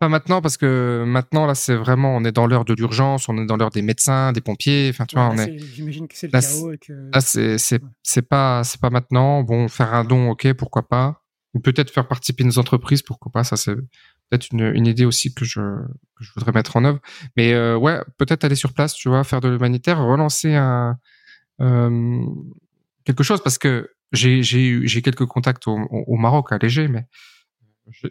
Pas 0.00 0.08
maintenant 0.08 0.42
parce 0.42 0.56
que 0.56 1.04
maintenant 1.06 1.46
là 1.46 1.54
c'est 1.54 1.76
vraiment 1.76 2.16
on 2.16 2.24
est 2.24 2.32
dans 2.32 2.48
l'heure 2.48 2.64
de 2.64 2.74
l'urgence, 2.74 3.28
on 3.28 3.38
est 3.38 3.46
dans 3.46 3.56
l'heure 3.56 3.70
des 3.70 3.80
médecins, 3.80 4.32
des 4.32 4.40
pompiers, 4.40 4.88
enfin 4.90 5.06
tu 5.06 5.14
vois 5.14 5.28
on 5.28 5.38
est. 5.38 5.56
J'imagine 5.58 6.08
que 6.08 6.16
c'est 6.16 6.26
le 6.26 6.40
chaos 6.40 6.72
et 6.72 6.78
que. 6.78 6.92
Là 7.12 7.20
c'est 7.20 7.58
c'est 7.58 7.80
c'est 8.02 8.28
pas 8.28 8.64
c'est 8.64 8.80
pas 8.80 8.90
maintenant. 8.90 9.42
Bon 9.42 9.68
faire 9.68 9.94
un 9.94 10.04
don 10.04 10.30
ok 10.30 10.52
pourquoi 10.54 10.88
pas. 10.88 11.22
Ou 11.54 11.60
peut-être 11.60 11.90
faire 11.90 12.08
participer 12.08 12.42
nos 12.42 12.58
entreprises 12.58 13.02
pourquoi 13.02 13.30
pas 13.30 13.44
ça 13.44 13.56
c'est 13.56 13.76
peut-être 14.30 14.48
une, 14.52 14.86
idée 14.86 15.04
aussi 15.04 15.34
que 15.34 15.44
je 15.44 15.60
voudrais 16.34 16.52
mettre 16.52 16.76
en 16.76 16.84
œuvre. 16.84 17.00
Mais 17.36 17.52
euh, 17.52 17.76
ouais 17.76 18.00
peut-être 18.18 18.44
aller 18.44 18.56
sur 18.56 18.72
place 18.72 18.94
tu 18.94 19.08
vois 19.08 19.24
faire 19.24 19.40
de 19.40 19.48
l'humanitaire 19.48 20.02
relancer 20.02 20.54
euh, 20.54 22.24
quelque 23.04 23.22
chose 23.22 23.42
parce 23.42 23.58
que 23.58 23.90
j'ai 24.12 24.42
j'ai 24.42 24.86
j'ai 24.86 25.02
quelques 25.02 25.26
contacts 25.26 25.66
au, 25.66 25.76
au 25.90 26.16
Maroc 26.16 26.52
allégé 26.52 26.88
mais 26.88 27.06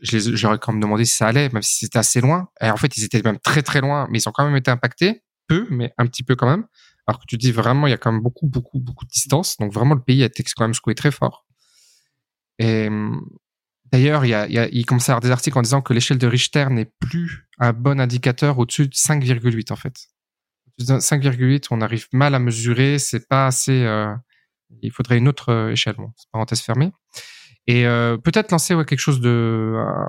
j'aurais 0.02 0.60
quand 0.60 0.71
même 0.71 0.82
demandé 0.82 1.06
si 1.06 1.15
ça 1.15 1.28
allait, 1.28 1.49
même 1.49 1.62
si 1.62 1.78
c'était 1.86 1.99
assez 1.99 2.21
loin. 2.21 2.49
Et 2.62 2.69
en 2.69 2.78
fait, 2.78 2.95
ils 2.97 3.04
étaient 3.04 3.21
même 3.21 3.39
très 3.39 3.62
très 3.62 3.82
loin, 3.82 4.08
mais 4.10 4.19
ils 4.19 4.30
ont 4.30 4.32
quand 4.32 4.45
même 4.45 4.56
été 4.56 4.69
impactés, 4.71 5.23
peu, 5.47 5.67
mais 5.69 5.93
un 5.97 6.06
petit 6.06 6.23
peu 6.23 6.36
quand 6.36 6.49
même. 6.49 6.65
Alors 7.08 7.19
que 7.19 7.26
tu 7.28 7.38
dis 7.38 7.52
vraiment, 7.52 7.88
il 7.88 7.91
y 7.91 7.93
a 7.93 7.97
quand 7.97 8.12
même 8.12 8.21
beaucoup, 8.21 8.47
beaucoup, 8.47 8.80
beaucoup 8.80 9.06
de 9.06 9.10
distance. 9.10 9.58
Donc 9.58 9.73
vraiment, 9.73 9.95
le 9.95 10.02
pays 10.02 10.23
a 10.23 10.28
été 10.28 10.43
quand 10.56 10.63
même 10.63 10.73
secoué 10.73 10.95
très 10.95 11.12
fort. 11.12 11.45
Et 12.60 12.89
d'ailleurs, 13.93 14.25
il 14.25 14.29
y 14.29 14.34
a, 14.34 14.84
commence 14.84 15.08
à 15.08 15.13
avoir 15.13 15.21
des 15.21 15.32
articles 15.32 15.58
en 15.58 15.62
disant 15.62 15.82
que 15.82 15.93
l'échelle 15.93 16.17
de 16.17 16.27
Richter 16.27 16.65
n'est 16.71 16.91
plus 16.99 17.47
un 17.60 17.71
bon 17.71 18.01
indicateur 18.01 18.58
au-dessus 18.58 18.88
de 18.88 18.93
5,8 18.93 19.71
en 19.71 19.75
fait. 19.75 20.08
5,8, 20.82 21.67
on 21.69 21.79
arrive 21.82 22.08
mal 22.12 22.34
à 22.34 22.39
mesurer, 22.39 22.97
c'est 22.97 23.27
pas 23.27 23.45
assez. 23.45 23.84
Euh, 23.84 24.13
il 24.82 24.91
faudrait 24.91 25.19
une 25.19 25.27
autre 25.27 25.49
euh, 25.49 25.71
échelle. 25.71 25.95
Bon, 25.95 26.12
parenthèse 26.32 26.62
fermée 26.62 26.91
et 27.67 27.86
euh, 27.86 28.17
peut-être 28.17 28.51
lancer 28.51 28.75
quelque 28.86 28.99
chose 28.99 29.21
de 29.21 29.29
euh, 29.29 30.06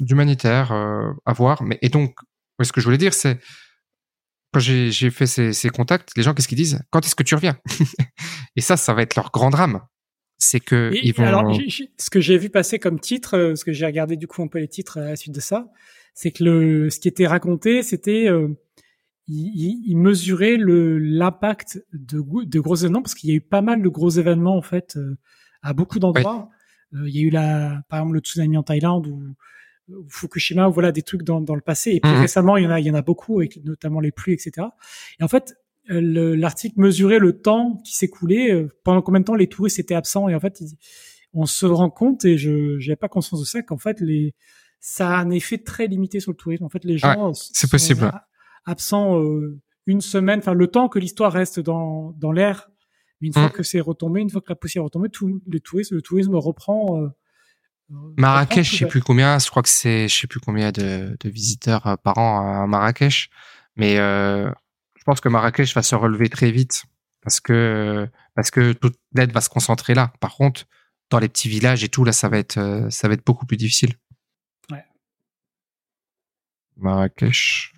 d'humanitaire 0.00 0.72
à 0.72 1.32
voir. 1.32 1.62
Mais 1.62 1.78
et 1.82 1.88
donc, 1.88 2.16
ce 2.60 2.72
que 2.72 2.80
je 2.80 2.86
voulais 2.86 2.98
dire, 2.98 3.14
c'est 3.14 3.38
quand 4.52 4.60
j'ai 4.60 5.10
fait 5.10 5.26
ces, 5.26 5.52
ces, 5.52 5.68
contacts, 5.68 6.10
les 6.16 6.22
gens 6.22 6.34
qu'est-ce 6.34 6.48
qu'ils 6.48 6.56
disent? 6.56 6.82
Quand 6.90 7.04
est-ce 7.04 7.14
que 7.14 7.22
tu 7.22 7.34
reviens? 7.34 7.58
Et 8.56 8.60
ça, 8.60 8.76
ça 8.76 8.94
va 8.94 9.02
être 9.02 9.14
leur 9.16 9.30
grand 9.30 9.50
drame. 9.50 9.80
C'est 10.38 10.60
que 10.60 10.92
ils 10.94 11.14
vont. 11.14 11.24
Alors, 11.24 11.58
ce 11.98 12.10
que 12.10 12.20
j'ai 12.20 12.38
vu 12.38 12.50
passer 12.50 12.78
comme 12.78 13.00
titre, 13.00 13.54
ce 13.56 13.64
que 13.64 13.72
j'ai 13.72 13.86
regardé 13.86 14.16
du 14.16 14.26
coup 14.26 14.42
un 14.42 14.48
peu 14.48 14.58
les 14.58 14.68
titres 14.68 14.98
à 14.98 15.04
la 15.04 15.16
suite 15.16 15.34
de 15.34 15.40
ça, 15.40 15.70
c'est 16.14 16.30
que 16.30 16.44
le 16.44 16.90
ce 16.90 17.00
qui 17.00 17.08
était 17.08 17.26
raconté, 17.26 17.82
c'était 17.82 18.28
euh, 18.28 18.48
il, 19.26 19.82
il, 19.86 19.96
mesurait 19.96 20.56
le 20.56 20.98
l'impact 20.98 21.84
de, 21.92 22.22
de 22.44 22.60
gros 22.60 22.76
événements 22.76 23.02
parce 23.02 23.14
qu'il 23.14 23.30
y 23.30 23.32
a 23.32 23.36
eu 23.36 23.40
pas 23.40 23.62
mal 23.62 23.82
de 23.82 23.88
gros 23.88 24.10
événements 24.10 24.56
en 24.56 24.62
fait 24.62 24.98
à 25.62 25.72
beaucoup 25.72 25.98
d'endroits. 25.98 26.48
Euh, 26.94 27.08
il 27.08 27.16
y 27.16 27.18
a 27.18 27.22
eu 27.22 27.30
la, 27.30 27.82
par 27.88 28.00
exemple 28.00 28.14
le 28.14 28.20
tsunami 28.20 28.56
en 28.56 28.62
Thaïlande 28.62 29.06
ou, 29.06 29.34
Fukushima, 30.08 30.68
ou 30.68 30.72
voilà 30.72 30.90
des 30.90 31.02
trucs 31.02 31.22
dans, 31.22 31.40
dans 31.40 31.54
le 31.54 31.60
passé. 31.60 31.92
Et 31.92 32.00
puis 32.00 32.10
mhm. 32.10 32.20
récemment, 32.20 32.56
il 32.56 32.64
y 32.64 32.66
en 32.66 32.70
a, 32.70 32.80
il 32.80 32.86
y 32.86 32.90
en 32.90 32.94
a 32.94 33.02
beaucoup, 33.02 33.38
avec 33.38 33.62
notamment 33.64 34.00
les 34.00 34.10
pluies, 34.10 34.32
etc. 34.32 34.66
Et 35.20 35.22
en 35.22 35.28
fait, 35.28 35.52
euh, 35.52 35.54
l'article 35.88 36.80
mesurait 36.80 37.18
le 37.18 37.40
temps 37.40 37.80
qui 37.84 37.96
s'écoulait, 37.96 38.52
euh, 38.52 38.68
pendant 38.84 39.02
combien 39.02 39.20
de 39.20 39.24
temps 39.24 39.34
les 39.34 39.48
touristes 39.48 39.78
étaient 39.78 39.94
absents. 39.94 40.28
Et 40.28 40.34
en 40.34 40.40
fait, 40.40 40.62
on 41.32 41.46
se 41.46 41.66
rend 41.66 41.90
compte, 41.90 42.24
et 42.24 42.38
je 42.38 42.78
n'avais 42.78 42.96
pas 42.96 43.08
conscience 43.08 43.40
de 43.40 43.46
ça, 43.46 43.62
qu'en 43.62 43.78
fait, 43.78 44.00
les, 44.00 44.34
ça 44.80 45.10
a 45.10 45.20
un 45.20 45.30
effet 45.30 45.58
très 45.58 45.86
limité 45.86 46.20
sur 46.20 46.32
le 46.32 46.36
tourisme. 46.36 46.64
En 46.64 46.68
fait, 46.68 46.84
les 46.84 46.98
gens 46.98 47.32
c'est 47.34 47.70
possible. 47.70 48.10
absents 48.64 49.20
une 49.86 50.00
semaine, 50.00 50.40
enfin 50.40 50.52
le 50.52 50.66
temps 50.66 50.88
que 50.88 50.98
l'histoire 50.98 51.32
reste 51.32 51.60
dans, 51.60 52.12
dans 52.18 52.32
l'air 52.32 52.68
une 53.20 53.32
fois 53.32 53.46
mm. 53.46 53.52
que 53.52 53.62
c'est 53.62 53.80
retombé, 53.80 54.20
une 54.20 54.30
fois 54.30 54.40
que 54.40 54.50
la 54.50 54.56
poussière 54.56 54.82
est 54.82 54.84
retombée, 54.84 55.08
tout 55.08 55.40
le 55.46 55.60
tourisme, 55.60 55.94
le 55.94 56.02
tourisme 56.02 56.34
reprend. 56.34 57.00
Euh, 57.00 57.08
Marrakech, 58.18 58.70
je 58.70 58.76
sais 58.78 58.86
plus 58.86 59.00
combien. 59.00 59.38
Je 59.38 59.48
crois 59.48 59.62
que 59.62 59.68
c'est, 59.68 60.08
je 60.08 60.14
sais 60.14 60.26
plus 60.26 60.40
combien 60.40 60.72
de, 60.72 61.16
de 61.18 61.28
visiteurs 61.28 61.86
euh, 61.86 61.96
par 61.96 62.18
an 62.18 62.62
à 62.62 62.66
Marrakech, 62.66 63.30
mais 63.76 63.98
euh, 63.98 64.50
pense 65.06 65.20
que 65.20 65.28
Marrakech 65.28 65.74
va 65.74 65.82
se 65.82 65.94
relever 65.94 66.28
très 66.28 66.50
vite 66.50 66.84
parce 67.22 67.40
que 67.40 68.08
parce 68.34 68.50
que 68.50 68.72
toute 68.72 68.96
l'aide 69.12 69.32
va 69.32 69.40
se 69.40 69.48
concentrer 69.48 69.94
là. 69.94 70.12
Par 70.20 70.34
contre, 70.34 70.66
dans 71.10 71.18
les 71.18 71.28
petits 71.28 71.48
villages 71.48 71.84
et 71.84 71.88
tout, 71.88 72.04
là, 72.04 72.12
ça 72.12 72.28
va 72.28 72.38
être 72.38 72.58
euh, 72.58 72.90
ça 72.90 73.08
va 73.08 73.14
être 73.14 73.24
beaucoup 73.24 73.46
plus 73.46 73.56
difficile. 73.56 73.94
Ouais. 74.70 74.84
Marrakech. 76.76 77.74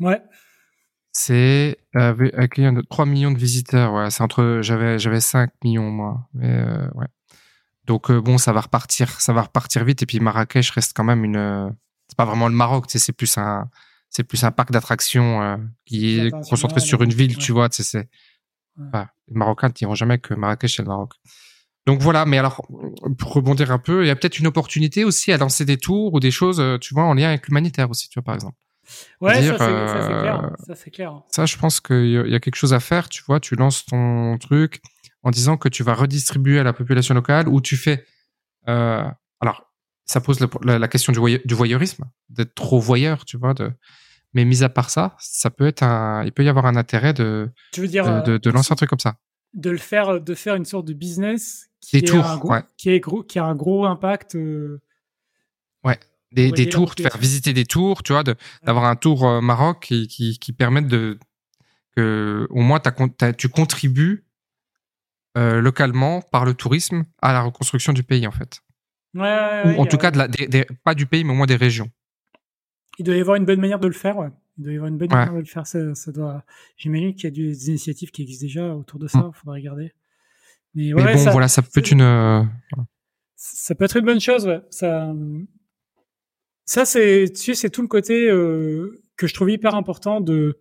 Ouais. 0.00 0.22
C'est 1.12 1.78
euh, 1.96 2.30
accueillir 2.34 2.72
3 2.90 3.06
millions 3.06 3.30
de 3.30 3.38
visiteurs. 3.38 3.92
Ouais, 3.92 4.10
c'est 4.10 4.22
entre 4.22 4.60
j'avais 4.62 4.98
j'avais 4.98 5.20
5 5.20 5.50
millions 5.64 5.90
moi. 5.90 6.28
Mais 6.34 6.50
euh, 6.50 6.88
ouais. 6.94 7.06
Donc 7.84 8.10
euh, 8.10 8.20
bon, 8.20 8.38
ça 8.38 8.52
va 8.52 8.62
repartir, 8.62 9.20
ça 9.20 9.32
va 9.32 9.42
repartir 9.42 9.84
vite 9.84 10.02
et 10.02 10.06
puis 10.06 10.20
Marrakech 10.20 10.70
reste 10.70 10.96
quand 10.96 11.04
même 11.04 11.24
une 11.24 11.74
c'est 12.08 12.16
pas 12.16 12.24
vraiment 12.24 12.48
le 12.48 12.54
Maroc, 12.54 12.86
c'est 12.88 13.12
plus 13.12 13.38
un 13.38 13.68
c'est 14.10 14.24
plus 14.24 14.44
un 14.44 14.50
parc 14.50 14.70
d'attractions 14.70 15.42
euh, 15.42 15.56
qui 15.84 16.18
est 16.18 16.30
concentré 16.30 16.80
sur 16.80 17.02
une 17.02 17.12
ville, 17.12 17.36
tu 17.36 17.52
vois. 17.52 17.68
C'est, 17.70 18.08
les 18.78 19.34
Marocains 19.34 19.68
ne 19.68 19.72
diront 19.72 19.94
jamais 19.94 20.18
que 20.18 20.34
Marrakech 20.34 20.78
est 20.78 20.82
le 20.82 20.88
Maroc. 20.88 21.14
Donc 21.86 22.00
voilà, 22.00 22.26
mais 22.26 22.38
alors 22.38 22.66
pour 23.18 23.32
rebondir 23.32 23.70
un 23.70 23.78
peu, 23.78 24.04
il 24.04 24.08
y 24.08 24.10
a 24.10 24.16
peut-être 24.16 24.38
une 24.38 24.48
opportunité 24.48 25.04
aussi 25.04 25.32
à 25.32 25.36
lancer 25.36 25.64
des 25.64 25.76
tours 25.76 26.14
ou 26.14 26.20
des 26.20 26.32
choses, 26.32 26.58
euh, 26.58 26.78
tu 26.78 26.94
vois, 26.94 27.04
en 27.04 27.14
lien 27.14 27.28
avec 27.28 27.46
l'humanitaire 27.46 27.88
aussi, 27.90 28.08
tu 28.08 28.18
vois, 28.18 28.24
par 28.24 28.34
exemple. 28.34 28.56
Ouais, 29.20 29.34
ça 29.34 29.58
c'est 29.58 30.18
clair. 30.20 30.44
Euh, 30.44 30.48
ça 30.66 30.74
c'est 30.74 30.90
clair. 30.90 31.22
Ça, 31.28 31.46
je 31.46 31.56
pense 31.56 31.80
qu'il 31.80 32.10
y 32.10 32.34
a 32.34 32.40
quelque 32.40 32.56
chose 32.56 32.74
à 32.74 32.80
faire, 32.80 33.08
tu 33.08 33.22
vois. 33.24 33.40
Tu 33.40 33.54
lances 33.54 33.84
ton 33.84 34.36
truc 34.38 34.80
en 35.22 35.30
disant 35.30 35.56
que 35.56 35.68
tu 35.68 35.82
vas 35.82 35.94
redistribuer 35.94 36.58
à 36.58 36.62
la 36.62 36.72
population 36.72 37.14
locale 37.14 37.48
ou 37.48 37.60
tu 37.60 37.76
fais. 37.76 38.04
Euh, 38.68 39.04
alors, 39.40 39.65
ça 40.06 40.20
pose 40.20 40.38
la, 40.62 40.88
question 40.88 41.12
du, 41.12 41.40
du 41.44 41.54
voyeurisme, 41.54 42.04
d'être 42.30 42.54
trop 42.54 42.80
voyeur, 42.80 43.24
tu 43.24 43.36
vois. 43.36 43.54
De, 43.54 43.72
mais 44.32 44.44
mis 44.44 44.62
à 44.62 44.68
part 44.68 44.90
ça, 44.90 45.16
ça 45.18 45.50
peut 45.50 45.66
être 45.66 45.82
un, 45.82 46.24
il 46.24 46.32
peut 46.32 46.44
y 46.44 46.48
avoir 46.48 46.66
un 46.66 46.76
intérêt 46.76 47.12
de, 47.12 47.50
tu 47.72 47.80
veux 47.80 47.88
dire, 47.88 48.22
de, 48.22 48.38
de, 48.38 48.50
lancer 48.50 48.72
un 48.72 48.76
truc 48.76 48.88
comme 48.88 49.00
ça. 49.00 49.16
De 49.54 49.70
le 49.70 49.78
faire, 49.78 50.20
de 50.20 50.34
faire 50.34 50.54
une 50.54 50.64
sorte 50.64 50.86
de 50.86 50.92
business 50.92 51.68
qui, 51.80 52.00
des 52.00 52.06
tours, 52.06 52.24
un 52.24 52.36
gros, 52.36 52.54
qui, 52.76 52.90
est 52.90 53.00
gros, 53.00 53.22
qui 53.22 53.38
a 53.38 53.44
un 53.44 53.54
gros 53.54 53.84
impact. 53.84 54.36
Euh, 54.36 54.80
ouais, 55.84 55.98
des, 56.32 56.52
des 56.52 56.68
tours, 56.68 56.94
de 56.94 57.02
faire 57.02 57.18
visiter 57.18 57.52
des 57.52 57.64
tours, 57.64 58.02
tu 58.02 58.12
vois, 58.12 58.22
d'avoir 58.62 58.84
un 58.84 58.96
tour 58.96 59.26
euh, 59.26 59.40
Maroc 59.40 59.82
qui, 59.82 60.06
qui, 60.06 60.38
qui 60.38 60.52
permettent 60.52 60.88
de 60.88 61.18
que 61.96 62.46
au 62.50 62.60
moins 62.60 62.80
tu 63.38 63.48
contribues 63.48 64.26
euh, 65.36 65.60
localement 65.60 66.20
par 66.20 66.44
le 66.44 66.54
tourisme 66.54 67.04
à 67.22 67.32
la 67.32 67.42
reconstruction 67.42 67.92
du 67.92 68.02
pays 68.02 68.26
en 68.26 68.32
fait. 68.32 68.60
Ouais, 69.16 69.76
Ou 69.76 69.80
en 69.80 69.86
tout 69.86 69.96
cas 69.96 70.10
de 70.10 70.18
la, 70.18 70.28
pas 70.84 70.94
du 70.94 71.06
pays 71.06 71.24
mais 71.24 71.32
au 71.32 71.36
moins 71.36 71.46
des 71.46 71.56
régions. 71.56 71.90
Il 72.98 73.04
doit 73.04 73.16
y 73.16 73.20
avoir 73.20 73.36
une 73.36 73.44
bonne 73.44 73.60
manière 73.60 73.78
de 73.80 73.86
le 73.86 73.92
faire. 73.92 74.16
Ouais. 74.16 74.28
Il 74.58 74.64
doit 74.64 74.72
y 74.72 74.76
avoir 74.76 74.88
une 74.88 74.98
bonne 74.98 75.10
manière 75.10 75.32
de 75.32 75.38
le 75.38 75.44
faire. 75.44 75.66
Ça, 75.66 75.94
ça 75.94 76.12
doit. 76.12 76.44
J'imagine 76.76 77.14
qu'il 77.14 77.24
y 77.24 77.26
a 77.26 77.30
des 77.30 77.68
initiatives 77.68 78.10
qui 78.10 78.22
existent 78.22 78.46
déjà 78.46 78.74
autour 78.74 78.98
de 78.98 79.06
ça. 79.06 79.20
Il 79.22 79.28
mm. 79.28 79.32
faudrait 79.32 79.58
regarder. 79.58 79.92
Mais, 80.74 80.92
bon, 80.92 81.02
voilà, 81.30 81.48
ça 81.48 81.62
peut 81.62 81.80
être 81.80 81.90
une. 81.90 82.02
Euh, 82.02 82.42
ça 83.34 83.74
peut 83.74 83.84
être 83.84 83.96
une 83.96 84.04
bonne 84.04 84.20
chose. 84.20 84.46
Ouais. 84.46 84.60
Ça. 84.70 85.12
Ça, 86.64 86.84
c'est, 86.84 87.26
tu 87.28 87.42
sais, 87.42 87.54
c'est 87.54 87.70
tout 87.70 87.82
le 87.82 87.88
côté 87.88 88.28
euh, 88.28 89.00
que 89.16 89.26
je 89.26 89.34
trouve 89.34 89.50
hyper 89.50 89.76
important 89.76 90.20
de, 90.20 90.58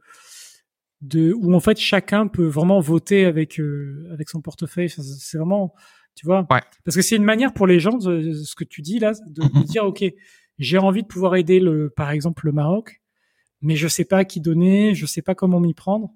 de, 1.01 1.33
où 1.33 1.53
en 1.53 1.59
fait 1.59 1.79
chacun 1.79 2.27
peut 2.27 2.45
vraiment 2.45 2.79
voter 2.79 3.25
avec 3.25 3.59
euh, 3.59 4.07
avec 4.13 4.29
son 4.29 4.39
portefeuille. 4.39 4.89
C'est 4.89 5.37
vraiment, 5.37 5.73
tu 6.15 6.25
vois, 6.25 6.47
ouais. 6.51 6.61
parce 6.83 6.95
que 6.95 7.01
c'est 7.01 7.15
une 7.15 7.23
manière 7.23 7.53
pour 7.53 7.67
les 7.67 7.79
gens, 7.79 7.97
de, 7.97 8.33
ce 8.33 8.55
que 8.55 8.63
tu 8.63 8.81
dis 8.81 8.99
là, 8.99 9.13
de, 9.27 9.41
de 9.43 9.63
dire, 9.65 9.85
ok, 9.85 10.03
j'ai 10.57 10.77
envie 10.77 11.03
de 11.03 11.07
pouvoir 11.07 11.35
aider 11.35 11.59
le, 11.59 11.89
par 11.89 12.11
exemple, 12.11 12.45
le 12.45 12.51
Maroc, 12.51 13.01
mais 13.61 13.75
je 13.75 13.87
sais 13.87 14.05
pas 14.05 14.19
à 14.19 14.25
qui 14.25 14.41
donner, 14.41 14.95
je 14.95 15.05
sais 15.05 15.21
pas 15.21 15.35
comment 15.35 15.59
m'y 15.59 15.73
prendre. 15.73 16.11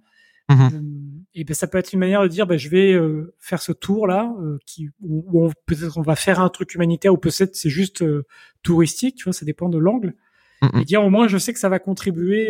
Mhm. 0.50 0.70
Euh, 0.74 1.24
et 1.36 1.44
ben 1.44 1.54
ça 1.54 1.68
peut 1.68 1.78
être 1.78 1.94
une 1.94 2.00
manière 2.00 2.24
de 2.24 2.28
dire, 2.28 2.48
ben 2.48 2.58
je 2.58 2.70
vais 2.70 2.92
euh, 2.94 3.36
faire 3.38 3.62
ce 3.62 3.72
tour 3.72 4.08
là, 4.08 4.34
euh, 4.42 4.58
qui 4.66 4.90
où, 5.00 5.50
peut-être 5.68 5.98
on 5.98 6.02
va 6.02 6.16
faire 6.16 6.40
un 6.40 6.50
truc 6.50 6.74
humanitaire 6.74 7.14
ou 7.14 7.18
peut-être 7.18 7.56
c'est 7.56 7.70
juste 7.70 8.04
touristique, 8.64 9.16
tu 9.16 9.26
vois, 9.26 9.34
ça 9.34 9.46
dépend 9.46 9.70
de 9.70 9.78
l'angle. 9.78 10.16
Mhm. 10.62 10.82
Et 10.82 10.86
dire 10.86 11.04
au 11.04 11.10
moins 11.10 11.28
je 11.28 11.38
sais 11.38 11.54
que 11.54 11.60
ça 11.60 11.70
va 11.70 11.80
contribuer 11.80 12.50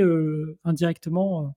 indirectement 0.64 1.54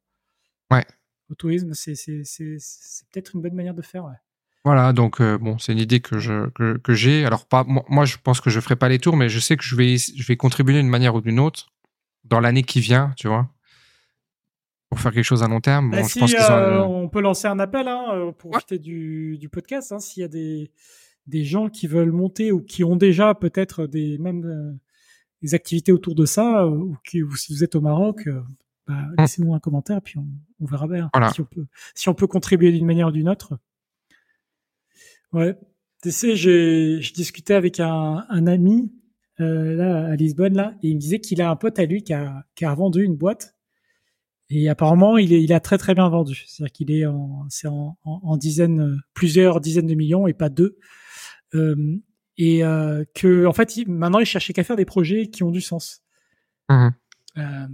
ouais. 0.71 0.85
au 1.31 1.35
tourisme. 1.35 1.75
C'est 1.75 1.95
c'est 1.95 2.23
c'est 2.25 2.57
c'est 2.59 3.09
peut-être 3.11 3.37
une 3.37 3.41
bonne 3.41 3.55
manière 3.55 3.75
de 3.75 3.83
faire. 3.83 4.05
Ouais. 4.05 4.17
Voilà, 4.65 4.93
donc 4.93 5.21
euh, 5.21 5.39
bon, 5.39 5.59
c'est 5.59 5.73
une 5.73 5.81
idée 5.81 6.01
que 6.01 6.19
je 6.19 6.49
que, 6.51 6.79
que 6.79 6.95
j'ai. 6.95 7.25
Alors 7.25 7.47
pas 7.47 7.65
moi, 7.65 8.05
je 8.05 8.17
pense 8.23 8.41
que 8.41 8.49
je 8.49 8.61
ferai 8.61 8.77
pas 8.77 8.89
les 8.89 9.01
tours, 9.01 9.17
mais 9.17 9.29
je 9.29 9.41
sais 9.41 9.57
que 9.57 9.65
je 9.65 9.75
vais 9.75 9.97
je 9.97 10.27
vais 10.27 10.37
contribuer 10.37 10.75
d'une 10.75 10.89
manière 10.89 11.17
ou 11.17 11.21
d'une 11.21 11.41
autre 11.41 11.69
dans 12.25 12.39
l'année 12.39 12.63
qui 12.63 12.81
vient, 12.81 13.13
tu 13.17 13.27
vois, 13.27 13.51
pour 14.89 15.01
faire 15.01 15.13
quelque 15.13 15.25
chose 15.25 15.43
à 15.43 15.49
long 15.49 15.61
terme. 15.61 15.91
Bah, 15.91 16.05
si, 16.05 16.21
euh, 16.23 16.81
on 16.85 17.09
peut 17.09 17.21
lancer 17.21 17.49
un 17.49 17.59
appel 17.59 17.89
hein, 17.89 18.05
euh, 18.13 18.33
pour 18.33 18.53
profiter 18.53 18.79
du, 18.79 19.37
du 19.37 19.49
podcast. 19.49 19.91
Hein, 19.91 19.99
S'il 19.99 20.21
y 20.21 20.25
a 20.25 20.29
des 20.29 20.71
des 21.27 21.45
gens 21.45 21.69
qui 21.69 21.89
veulent 21.89 22.13
monter 22.13 22.53
ou 22.53 22.61
qui 22.61 22.85
ont 22.85 22.97
déjà 22.97 23.35
peut-être 23.35 23.89
des 23.89 24.17
même 24.19 24.79
des 25.43 25.55
activités 25.55 25.91
autour 25.91 26.15
de 26.15 26.25
ça, 26.25 26.69
ou, 26.69 26.97
qui, 27.05 27.25
ou 27.25 27.35
si 27.35 27.53
vous 27.53 27.65
êtes 27.65 27.75
au 27.75 27.81
Maroc, 27.81 28.29
bah, 28.87 28.95
hum. 28.95 29.15
laissez-nous 29.19 29.55
un 29.55 29.61
commentaire, 29.61 30.01
puis 30.03 30.19
on, 30.19 30.27
on 30.61 30.67
verra 30.67 30.87
bien 30.87 31.11
si 31.33 31.41
on 31.41 31.47
peut 31.47 31.67
si 31.97 32.09
on 32.09 32.15
peut 32.15 32.29
contribuer 32.29 32.71
d'une 32.71 32.87
manière 32.87 33.09
ou 33.09 33.13
d'une 33.13 33.29
autre. 33.29 33.59
Ouais. 35.33 35.57
Tu 36.03 36.11
sais, 36.11 36.37
j'ai, 36.37 37.01
je 37.01 37.13
discutais 37.13 37.55
avec 37.55 37.81
un, 37.81 38.25
un 38.29 38.47
ami 38.47 38.93
euh, 39.41 39.75
là 39.75 40.07
à 40.07 40.17
Lisbonne 40.17 40.55
là, 40.55 40.75
et 40.83 40.89
il 40.89 40.97
me 40.97 41.01
disait 41.01 41.21
qu'il 41.21 41.41
a 41.41 41.51
un 41.51 41.57
pote 41.57 41.79
à 41.79 41.85
lui 41.85 42.03
qui 42.03 42.13
a, 42.13 42.45
qui 42.55 42.65
a 42.65 42.75
vendu 42.75 43.05
une 43.05 43.17
boîte. 43.17 43.55
Et 44.51 44.69
apparemment, 44.69 45.17
il, 45.17 45.33
est, 45.33 45.43
il 45.43 45.53
a 45.53 45.61
très 45.61 45.79
très 45.79 45.95
bien 45.95 46.09
vendu. 46.09 46.45
C'est-à-dire 46.47 46.73
qu'il 46.73 46.91
est 46.91 47.07
en, 47.07 47.47
c'est 47.49 47.69
en, 47.69 47.97
en, 48.05 48.37
dizaines, 48.37 49.01
plusieurs 49.15 49.61
dizaines 49.61 49.87
de 49.87 49.95
millions 49.95 50.27
et 50.27 50.35
pas 50.35 50.51
deux. 50.51 50.77
Euh, 51.55 51.97
et 52.37 52.65
euh, 52.65 53.05
que 53.15 53.47
en 53.47 53.53
fait, 53.53 53.77
il, 53.77 53.89
maintenant, 53.89 54.19
il 54.19 54.27
cherchait 54.27 54.53
qu'à 54.53 54.65
faire 54.65 54.77
des 54.77 54.85
projets 54.85 55.29
qui 55.29 55.43
ont 55.43 55.51
du 55.51 55.61
sens. 55.61 56.03
Mmh. 56.69 56.89
Euh, 57.39 57.67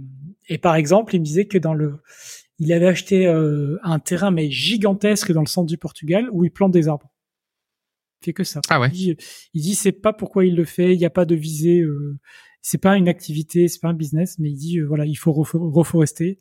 et 0.47 0.57
par 0.57 0.75
exemple, 0.75 1.15
il 1.15 1.19
me 1.19 1.25
disait 1.25 1.45
que 1.45 1.57
dans 1.57 1.73
le, 1.73 1.99
il 2.59 2.71
avait 2.73 2.87
acheté 2.87 3.27
euh, 3.27 3.77
un 3.83 3.99
terrain 3.99 4.31
mais 4.31 4.49
gigantesque 4.49 5.31
dans 5.31 5.41
le 5.41 5.47
centre 5.47 5.67
du 5.67 5.77
Portugal 5.77 6.29
où 6.31 6.43
il 6.43 6.51
plante 6.51 6.71
des 6.71 6.87
arbres 6.87 7.09
fait 8.21 8.33
que 8.33 8.43
ça. 8.43 8.61
Ah 8.69 8.79
ouais. 8.79 8.89
Il 8.91 9.17
dit, 9.53 9.75
c'est 9.75 9.91
pas 9.91 10.13
pourquoi 10.13 10.45
il 10.45 10.55
le 10.55 10.65
fait, 10.65 10.93
il 10.93 10.97
n'y 10.97 11.05
a 11.05 11.09
pas 11.09 11.25
de 11.25 11.35
visée, 11.35 11.81
euh, 11.81 12.17
c'est 12.61 12.77
pas 12.77 12.97
une 12.97 13.07
activité, 13.07 13.67
c'est 13.67 13.79
pas 13.79 13.89
un 13.89 13.93
business, 13.93 14.37
mais 14.39 14.49
il 14.49 14.57
dit 14.57 14.79
euh, 14.79 14.85
voilà, 14.85 15.05
il 15.05 15.15
faut 15.15 15.31
reforester, 15.31 16.39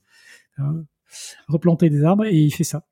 euh, 0.58 0.82
replanter 1.48 1.90
des 1.90 2.04
arbres 2.04 2.24
et 2.26 2.36
il 2.36 2.50
fait 2.50 2.64
ça. 2.64 2.86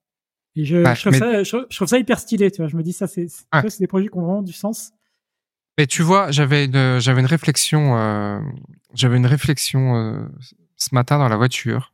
Et 0.55 0.65
je, 0.65 0.83
bah, 0.83 0.95
je, 0.95 1.03
trouve, 1.03 1.15
ça, 1.15 1.43
je, 1.43 1.77
trouve, 1.77 1.89
ça 1.89 1.99
hyper 1.99 2.19
stylé, 2.19 2.51
tu 2.51 2.63
vois. 2.63 2.69
Je 2.69 2.77
me 2.77 2.83
dis 2.83 2.93
ça, 2.93 3.07
c'est 3.07 3.29
des 3.79 3.87
projets 3.87 4.09
qui 4.09 4.17
ont 4.17 4.23
vraiment 4.23 4.43
du 4.43 4.55
sens. 4.55 4.93
Mais 5.77 5.87
tu 5.87 6.03
vois, 6.03 6.31
j'avais 6.31 6.65
une 6.65 6.99
j'avais 6.99 7.21
une 7.21 7.27
réflexion, 7.27 7.99
euh, 7.99 8.41
j'avais 8.95 9.19
une 9.19 9.27
réflexion 9.27 10.27
ce 10.77 10.95
matin 10.95 11.19
dans 11.19 11.29
la 11.29 11.37
voiture 11.37 11.93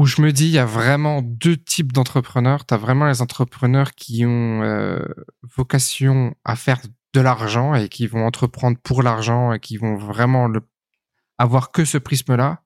où 0.00 0.06
je 0.06 0.22
me 0.22 0.32
dis, 0.32 0.46
il 0.46 0.52
y 0.52 0.58
a 0.58 0.64
vraiment 0.64 1.20
deux 1.20 1.58
types 1.58 1.92
d'entrepreneurs. 1.92 2.64
Tu 2.64 2.72
as 2.72 2.78
vraiment 2.78 3.06
les 3.06 3.20
entrepreneurs 3.20 3.92
qui 3.92 4.24
ont 4.24 4.62
euh, 4.62 5.04
vocation 5.42 6.34
à 6.42 6.56
faire 6.56 6.80
de 7.12 7.20
l'argent 7.20 7.74
et 7.74 7.90
qui 7.90 8.06
vont 8.06 8.24
entreprendre 8.24 8.78
pour 8.82 9.02
l'argent 9.02 9.52
et 9.52 9.60
qui 9.60 9.76
vont 9.76 9.96
vraiment 9.96 10.48
le, 10.48 10.62
avoir 11.36 11.70
que 11.70 11.84
ce 11.84 11.98
prisme-là. 11.98 12.62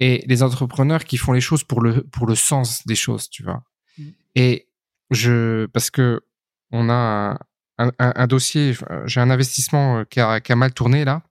Et 0.00 0.24
les 0.26 0.42
entrepreneurs 0.42 1.04
qui 1.04 1.18
font 1.18 1.30
les 1.30 1.40
choses 1.40 1.62
pour 1.62 1.80
le, 1.80 2.02
pour 2.02 2.26
le 2.26 2.34
sens 2.34 2.84
des 2.84 2.96
choses, 2.96 3.30
tu 3.30 3.44
vois. 3.44 3.62
Mm. 3.96 4.02
Et 4.34 4.68
je, 5.12 5.66
parce 5.66 5.92
que 5.92 6.24
on 6.72 6.90
a 6.90 7.38
un, 7.78 7.92
un, 8.00 8.12
un 8.16 8.26
dossier, 8.26 8.74
j'ai 9.04 9.20
un 9.20 9.30
investissement 9.30 10.04
qui 10.04 10.18
a, 10.18 10.40
qui 10.40 10.50
a, 10.50 10.56
mal 10.56 10.74
tourné 10.74 11.04
là, 11.04 11.22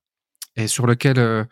et 0.55 0.67
sur 0.67 0.87
lequel, 0.87 1.19
euh, 1.19 1.43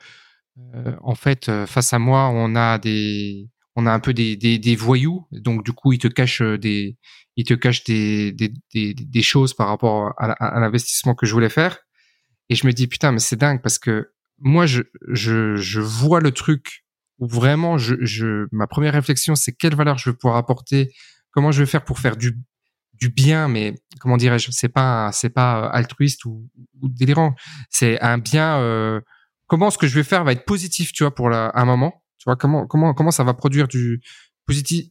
euh 0.73 0.95
en 1.01 1.15
fait, 1.15 1.49
euh, 1.49 1.67
face 1.67 1.91
à 1.91 1.99
moi, 1.99 2.29
on 2.29 2.55
a 2.55 2.77
des, 2.77 3.49
on 3.75 3.85
a 3.85 3.91
un 3.91 3.99
peu 3.99 4.13
des, 4.13 4.35
des, 4.35 4.59
des, 4.59 4.75
voyous, 4.75 5.25
donc 5.31 5.65
du 5.65 5.73
coup 5.73 5.93
ils 5.93 5.99
te 5.99 6.07
cachent 6.07 6.41
euh, 6.41 6.57
des 6.57 6.97
ils 7.35 7.45
te 7.45 7.53
cachent 7.53 7.83
des, 7.83 8.31
des, 8.31 8.53
des, 8.73 8.93
des 8.93 9.21
choses 9.21 9.53
par 9.53 9.67
rapport 9.67 10.13
à, 10.17 10.59
l'investissement 10.59 11.15
que 11.15 11.25
je 11.25 11.33
voulais 11.33 11.49
faire. 11.49 11.79
Et 12.49 12.55
je 12.55 12.67
me 12.67 12.73
dis 12.73 12.87
putain 12.87 13.11
mais 13.11 13.19
c'est 13.19 13.35
dingue 13.35 13.61
parce 13.61 13.79
que 13.79 14.11
moi 14.39 14.65
je 14.65 14.83
je, 15.09 15.55
je 15.55 15.79
vois 15.79 16.19
le 16.21 16.31
truc 16.31 16.85
où 17.19 17.27
vraiment 17.27 17.77
je, 17.77 17.95
je 18.01 18.47
ma 18.51 18.67
première 18.67 18.93
réflexion 18.93 19.35
c'est 19.35 19.53
quelle 19.53 19.75
valeur 19.75 19.97
je 19.97 20.09
vais 20.11 20.15
pouvoir 20.15 20.37
apporter, 20.37 20.93
comment 21.31 21.51
je 21.51 21.63
vais 21.63 21.65
faire 21.65 21.83
pour 21.83 21.99
faire 21.99 22.17
du 22.17 22.37
du 22.93 23.09
bien, 23.09 23.47
mais 23.47 23.73
comment 23.99 24.17
dirais-je, 24.17 24.51
c'est 24.51 24.69
pas 24.69 25.11
c'est 25.11 25.29
pas 25.31 25.67
altruiste 25.67 26.25
ou, 26.25 26.47
ou 26.81 26.89
délirant, 26.89 27.35
c'est 27.69 27.99
un 28.01 28.17
bien. 28.17 28.59
Euh, 28.59 29.01
comment 29.47 29.71
ce 29.71 29.77
que 29.77 29.87
je 29.87 29.95
vais 29.95 30.03
faire 30.03 30.23
va 30.23 30.31
être 30.31 30.45
positif, 30.45 30.93
tu 30.93 31.03
vois, 31.03 31.13
pour 31.13 31.29
la, 31.29 31.51
un 31.55 31.65
moment 31.65 32.02
tu 32.23 32.29
vois 32.29 32.37
comment 32.37 32.65
comment 32.67 32.93
comment 32.93 33.11
ça 33.11 33.25
va 33.25 33.33
produire 33.33 33.67
du 33.67 34.01
positif, 34.45 34.85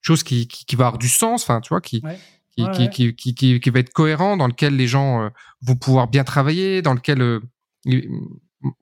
chose 0.00 0.24
qui, 0.24 0.48
qui, 0.48 0.74
va 0.74 0.88
avoir 0.88 0.98
du 0.98 1.08
sens, 1.08 1.44
enfin 1.44 1.60
tu 1.60 1.68
vois 1.68 1.80
qui 1.80 2.02
qui, 2.50 2.68
qui, 2.90 3.14
qui, 3.14 3.34
qui, 3.34 3.60
qui, 3.60 3.70
va 3.70 3.78
être 3.78 3.92
cohérent, 3.92 4.36
dans 4.36 4.48
lequel 4.48 4.74
les 4.74 4.88
gens 4.88 5.22
euh, 5.22 5.28
vont 5.62 5.76
pouvoir 5.76 6.08
bien 6.08 6.24
travailler, 6.24 6.82
dans 6.82 6.94
lequel 6.94 7.22
euh, 7.22 7.40
tu 7.84 8.08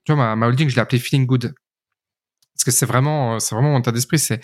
vois 0.08 0.16
ma, 0.16 0.34
ma 0.34 0.46
holding 0.46 0.70
je 0.70 0.76
l'ai 0.76 0.80
appelé 0.80 0.98
feeling 0.98 1.26
good. 1.26 1.54
Parce 2.54 2.64
que 2.64 2.70
c'est 2.70 2.86
vraiment 2.86 3.34
euh, 3.34 3.38
c'est 3.38 3.54
vraiment 3.54 3.72
mon 3.72 3.80
état 3.80 3.92
d'esprit 3.92 4.18
c'est 4.18 4.40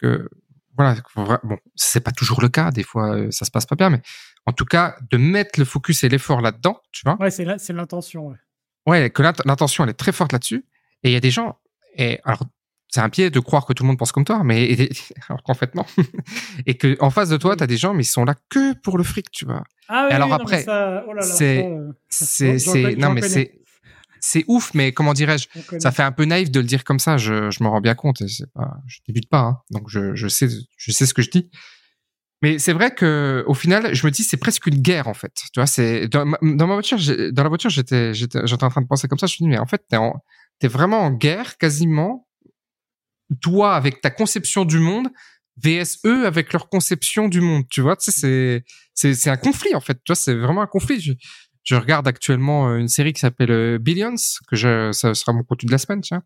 que 0.00 0.28
voilà 0.76 0.96
bon 1.42 1.58
c'est 1.74 2.00
pas 2.00 2.12
toujours 2.12 2.40
le 2.40 2.48
cas 2.48 2.70
des 2.70 2.84
fois 2.84 3.30
ça 3.32 3.44
se 3.44 3.50
passe 3.50 3.66
pas 3.66 3.74
bien 3.74 3.90
mais 3.90 4.02
en 4.46 4.52
tout 4.52 4.64
cas 4.64 4.96
de 5.10 5.16
mettre 5.16 5.58
le 5.58 5.64
focus 5.64 6.04
et 6.04 6.08
l'effort 6.08 6.40
là-dedans 6.40 6.80
tu 6.92 7.02
vois 7.04 7.16
ouais 7.20 7.30
c'est 7.32 7.46
c'est 7.58 7.72
l'intention 7.72 8.28
ouais. 8.28 8.36
ouais 8.86 9.10
que 9.10 9.22
l'intention 9.22 9.84
elle 9.84 9.90
est 9.90 9.94
très 9.94 10.12
forte 10.12 10.32
là-dessus 10.32 10.64
et 11.02 11.10
il 11.10 11.12
y 11.12 11.16
a 11.16 11.20
des 11.20 11.30
gens 11.30 11.58
et 11.96 12.20
alors, 12.24 12.42
c'est 12.88 13.00
un 13.00 13.08
pied 13.08 13.30
de 13.30 13.40
croire 13.40 13.64
que 13.64 13.72
tout 13.72 13.84
le 13.84 13.88
monde 13.88 13.98
pense 13.98 14.12
comme 14.12 14.24
toi, 14.24 14.42
mais 14.44 14.90
alors 15.28 15.42
qu'en 15.42 15.54
fait 15.54 15.74
non. 15.74 15.84
et 16.66 16.76
que 16.76 16.96
en 17.00 17.10
face 17.10 17.30
de 17.30 17.36
toi, 17.36 17.56
tu 17.56 17.62
as 17.62 17.66
des 17.66 17.76
gens, 17.78 17.94
mais 17.94 18.02
ils 18.02 18.06
sont 18.06 18.24
là 18.24 18.34
que 18.50 18.74
pour 18.80 18.98
le 18.98 19.04
fric, 19.04 19.30
tu 19.30 19.46
vois. 19.46 19.64
Ah 19.88 20.06
oui, 20.08 20.14
alors 20.14 20.28
oui, 20.28 20.34
après, 20.34 20.64
oh 20.68 21.12
c'est, 21.20 21.68
c'est, 22.08 22.58
c'est, 22.58 22.96
non 22.96 23.10
mais 23.10 23.22
c'est, 23.22 23.58
c'est 24.20 24.44
ouf, 24.46 24.72
mais 24.74 24.92
comment 24.92 25.14
dirais-je? 25.14 25.48
Ça 25.78 25.90
fait 25.90 26.02
un 26.02 26.12
peu 26.12 26.24
naïf 26.24 26.50
de 26.50 26.60
le 26.60 26.66
dire 26.66 26.84
comme 26.84 26.98
ça. 26.98 27.16
Je, 27.16 27.50
je 27.50 27.62
me 27.64 27.68
rends 27.68 27.80
bien 27.80 27.94
compte. 27.94 28.22
Pas, 28.54 28.76
je 28.86 28.98
débute 29.08 29.28
pas, 29.28 29.40
hein, 29.40 29.58
donc 29.70 29.88
je, 29.88 30.14
je 30.14 30.28
sais, 30.28 30.48
je 30.76 30.92
sais 30.92 31.06
ce 31.06 31.14
que 31.14 31.22
je 31.22 31.30
dis. 31.30 31.50
Mais 32.42 32.58
c'est 32.58 32.72
vrai 32.72 32.92
que 32.92 33.44
au 33.46 33.54
final, 33.54 33.94
je 33.94 34.04
me 34.04 34.10
dis 34.10 34.24
c'est 34.24 34.36
presque 34.36 34.66
une 34.66 34.80
guerre 34.82 35.08
en 35.08 35.14
fait. 35.14 35.32
Tu 35.34 35.60
vois, 35.60 35.66
c'est 35.66 36.08
dans, 36.08 36.26
ma, 36.26 36.38
dans 36.42 36.66
ma 36.66 36.74
voiture, 36.74 36.98
dans 37.32 37.42
la 37.42 37.48
voiture, 37.48 37.70
j'étais 37.70 38.12
j'étais 38.12 38.40
j'étais 38.44 38.64
en 38.64 38.68
train 38.68 38.82
de 38.82 38.86
penser 38.86 39.08
comme 39.08 39.18
ça. 39.18 39.26
Je 39.26 39.36
me 39.40 39.46
dis 39.46 39.48
mais 39.48 39.58
en 39.58 39.66
fait 39.66 39.82
t'es 39.88 39.96
en 39.96 40.20
t'es 40.62 40.68
vraiment 40.68 41.00
en 41.00 41.10
guerre 41.10 41.58
quasiment 41.58 42.28
toi 43.40 43.74
avec 43.74 44.00
ta 44.00 44.10
conception 44.10 44.64
du 44.64 44.78
monde 44.78 45.08
VSE 45.56 46.24
avec 46.24 46.52
leur 46.52 46.68
conception 46.68 47.28
du 47.28 47.40
monde. 47.40 47.64
Tu 47.68 47.80
vois, 47.80 47.96
tu 47.96 48.12
c'est 48.12 48.62
c'est 48.94 49.28
un 49.28 49.36
conflit 49.36 49.74
en 49.74 49.80
fait. 49.80 49.94
Tu 50.04 50.10
vois, 50.12 50.14
c'est 50.14 50.36
vraiment 50.36 50.62
un 50.62 50.68
conflit. 50.68 51.16
Je, 51.64 51.74
regarde 51.74 52.06
actuellement 52.06 52.68
euh, 52.68 52.76
une 52.78 52.86
série 52.86 53.12
qui 53.12 53.18
s'appelle 53.18 53.50
euh, 53.50 53.78
Billions 53.78 54.14
que 54.48 54.54
je 54.54 54.92
ça 54.92 55.14
sera 55.14 55.32
mon 55.32 55.42
contenu 55.42 55.66
de 55.66 55.72
la 55.72 55.78
semaine, 55.78 56.00
tiens 56.00 56.22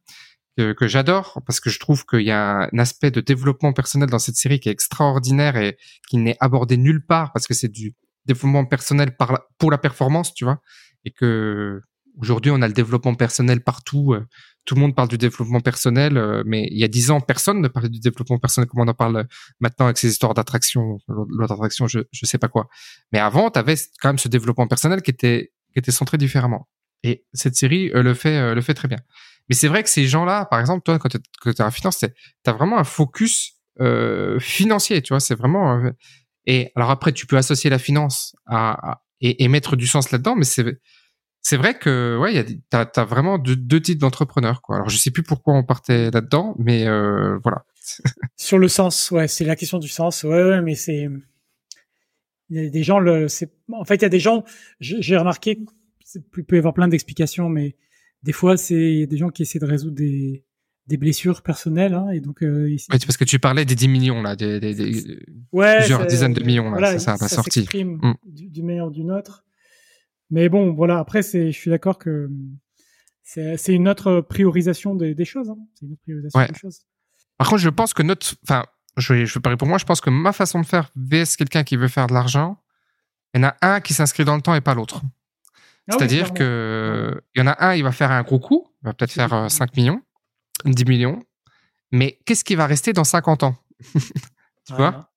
que, 0.59 0.87
j'adore 0.87 1.43
parce 1.47 1.61
que 1.61 1.69
je 1.69 1.79
trouve 1.79 2.07
qu'il 2.07 2.23
y 2.23 2.31
a 2.31 2.69
un 2.73 2.79
aspect 2.79 3.11
de 3.11 3.21
développement 3.21 3.75
personnel 3.75 4.09
dans 4.09 4.19
cette 4.19 4.37
série 4.37 4.59
qui 4.59 4.71
est 4.71 4.73
extraordinaire 4.73 5.57
et 5.57 5.77
qui 6.09 6.17
n'est 6.17 6.37
abordé 6.41 6.79
nulle 6.79 7.05
part 7.05 7.33
parce 7.33 7.47
que 7.47 7.53
c'est 7.53 7.69
du 7.69 7.95
développement 8.25 8.65
personnel 8.65 9.15
pour 9.59 9.71
la 9.71 9.79
performance, 9.79 10.33
tu 10.33 10.45
vois, 10.45 10.63
et 11.05 11.11
que 11.11 11.83
aujourd'hui 12.21 12.51
on 12.51 12.63
a 12.63 12.69
le 12.69 12.75
développement 12.75 13.15
personnel 13.15 13.63
partout. 13.63 14.15
Euh, 14.15 14.25
tout 14.65 14.75
le 14.75 14.81
monde 14.81 14.97
parle 14.97 15.09
du 15.09 15.19
développement 15.19 15.61
personnel, 15.61 16.17
euh, 16.17 16.43
mais 16.45 16.67
il 16.71 16.79
y 16.79 16.85
a 16.85 16.89
dix 16.89 17.11
ans 17.11 17.21
personne 17.21 17.61
ne 17.61 17.69
parlait 17.69 17.89
du 17.89 18.01
développement 18.01 18.39
personnel 18.39 18.69
comme 18.69 18.81
on 18.81 18.89
en 18.89 18.95
parle 18.95 19.27
maintenant 19.61 19.87
avec 19.87 19.99
ces 19.99 20.09
histoires 20.09 20.35
d'attraction, 20.35 20.99
l'autre 21.09 21.53
attraction, 21.55 21.87
je 21.87 22.01
je 22.11 22.27
sais 22.27 22.39
pas 22.39 22.49
quoi. 22.49 22.69
Mais 23.13 23.19
avant, 23.19 23.51
tu 23.51 23.59
avais 23.59 23.77
quand 24.01 24.09
même 24.09 24.19
ce 24.19 24.29
développement 24.29 24.67
personnel 24.67 25.03
qui 25.03 25.11
était 25.11 25.53
qui 25.73 25.79
était 25.79 25.93
centré 25.93 26.19
différemment. 26.19 26.69
Et 27.03 27.25
cette 27.33 27.55
série 27.55 27.91
euh, 27.95 28.03
le 28.03 28.15
fait 28.15 28.55
le 28.55 28.61
fait 28.61 28.75
très 28.75 28.89
bien. 28.89 28.99
Mais 29.49 29.55
c'est 29.55 29.69
vrai 29.69 29.83
que 29.83 29.89
ces 29.89 30.07
gens-là, 30.07 30.47
par 30.47 30.61
exemple, 30.61 30.83
toi, 30.83 30.99
quand 30.99 31.09
tu 31.09 31.19
es 31.49 31.63
en 31.63 31.71
finance, 31.71 31.99
tu 31.99 32.07
as 32.51 32.53
vraiment 32.53 32.79
un 32.79 32.85
focus 32.85 33.53
euh, 33.81 34.39
financier, 34.41 35.03
tu 35.03 35.13
vois, 35.13 35.21
c'est 35.21 35.35
vraiment... 35.35 35.79
Euh, 35.79 35.91
et 36.47 36.73
alors 36.75 36.91
après, 36.91 37.13
tu 37.13 37.27
peux 37.27 37.37
associer 37.37 37.71
la 37.71 37.79
finance 37.79 38.35
à, 38.47 39.01
et, 39.21 39.45
et, 39.45 39.49
mettre 39.49 39.77
du 39.77 39.87
sens 39.87 40.11
là-dedans, 40.13 40.37
mais 40.37 40.45
c'est 40.45 40.79
c'est 41.47 41.57
vrai 41.57 41.79
que 41.79 42.19
ouais, 42.21 42.45
tu 42.45 42.61
as, 42.73 42.91
as, 42.97 43.05
vraiment 43.05 43.39
deux, 43.39 43.57
deux 43.57 43.81
types 43.81 43.99
d'entrepreneurs. 43.99 44.63
Quoi. 44.63 44.77
Alors 44.77 44.89
je 44.89 44.97
sais 44.97 45.11
plus 45.11 45.23
pourquoi 45.23 45.55
on 45.55 45.63
partait 45.63 46.11
là-dedans, 46.11 46.57
mais 46.59 46.87
euh, 46.87 47.39
voilà. 47.45 47.65
Sur 48.37 48.59
le 48.59 48.69
sens, 48.69 49.11
ouais, 49.11 49.29
c'est 49.29 49.45
la 49.45 49.57
question 49.57 49.79
du 49.79 49.89
sens. 49.89 50.25
Ouais, 50.25 50.43
ouais 50.43 50.61
mais 50.63 50.75
c'est 50.75 51.09
il 52.49 52.63
y 52.63 52.67
a 52.67 52.71
des 52.71 52.83
gens 52.83 53.01
le 53.01 53.29
c'est 53.29 53.53
en 53.73 53.85
fait 53.85 53.97
il 53.97 54.03
y 54.03 54.05
a 54.05 54.09
des 54.09 54.21
gens 54.21 54.45
j'ai 54.79 55.17
remarqué 55.17 55.61
il 56.15 56.45
peut 56.45 56.55
y 56.55 56.59
avoir 56.59 56.75
plein 56.75 56.87
d'explications 56.87 57.49
mais 57.49 57.77
des 58.27 58.33
fois, 58.33 58.57
c'est 58.57 59.07
des 59.07 59.17
gens 59.17 59.29
qui 59.31 59.43
essaient 59.43 59.61
de 59.61 59.67
résoudre 59.67 59.95
des, 59.95 60.45
des 60.89 60.97
blessures 60.97 61.43
personnelles. 61.43 61.95
Hein, 61.95 62.11
et 62.11 62.21
donc, 62.21 62.43
euh, 62.43 62.77
parce 62.89 63.17
que 63.17 63.25
tu 63.25 63.39
parlais 63.39 63.65
des 63.65 63.77
10 63.77 63.89
millions, 63.89 64.21
là, 64.21 64.35
des, 64.35 64.59
des, 64.59 64.73
plusieurs 65.53 66.07
dizaines 66.07 66.35
de 66.35 66.43
millions, 66.43 66.73
là, 66.73 66.99
ça, 66.99 67.17
ça, 67.17 67.19
pas 67.19 67.29
sorti. 67.29 67.69
Mm. 67.73 68.15
Du, 68.27 68.49
du 68.49 68.63
meilleur 68.63 68.91
du 68.91 69.05
nôtre. 69.05 69.46
Mais 70.31 70.49
bon, 70.49 70.73
voilà, 70.73 70.99
après, 70.99 71.23
c'est, 71.23 71.53
je 71.53 71.57
suis 71.59 71.71
d'accord 71.71 71.99
que 71.99 72.31
c'est 73.23 73.75
une 73.75 73.89
autre 73.89 74.21
priorisation 74.21 74.95
des, 74.95 75.15
des 75.15 75.25
choses. 75.25 75.51
Hein. 75.51 75.59
C'est 75.75 75.87
une 75.87 75.93
autre 75.93 76.03
priorisation 76.03 76.41
des 76.41 76.59
choses. 76.59 76.81
Par 77.39 77.49
contre, 77.49 77.63
je 77.63 77.69
pense 77.69 77.93
que 77.93 78.03
notre, 78.03 78.35
enfin, 78.45 78.65
je 78.97 79.13
vais, 79.13 79.27
je 79.27 79.35
vais 79.35 79.41
parler 79.41 79.57
pour 79.57 79.69
moi, 79.69 79.79
je 79.79 79.85
pense 79.85 80.01
que 80.01 80.11
ma 80.11 80.33
façon 80.33 80.61
de 80.61 80.67
faire 80.67 80.91
vs 80.97 81.37
quelqu'un 81.37 81.65
qui 81.65 81.77
veut 81.77 81.89
faire 81.89 82.07
de 82.07 82.15
l'argent, 82.15 82.63
il 83.35 83.41
y 83.41 83.45
en 83.45 83.49
a 83.49 83.57
un 83.63 83.81
qui 83.81 83.95
s'inscrit 83.95 84.25
dans 84.25 84.37
le 84.37 84.43
temps 84.43 84.55
et 84.55 84.61
pas 84.61 84.75
l'autre. 84.75 85.03
Ah 85.89 85.97
C'est-à-dire 85.97 86.33
que 86.33 87.21
il 87.35 87.41
y 87.41 87.43
en 87.43 87.47
a 87.47 87.65
un, 87.65 87.75
il 87.75 87.85
va 87.85 87.93
faire 87.93 88.11
un 88.11 88.23
gros 88.23 88.41
coup, 88.41 88.67
il 88.83 88.87
va 88.87 88.95
peut-être 88.95 89.13
faire 89.13 89.51
5 89.51 89.69
euh, 89.69 89.73
millions, 89.77 90.03
10 90.65 90.85
millions, 90.87 91.23
mais 91.93 92.19
qu'est-ce 92.25 92.45
qui 92.45 92.55
va 92.55 92.67
rester 92.67 92.93
dans 92.93 93.05
50 93.05 93.43
ans? 93.45 93.57
Tu 94.67 94.75
vois? 94.75 95.09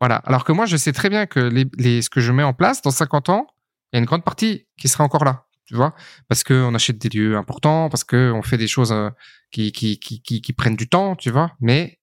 Voilà. 0.00 0.16
Alors 0.24 0.44
que 0.44 0.52
moi, 0.52 0.64
je 0.64 0.76
sais 0.76 0.92
très 0.92 1.10
bien 1.10 1.26
que 1.26 1.40
les, 1.40 2.00
ce 2.00 2.08
que 2.08 2.20
je 2.20 2.30
mets 2.30 2.44
en 2.44 2.52
place 2.52 2.80
dans 2.80 2.92
50 2.92 3.28
ans, 3.28 3.48
il 3.92 3.96
y 3.96 3.98
a 3.98 4.00
une 4.00 4.06
grande 4.06 4.24
partie 4.24 4.66
qui 4.78 4.88
sera 4.88 5.04
encore 5.04 5.24
là. 5.24 5.46
Tu 5.66 5.74
vois 5.74 5.94
Parce 6.28 6.44
qu'on 6.44 6.74
achète 6.74 6.98
des 6.98 7.10
lieux 7.10 7.36
importants, 7.36 7.90
parce 7.90 8.02
qu'on 8.02 8.42
fait 8.42 8.56
des 8.56 8.68
choses 8.68 8.90
euh, 8.90 9.10
qui, 9.50 9.70
qui, 9.70 9.98
qui, 9.98 10.22
qui, 10.22 10.52
prennent 10.54 10.76
du 10.76 10.88
temps, 10.88 11.14
tu 11.14 11.30
vois 11.30 11.52
Mais 11.60 12.00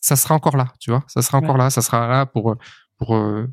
ça 0.00 0.16
sera 0.16 0.34
encore 0.34 0.56
là, 0.56 0.72
tu 0.80 0.90
vois 0.90 1.04
Ça 1.06 1.20
sera 1.20 1.38
encore 1.38 1.58
là, 1.58 1.68
ça 1.68 1.82
sera 1.82 2.08
là 2.08 2.24
pour, 2.24 2.56
pour 2.96 3.16
euh, 3.16 3.46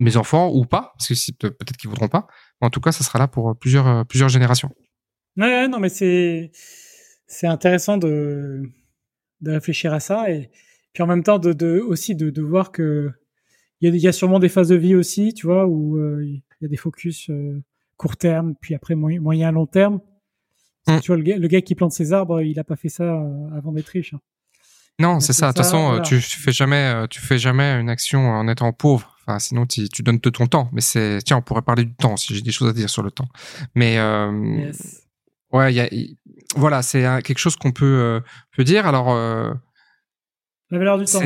mes 0.00 0.16
enfants 0.16 0.50
ou 0.52 0.64
pas, 0.64 0.92
parce 0.98 1.08
que 1.08 1.46
peut-être 1.46 1.76
qu'ils 1.76 1.90
voudront 1.90 2.08
pas. 2.08 2.26
En 2.60 2.70
tout 2.70 2.80
cas, 2.80 2.90
ça 2.90 3.04
sera 3.04 3.20
là 3.20 3.28
pour 3.28 3.56
plusieurs, 3.56 3.86
euh, 3.86 4.04
plusieurs 4.04 4.28
générations. 4.28 4.70
Ouais, 5.36 5.68
non, 5.68 5.78
mais 5.78 5.88
c'est, 5.88 6.50
c'est 7.28 7.46
intéressant 7.46 7.98
de, 7.98 8.62
de 9.40 9.52
réfléchir 9.52 9.92
à 9.94 10.00
ça 10.00 10.28
et 10.28 10.50
puis 10.92 11.02
en 11.02 11.06
même 11.06 11.22
temps 11.22 11.38
de, 11.38 11.52
de 11.52 11.78
aussi 11.78 12.16
de, 12.16 12.30
de 12.30 12.42
voir 12.42 12.72
que 12.72 13.12
il 13.80 13.94
y 13.94 13.96
a, 13.96 13.96
y 13.96 14.08
a 14.08 14.12
sûrement 14.12 14.38
des 14.38 14.48
phases 14.48 14.68
de 14.68 14.76
vie 14.76 14.94
aussi, 14.94 15.32
tu 15.32 15.46
vois, 15.46 15.66
où 15.66 15.96
euh, 15.96 16.26
il 16.60 16.64
y 16.64 16.66
a 16.66 16.68
des 16.68 16.76
focus 16.76 17.30
euh, 17.30 17.62
court 17.96 18.16
terme, 18.16 18.54
puis 18.60 18.74
après 18.74 18.94
moyen, 18.94 19.52
long 19.52 19.66
terme. 19.66 20.00
Mm. 20.86 21.00
Tu 21.00 21.08
vois, 21.08 21.16
le 21.16 21.22
gars, 21.22 21.36
le 21.36 21.48
gars 21.48 21.60
qui 21.60 21.74
plante 21.74 21.92
ses 21.92 22.12
arbres, 22.12 22.42
il 22.42 22.58
a 22.58 22.64
pas 22.64 22.76
fait 22.76 22.88
ça 22.88 23.22
avant 23.56 23.72
d'être 23.72 23.88
riche. 23.88 24.14
Hein. 24.14 24.20
Non, 24.98 25.20
c'est 25.20 25.32
ça. 25.32 25.48
De 25.48 25.52
toute 25.52 25.64
façon, 25.64 26.00
tu, 26.02 26.20
tu 26.20 26.38
fais 26.38 26.52
jamais, 26.52 27.06
tu 27.08 27.20
fais 27.20 27.38
jamais 27.38 27.80
une 27.80 27.88
action 27.88 28.20
en 28.20 28.48
étant 28.48 28.72
pauvre 28.72 29.16
sinon, 29.38 29.66
tu, 29.66 29.88
tu 29.88 30.02
donnes 30.02 30.18
de 30.18 30.30
ton 30.30 30.46
temps. 30.46 30.68
Mais 30.72 30.80
c'est, 30.80 31.18
tiens, 31.24 31.36
on 31.36 31.42
pourrait 31.42 31.62
parler 31.62 31.84
du 31.84 31.94
temps 31.94 32.16
si 32.16 32.34
j'ai 32.34 32.42
des 32.42 32.50
choses 32.50 32.68
à 32.68 32.72
dire 32.72 32.90
sur 32.90 33.02
le 33.02 33.10
temps. 33.10 33.28
Mais 33.74 33.98
euh, 33.98 34.72
ouais, 35.52 35.72
y 35.72 35.80
a, 35.80 35.88
voilà, 36.56 36.82
c'est 36.82 37.02
quelque 37.22 37.38
chose 37.38 37.56
qu'on 37.56 37.72
peut, 37.72 37.84
euh, 37.84 38.20
peut 38.56 38.64
dire. 38.64 38.86
Alors, 38.86 39.10
euh, 39.12 39.52
la 40.70 40.78
valeur 40.78 40.98
du 40.98 41.04
temps. 41.04 41.20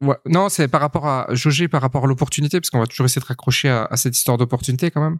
Ouais, 0.00 0.16
non, 0.26 0.48
c'est 0.48 0.68
par 0.68 0.80
rapport 0.80 1.06
à 1.06 1.26
jauger 1.30 1.66
par 1.68 1.82
rapport 1.82 2.04
à 2.04 2.06
l'opportunité, 2.06 2.60
parce 2.60 2.70
qu'on 2.70 2.78
va 2.78 2.86
toujours 2.86 3.06
essayer 3.06 3.20
de 3.20 3.26
raccrocher 3.26 3.68
à, 3.68 3.96
cette 3.96 4.16
histoire 4.16 4.38
d'opportunité 4.38 4.90
quand 4.90 5.02
même. 5.02 5.18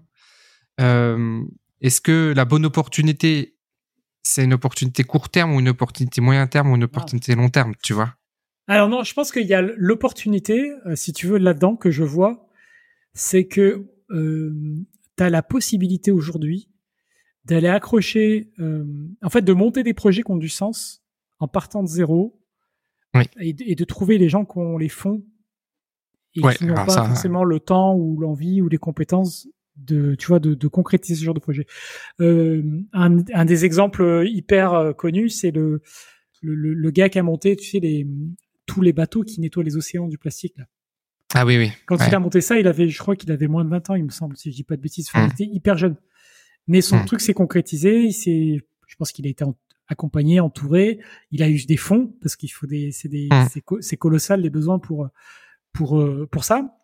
Euh, 0.80 1.42
est-ce 1.80 2.00
que 2.00 2.32
la 2.36 2.44
bonne 2.44 2.64
opportunité, 2.64 3.56
c'est 4.22 4.44
une 4.44 4.52
opportunité 4.54 5.02
court 5.04 5.28
terme 5.28 5.54
ou 5.54 5.60
une 5.60 5.68
opportunité 5.68 6.20
moyen 6.20 6.46
terme 6.46 6.70
ou 6.70 6.76
une 6.76 6.84
opportunité 6.84 7.34
long 7.34 7.48
terme, 7.48 7.74
tu 7.82 7.92
vois? 7.92 8.14
Alors 8.68 8.88
non, 8.88 9.02
je 9.02 9.14
pense 9.14 9.32
qu'il 9.32 9.46
y 9.46 9.54
a 9.54 9.62
l'opportunité, 9.62 10.72
euh, 10.86 10.94
si 10.94 11.12
tu 11.12 11.26
veux, 11.26 11.38
là-dedans 11.38 11.74
que 11.74 11.90
je 11.90 12.04
vois, 12.04 12.48
c'est 13.14 13.46
que 13.46 13.88
euh, 14.10 14.84
tu 15.16 15.24
as 15.24 15.30
la 15.30 15.42
possibilité 15.42 16.10
aujourd'hui 16.10 16.70
d'aller 17.46 17.68
accrocher, 17.68 18.52
euh, 18.58 18.84
en 19.22 19.30
fait, 19.30 19.40
de 19.40 19.52
monter 19.54 19.82
des 19.82 19.94
projets 19.94 20.22
qui 20.22 20.30
ont 20.30 20.36
du 20.36 20.50
sens 20.50 21.02
en 21.38 21.48
partant 21.48 21.82
de 21.82 21.88
zéro 21.88 22.38
et, 23.40 23.74
de 23.74 23.84
trouver 23.84 24.18
les 24.18 24.28
gens 24.28 24.44
qui 24.44 24.58
ont 24.58 24.78
les 24.78 24.88
fonds 24.88 25.24
et 26.34 26.40
qui 26.56 26.64
n'ont 26.66 26.74
pas 26.74 27.06
forcément 27.06 27.44
le 27.44 27.60
temps 27.60 27.94
ou 27.94 28.18
l'envie 28.20 28.62
ou 28.62 28.68
les 28.68 28.78
compétences 28.78 29.48
de, 29.76 30.14
tu 30.16 30.26
vois, 30.26 30.40
de, 30.40 30.54
de 30.54 30.68
concrétiser 30.68 31.20
ce 31.20 31.24
genre 31.24 31.34
de 31.34 31.40
projet. 31.40 31.66
Euh, 32.20 32.62
un, 32.92 33.18
un, 33.32 33.44
des 33.44 33.64
exemples 33.64 34.24
hyper 34.26 34.74
euh, 34.74 34.92
connus, 34.92 35.30
c'est 35.30 35.52
le, 35.52 35.82
le, 36.42 36.74
le, 36.74 36.90
gars 36.90 37.08
qui 37.08 37.18
a 37.18 37.22
monté, 37.22 37.54
tu 37.54 37.68
sais, 37.68 37.78
les, 37.78 38.06
tous 38.66 38.82
les 38.82 38.92
bateaux 38.92 39.22
qui 39.22 39.40
nettoient 39.40 39.62
les 39.62 39.76
océans 39.76 40.08
du 40.08 40.18
plastique. 40.18 40.54
Là. 40.56 40.64
Ah 41.34 41.44
oui, 41.44 41.58
oui. 41.58 41.72
Quand 41.86 41.96
il 42.06 42.14
a 42.14 42.18
monté 42.18 42.40
ça, 42.40 42.58
il 42.58 42.66
avait, 42.66 42.88
je 42.88 42.98
crois 42.98 43.14
qu'il 43.14 43.30
avait 43.30 43.48
moins 43.48 43.64
de 43.64 43.70
20 43.70 43.90
ans, 43.90 43.94
il 43.94 44.04
me 44.04 44.10
semble, 44.10 44.36
si 44.36 44.50
je 44.50 44.56
dis 44.56 44.64
pas 44.64 44.76
de 44.76 44.82
bêtises. 44.82 45.08
Enfin, 45.12 45.26
il 45.26 45.32
était 45.32 45.54
hyper 45.54 45.76
jeune. 45.76 45.96
Mais 46.66 46.80
son 46.80 47.02
truc 47.04 47.20
s'est 47.20 47.34
concrétisé. 47.34 48.04
Il 48.04 48.12
s'est, 48.12 48.60
je 48.86 48.96
pense 48.96 49.12
qu'il 49.12 49.26
a 49.26 49.30
été 49.30 49.44
accompagné, 49.88 50.40
entouré. 50.40 51.00
Il 51.30 51.42
a 51.42 51.48
eu 51.48 51.64
des 51.64 51.76
fonds 51.76 52.14
parce 52.20 52.36
qu'il 52.36 52.52
faut 52.52 52.66
des, 52.66 52.92
c'est 52.92 53.08
des, 53.08 53.28
c'est 53.80 53.96
colossal 53.96 54.40
les 54.40 54.50
besoins 54.50 54.78
pour, 54.78 55.08
pour, 55.72 56.00
euh, 56.00 56.28
pour 56.30 56.44
ça. 56.44 56.78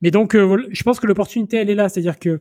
Mais 0.00 0.10
donc, 0.10 0.34
euh, 0.34 0.66
je 0.70 0.82
pense 0.82 0.98
que 1.00 1.06
l'opportunité, 1.06 1.58
elle 1.58 1.70
est 1.70 1.74
là. 1.74 1.88
C'est-à-dire 1.88 2.18
que 2.18 2.40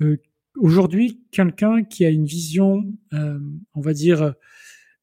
euh, 0.00 0.16
aujourd'hui, 0.56 1.20
quelqu'un 1.30 1.84
qui 1.84 2.04
a 2.04 2.10
une 2.10 2.24
vision, 2.24 2.84
on 3.12 3.80
va 3.80 3.92
dire, 3.92 4.34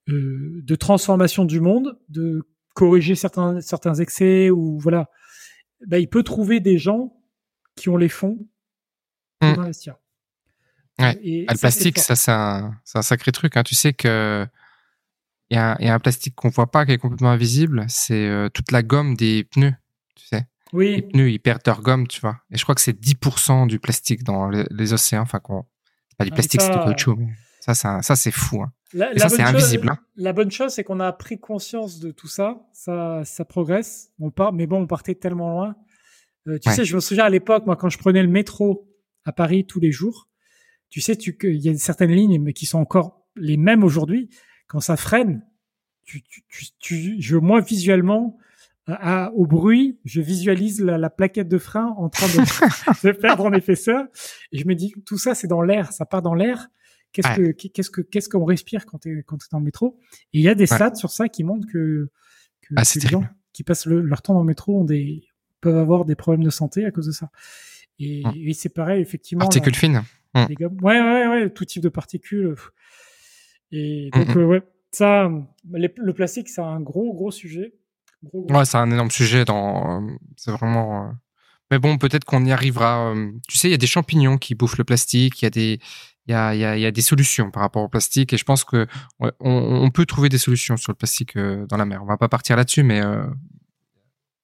de 0.07 0.76
transformation 0.76 1.45
du 1.45 1.59
monde, 1.59 1.99
de 2.09 2.47
corriger 2.74 3.16
certains 3.16 3.61
certains 3.61 3.95
excès 3.95 4.49
ou 4.49 4.78
voilà, 4.80 5.09
bah, 5.88 5.99
il 5.99 6.09
peut 6.09 6.24
trouver 6.24 6.59
des 6.59 6.78
gens 6.78 7.18
qui 7.76 7.89
ont 7.89 7.97
les 7.97 8.09
fonds 8.09 8.47
pour 9.39 9.49
mmh. 9.49 9.59
investir. 9.59 9.95
Ouais. 11.00 11.20
Et, 11.22 11.46
ah, 11.48 11.54
le 11.54 11.60
plastique, 11.60 12.00
ça 12.00 12.16
c'est 12.16 12.32
un, 12.32 12.74
un, 12.93 13.02
sacré 13.02 13.32
truc. 13.32 13.58
Hein. 13.58 13.64
Tu 13.64 13.76
sais 13.76 13.93
que 13.93 14.48
il 15.50 15.56
y, 15.56 15.60
a, 15.60 15.78
y 15.80 15.88
a 15.88 15.93
un 15.93 16.00
plastique 16.00 16.36
qu'on 16.36 16.50
voit 16.50 16.72
pas 16.72 16.86
qui 16.86 16.93
est 16.93 16.98
complètement 16.98 17.32
invisible. 17.32 17.86
C'est 17.88 18.28
euh, 18.28 18.50
toute 18.50 18.72
la 18.72 18.82
gomme 18.82 19.16
des 19.16 19.43
pneus. 19.43 19.74
Tu 20.16 20.28
sais. 20.28 20.48
Oui. 20.74 20.96
Les 20.96 21.02
pneus, 21.04 21.30
ils 21.30 21.39
perdent 21.39 21.62
leur 21.66 21.82
gomme, 21.82 22.08
tu 22.08 22.20
vois. 22.20 22.38
Et 22.52 22.58
je 22.58 22.64
crois 22.64 22.74
que 22.74 22.82
c'est 22.82 23.00
10% 23.00 23.68
du 23.68 23.80
plastique 23.80 24.24
dans 24.24 24.50
les, 24.50 24.93
océans. 24.93 25.22
Enfin, 25.22 25.39
pas 25.39 26.26
du 26.26 26.32
ah, 26.32 26.34
plastique, 26.34 26.62
c'est 26.62 26.70
de 26.70 26.74
caoutchouc. 26.74 27.16
Mais 27.18 27.34
ça, 27.60 28.02
ça, 28.02 28.16
c'est 28.16 28.32
fou. 28.32 28.64
Hein. 28.64 28.72
La, 28.93 29.16
ça, 29.18 29.30
c'est 29.30 29.43
invisible. 29.43 29.89
Hein. 29.89 30.00
La 30.16 30.34
bonne 30.34 30.50
chose, 30.50 30.72
c'est 30.72 30.84
qu'on 30.84 31.00
a 31.00 31.12
pris 31.12 31.39
conscience 31.39 32.00
de 32.00 32.12
tout 32.12 32.28
ça. 32.28 32.68
Ça, 32.74 33.22
ça 33.24 33.46
progresse. 33.46 34.12
On 34.20 34.32
part, 34.32 34.54
mais 34.54 34.66
bon, 34.66 34.82
on 34.82 34.88
partait 34.88 35.16
tellement 35.16 35.52
loin. 35.52 35.76
Euh, 36.48 36.58
tu 36.60 36.72
sais, 36.72 36.86
je 36.86 36.96
me 36.96 37.02
souviens 37.02 37.26
à 37.26 37.30
l'époque, 37.30 37.66
moi, 37.66 37.76
quand 37.76 37.89
je 37.89 37.98
prenais 37.98 38.22
le 38.22 38.30
métro 38.30 38.88
à 39.26 39.32
Paris 39.32 39.66
tous 39.66 39.80
les 39.80 39.91
jours, 39.91 40.28
tu 40.90 41.02
sais, 41.02 41.16
tu 41.16 41.38
il 41.44 41.62
y 41.62 41.70
a 41.70 41.78
certaines 41.78 42.12
lignes, 42.12 42.42
mais 42.42 42.54
qui 42.54 42.66
sont 42.66 42.80
encore 42.80 43.26
les 43.36 43.58
mêmes 43.58 43.84
aujourd'hui. 43.84 44.30
Quand 44.68 44.80
ça 44.80 44.98
freine, 44.98 45.46
tu, 46.06 46.22
tu, 46.24 46.44
tu, 46.48 46.66
tu 46.80 47.22
je 47.22 47.38
moi 47.38 47.62
visuellement 47.62 48.38
à, 48.88 49.32
au 49.34 49.48
bruit, 49.48 50.00
je 50.06 50.22
visualise 50.22 50.82
la, 50.82 50.98
la, 50.98 51.10
plaquette 51.10 51.48
de 51.48 51.58
frein 51.58 51.96
en 51.98 52.10
train 52.10 52.28
de, 52.28 52.34
de, 53.08 53.12
perdre 53.12 53.46
en 53.46 53.54
épaisseur. 53.54 54.06
Et 54.52 54.60
je 54.60 54.68
me 54.68 54.76
dis, 54.76 54.94
tout 55.06 55.18
ça, 55.18 55.34
c'est 55.34 55.48
dans 55.48 55.62
l'air, 55.62 55.92
ça 55.92 56.06
part 56.06 56.22
dans 56.22 56.36
l'air. 56.36 56.68
Qu'est-ce 57.12 57.36
que, 57.36 57.52
qu'est-ce 57.52 57.90
que, 57.90 58.02
qu'est-ce 58.02 58.30
qu'on 58.30 58.44
respire 58.44 58.86
quand 58.86 59.00
t'es, 59.00 59.24
quand 59.26 59.38
t'es 59.38 59.46
dans 59.52 59.60
le 59.60 59.66
métro? 59.66 59.98
Et 60.34 60.40
il 60.40 60.42
y 60.42 60.50
a 60.50 60.56
des 60.56 60.66
stats 60.66 60.96
sur 60.96 61.12
ça 61.12 61.30
qui 61.30 61.44
montrent 61.44 61.68
que, 61.72 62.10
que, 62.62 62.74
ah, 62.76 62.84
les 62.96 63.08
gens 63.08 63.24
qui 63.54 63.64
passent 63.64 63.86
leur 63.86 64.22
temps 64.22 64.34
dans 64.34 64.42
le 64.42 64.46
métro 64.46 64.82
ont 64.82 64.84
des, 64.84 65.24
peuvent 65.62 65.78
avoir 65.78 66.04
des 66.04 66.16
problèmes 66.16 66.44
de 66.44 66.50
santé 66.50 66.86
à 66.86 66.92
cause 66.92 67.08
de 67.08 67.14
ça. 67.14 67.32
Et, 68.00 68.24
hum. 68.26 68.34
et 68.36 68.54
c'est 68.54 68.70
pareil, 68.70 69.02
effectivement. 69.02 69.46
Particules 69.46 69.76
fines. 69.76 70.04
Hum. 70.34 70.48
Gars, 70.50 70.68
ouais, 70.82 71.02
ouais, 71.02 71.28
ouais, 71.28 71.50
tout 71.50 71.66
type 71.66 71.84
de 71.84 71.89
particules. 71.89 72.56
Et 73.72 74.10
hum, 74.14 74.26
donc, 74.26 74.38
euh, 74.38 74.46
ouais, 74.46 74.62
ça, 74.91 75.30
le 75.70 76.14
plastique, 76.14 76.50
c'est 76.50 76.62
un 76.62 76.82
gros, 76.82 77.14
gros 77.14 77.32
sujet. 77.32 77.74
Ouais, 78.34 78.66
c'est 78.66 78.78
un 78.78 78.91
énorme 78.91 79.12
sujet. 79.12 79.46
Dans, 79.46 80.02
euh, 80.02 80.12
c'est 80.36 80.52
vraiment. 80.52 81.06
Euh, 81.06 81.12
mais 81.72 81.80
bon, 81.80 81.98
peut-être 81.98 82.26
qu'on 82.26 82.46
y 82.46 82.52
arrivera. 82.52 83.12
Euh, 83.12 83.32
tu 83.48 83.58
sais, 83.58 83.68
il 83.68 83.72
y 83.72 83.76
a 83.76 83.78
des 83.78 83.88
champignons 83.88 84.38
qui 84.38 84.56
bouffent 84.56 84.78
le 84.78 84.84
plastique. 84.84 85.41
Il 85.41 85.46
y 85.46 85.48
a 85.48 85.50
des, 85.50 85.80
il 86.28 86.32
y 86.32 86.34
a, 86.34 86.56
il 86.56 86.60
y 86.60 86.66
a, 86.66 86.78
y 86.78 86.86
a 86.86 86.91
des 86.91 87.02
solutions 87.02 87.52
par 87.52 87.62
rapport 87.62 87.84
au 87.84 87.89
plastique. 87.89 88.34
Et 88.34 88.38
je 88.38 88.43
pense 88.43 88.64
que 88.64 88.88
on, 89.20 89.32
on, 89.39 89.89
peut 89.91 90.06
trouver 90.06 90.30
des 90.30 90.38
solutions 90.38 90.78
sur 90.78 90.91
le 90.91 90.98
plastique 90.98 91.38
dans 91.38 91.78
la 91.78 91.86
mer. 91.86 92.02
On 92.04 92.06
va 92.06 92.18
pas 92.18 92.30
partir 92.30 92.56
là-dessus, 92.56 92.84
mais. 92.84 93.02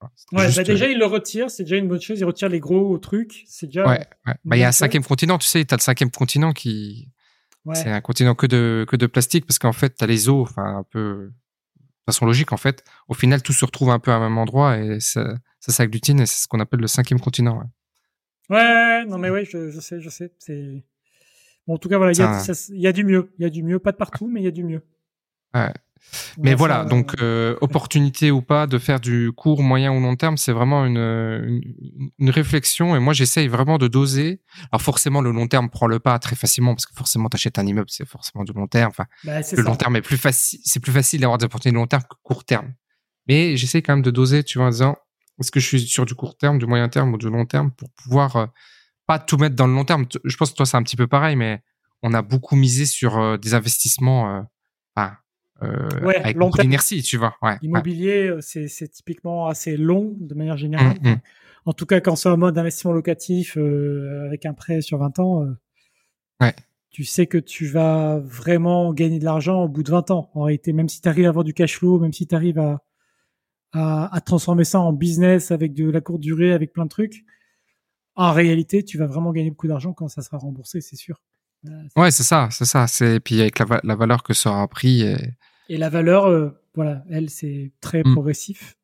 Euh, 0.04 0.38
ouais, 0.38 0.52
bah 0.56 0.64
déjà 0.64 0.88
il 0.88 0.98
le 0.98 1.06
retire, 1.06 1.50
c'est 1.50 1.64
déjà 1.64 1.78
une 1.78 1.88
bonne 1.88 2.02
chose. 2.02 2.20
Il 2.20 2.26
retire 2.26 2.50
les 2.50 2.60
gros 2.60 2.98
trucs, 2.98 3.44
c'est 3.48 3.68
déjà. 3.68 3.88
Ouais, 3.88 4.00
ouais. 4.28 4.34
Bah 4.46 4.58
il 4.58 4.60
y 4.60 4.64
a 4.64 4.68
un 4.68 4.72
cinquième 4.72 5.04
continent. 5.04 5.38
Tu 5.38 5.48
sais, 5.48 5.64
t'as 5.66 5.76
le 5.76 5.82
cinquième 5.82 6.12
continent 6.12 6.54
qui. 6.54 7.10
Ouais. 7.66 7.76
C'est 7.76 7.90
un 7.90 8.02
continent 8.02 8.34
que 8.34 8.48
de 8.48 8.86
que 8.88 8.96
de 8.96 9.06
plastique 9.06 9.46
parce 9.46 9.60
qu'en 9.60 9.74
fait 9.74 9.92
t'as 9.92 10.08
les 10.08 10.30
eaux, 10.30 10.42
enfin 10.42 10.78
un 10.78 10.84
peu 10.84 11.32
façon 12.06 12.26
logique, 12.26 12.52
en 12.52 12.58
fait, 12.58 12.84
au 13.08 13.14
final, 13.14 13.42
tout 13.42 13.54
se 13.54 13.66
retrouve 13.66 13.90
un 13.90 14.00
peu 14.00 14.12
à 14.12 14.16
un 14.16 14.20
même 14.20 14.38
endroit 14.38 14.78
et 14.78 15.00
ça, 15.00 15.36
ça 15.60 15.72
s'agglutine 15.72 16.20
et 16.20 16.26
c'est 16.26 16.44
ce 16.44 16.48
qu'on 16.48 16.60
appelle 16.60 16.80
le 16.80 16.88
cinquième 16.88 17.20
continent. 17.20 17.58
Ouais, 18.50 18.58
ouais 18.58 19.06
non, 19.06 19.18
mais 19.18 19.30
oui, 19.30 19.46
je, 19.46 19.70
je, 19.70 19.80
sais, 19.80 20.02
je 20.02 20.10
sais. 20.10 20.34
C'est... 20.40 20.84
Bon, 21.68 21.76
en 21.76 21.78
tout 21.78 21.90
cas, 21.90 21.98
voilà, 21.98 22.12
il 22.14 22.18
y, 22.18 22.22
a, 22.22 22.70
y 22.70 22.88
a 22.88 22.92
du 22.92 23.04
mieux. 23.04 23.32
Il 23.38 23.44
y 23.44 23.46
a 23.46 23.50
du 23.50 23.64
mieux. 23.64 23.80
Pas 23.80 23.92
de 23.92 23.98
partout, 23.98 24.28
mais 24.28 24.42
il 24.42 24.44
y 24.44 24.48
a 24.48 24.52
du 24.52 24.64
mieux. 24.64 24.84
Ouais. 25.54 25.72
Mais 26.38 26.56
voilà, 26.56 26.84
donc 26.84 27.14
euh, 27.22 27.56
opportunité 27.62 28.32
ou 28.32 28.42
pas 28.42 28.68
de 28.68 28.78
faire 28.78 29.00
du 29.00 29.32
court, 29.32 29.64
moyen 29.64 29.94
ou 29.94 30.00
long 30.00 30.16
terme, 30.16 30.38
c'est 30.38 30.52
vraiment 30.52 30.86
une, 30.86 30.98
une, 30.98 31.62
une, 32.20 32.30
réflexion. 32.30 32.96
Et 32.96 33.00
moi, 33.00 33.14
j'essaye 33.14 33.48
vraiment 33.48 33.78
de 33.78 33.88
doser. 33.88 34.42
Alors 34.72 34.82
forcément, 34.82 35.22
le 35.22 35.32
long 35.32 35.48
terme 35.48 35.70
prend 35.70 35.88
le 35.88 36.00
pas 36.00 36.18
très 36.20 36.36
facilement 36.36 36.74
parce 36.76 36.86
que 36.86 36.94
forcément, 36.96 37.30
t'achètes 37.30 37.60
un 37.60 37.66
immeuble, 37.66 37.90
c'est 37.90 38.08
forcément 38.08 38.44
du 38.44 38.52
long 38.54 38.68
terme. 38.68 38.90
Enfin, 38.90 39.06
bah, 39.24 39.38
le 39.38 39.44
ça. 39.44 39.62
long 39.62 39.76
terme 39.76 39.96
est 39.96 40.02
plus 40.02 40.18
facile. 40.18 40.60
C'est 40.64 40.80
plus 40.80 40.92
facile 40.92 41.22
d'avoir 41.22 41.38
des 41.38 41.46
opportunités 41.46 41.76
de 41.76 41.80
long 41.80 41.88
terme 41.88 42.04
que 42.04 42.16
court 42.24 42.44
terme. 42.44 42.74
Mais 43.28 43.56
j'essaie 43.56 43.82
quand 43.82 43.94
même 43.94 44.04
de 44.04 44.12
doser, 44.12 44.44
tu 44.44 44.58
vois, 44.58 44.68
en 44.68 44.72
disant 44.72 44.98
est-ce 45.42 45.52
que 45.52 45.60
je 45.60 45.66
suis 45.66 45.82
sur 45.82 46.06
du 46.06 46.16
court 46.16 46.38
terme, 46.38 46.60
du 46.60 46.68
moyen 46.68 46.88
terme 46.88 47.14
ou 47.14 47.18
du 47.18 47.30
long 47.30 47.46
terme 47.46 47.72
pour 47.72 47.90
pouvoir 47.92 48.36
euh, 48.36 48.46
pas 49.08 49.18
tout 49.18 49.38
mettre 49.38 49.56
dans 49.56 49.68
le 49.68 49.74
long 49.74 49.86
terme? 49.86 50.06
Je 50.24 50.38
pense 50.38 50.52
que 50.52 50.56
toi, 50.56 50.66
c'est 50.66 50.78
un 50.78 50.84
petit 50.84 50.96
peu 50.96 51.08
pareil, 51.08 51.36
mais 51.36 51.62
on 52.04 52.14
a 52.14 52.22
beaucoup 52.22 52.56
misé 52.56 52.86
sur 52.86 53.18
euh, 53.18 53.38
des 53.38 53.54
investissements. 53.54 54.38
Euh, 54.38 54.42
enfin, 54.96 55.18
euh, 55.64 55.90
ouais, 56.02 56.16
avec 56.18 56.38
beaucoup 56.38 56.58
d'inertie, 56.58 57.02
tu 57.04 57.18
vois. 57.18 57.36
Ouais, 57.42 57.58
Immobilier, 57.62 58.32
ouais. 58.32 58.42
c'est, 58.42 58.88
typiquement 58.88 59.48
assez 59.48 59.78
long 59.78 60.16
de 60.20 60.34
manière 60.34 60.58
générale. 60.58 60.98
Mmh, 61.02 61.10
mmh. 61.10 61.22
En 61.66 61.74
tout 61.74 61.86
cas, 61.86 62.02
quand 62.02 62.16
c'est 62.16 62.30
un 62.30 62.38
mode 62.38 62.56
d'investissement 62.56 62.94
locatif 62.94 63.58
euh, 63.58 64.26
avec 64.26 64.46
un 64.46 64.54
prêt 64.54 64.82
sur 64.82 64.98
20 64.98 65.20
ans, 65.20 65.44
euh, 65.44 65.56
ouais. 66.42 66.56
tu 66.90 67.04
sais 67.04 67.28
que 67.28 67.38
tu 67.38 67.68
vas 67.68 68.20
vraiment 68.20 68.94
gagner 68.94 69.20
de 69.20 69.26
l'argent 69.26 69.64
au 69.64 69.68
bout 69.68 69.84
de 69.84 69.92
20 69.92 70.10
ans. 70.12 70.32
En 70.34 70.44
réalité, 70.44 70.74
même 70.74 70.90
si 70.90 71.02
tu 71.02 71.08
arrives 71.08 71.26
à 71.26 71.30
avoir 71.30 71.44
du 71.44 71.54
cash 71.54 71.78
flow, 71.78 72.00
même 72.00 72.14
si 72.14 72.26
tu 72.26 72.34
arrives 72.34 72.58
à, 72.58 72.82
à, 73.74 74.16
à, 74.16 74.22
transformer 74.22 74.64
ça 74.64 74.80
en 74.80 74.94
business 74.94 75.52
avec 75.52 75.74
de 75.76 75.90
la 75.90 76.02
courte 76.02 76.22
durée, 76.22 76.54
avec 76.54 76.74
plein 76.74 76.86
de 76.86 76.90
trucs, 76.90 77.24
en 78.16 78.34
réalité, 78.34 78.84
tu 78.84 78.98
vas 78.98 79.06
vraiment 79.06 79.32
gagner 79.32 79.52
beaucoup 79.52 79.68
d'argent 79.68 79.94
quand 79.94 80.08
ça 80.08 80.24
sera 80.24 80.38
remboursé, 80.38 80.82
c'est 80.82 80.96
sûr. 80.96 81.22
Ouais, 81.96 82.10
c'est 82.10 82.24
ça, 82.24 82.50
c'est 82.52 82.66
ça. 82.66 82.88
C'est 82.88 83.20
puis 83.20 83.40
avec 83.40 83.60
la, 83.60 83.80
la 83.84 83.96
valeur 83.96 84.24
que 84.24 84.34
ça 84.34 84.50
aura 84.50 84.68
pris. 84.68 85.02
Et 85.02 85.16
et 85.70 85.78
la 85.78 85.90
valeur, 85.90 86.26
euh, 86.26 86.50
voilà, 86.76 87.04
elle, 87.10 87.30
c'est 87.30 87.72
très 87.82 88.02
Mm. 88.04 88.14
progressif. 88.14 88.76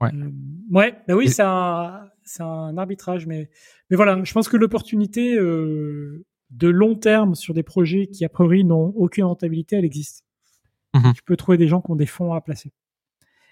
Ouais. 0.00 0.10
Euh, 0.14 0.30
ouais, 0.70 0.94
bah 1.08 1.16
oui, 1.16 1.24
Et- 1.24 1.28
c'est 1.28 1.42
un, 1.42 2.08
c'est 2.24 2.42
un 2.42 2.76
arbitrage, 2.78 3.26
mais, 3.26 3.50
mais 3.90 3.96
voilà, 3.96 4.22
je 4.22 4.32
pense 4.32 4.48
que 4.48 4.56
l'opportunité 4.56 5.36
euh, 5.36 6.24
de 6.50 6.68
long 6.68 6.94
terme 6.94 7.34
sur 7.34 7.52
des 7.52 7.62
projets 7.64 8.06
qui 8.06 8.24
a 8.24 8.28
priori 8.28 8.64
n'ont 8.64 8.92
aucune 8.96 9.24
rentabilité, 9.24 9.76
elle 9.76 9.84
existe. 9.84 10.24
Mhm. 10.94 11.12
Tu 11.14 11.22
peux 11.22 11.36
trouver 11.36 11.58
des 11.58 11.68
gens 11.68 11.80
qui 11.80 11.90
ont 11.90 11.96
des 11.96 12.06
fonds 12.06 12.32
à 12.32 12.40
placer. 12.40 12.68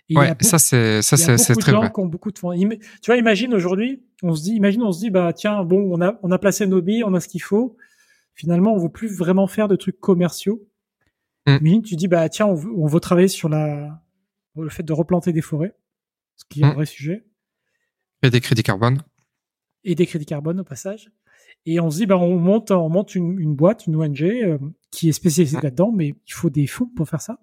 Et 0.08 0.12
il 0.12 0.14
y 0.14 0.18
a 0.18 0.20
Ouais, 0.20 0.28
beaucoup- 0.30 0.44
ça 0.44 0.58
c'est 0.60 1.02
ça 1.02 1.16
il 1.16 1.20
y 1.20 1.22
a 1.24 1.26
c'est 1.36 1.38
c'est 1.54 1.54
très 1.60 1.72
gens 1.72 1.80
vrai. 1.80 1.90
qui 1.92 1.98
ont 2.00 2.06
beaucoup 2.06 2.30
de 2.30 2.38
fonds. 2.38 2.52
Tu 2.56 3.06
vois, 3.10 3.16
imagine 3.16 3.52
aujourd'hui, 3.52 4.04
on 4.22 4.36
se 4.36 4.44
dit, 4.44 4.52
imagine, 4.54 4.82
on 4.84 4.92
se 4.92 5.00
dit, 5.00 5.10
bah 5.10 5.32
tiens, 5.32 5.64
bon, 5.64 5.80
on 5.92 6.00
a 6.00 6.16
on 6.22 6.30
a 6.30 6.38
placé 6.38 6.64
nos 6.66 6.80
billes, 6.80 7.02
on 7.02 7.12
a 7.14 7.18
ce 7.20 7.26
qu'il 7.28 7.42
faut. 7.42 7.76
Finalement, 8.34 8.72
on 8.72 8.78
veut 8.78 8.88
plus 8.88 9.08
vraiment 9.16 9.48
faire 9.48 9.66
de 9.66 9.74
trucs 9.74 9.98
commerciaux. 9.98 10.62
Mm. 11.46 11.56
Imagine, 11.60 11.82
tu 11.82 11.96
dis, 11.96 12.08
bah 12.08 12.28
tiens, 12.28 12.46
on 12.46 12.54
veut, 12.54 12.70
on 12.76 12.86
veut 12.86 13.00
travailler 13.00 13.28
sur 13.28 13.48
la 13.48 14.02
le 14.56 14.68
fait 14.70 14.82
de 14.82 14.92
replanter 14.92 15.32
des 15.32 15.42
forêts, 15.42 15.76
ce 16.36 16.44
qui 16.48 16.60
est 16.60 16.64
un 16.64 16.70
Mm. 16.72 16.74
vrai 16.76 16.86
sujet, 16.86 17.26
Et 18.22 18.30
des 18.30 18.40
crédits 18.40 18.62
carbone. 18.62 19.02
et 19.84 19.94
des 19.94 20.06
crédits 20.06 20.24
carbone 20.26 20.60
au 20.60 20.64
passage. 20.64 21.10
Et 21.66 21.78
on 21.80 21.90
se 21.90 21.98
dit, 21.98 22.06
bah 22.06 22.16
on 22.16 22.38
monte 22.38 22.70
on 22.70 22.88
monte 22.88 23.14
une, 23.14 23.38
une 23.38 23.54
boîte, 23.54 23.86
une 23.86 23.96
ONG 23.96 24.22
euh, 24.22 24.58
qui 24.90 25.08
est 25.08 25.12
spécialisée 25.12 25.58
Mm. 25.58 25.62
là-dedans, 25.62 25.92
mais 25.92 26.08
il 26.26 26.32
faut 26.32 26.50
des 26.50 26.66
fonds 26.66 26.88
pour 26.96 27.08
faire 27.08 27.20
ça. 27.20 27.38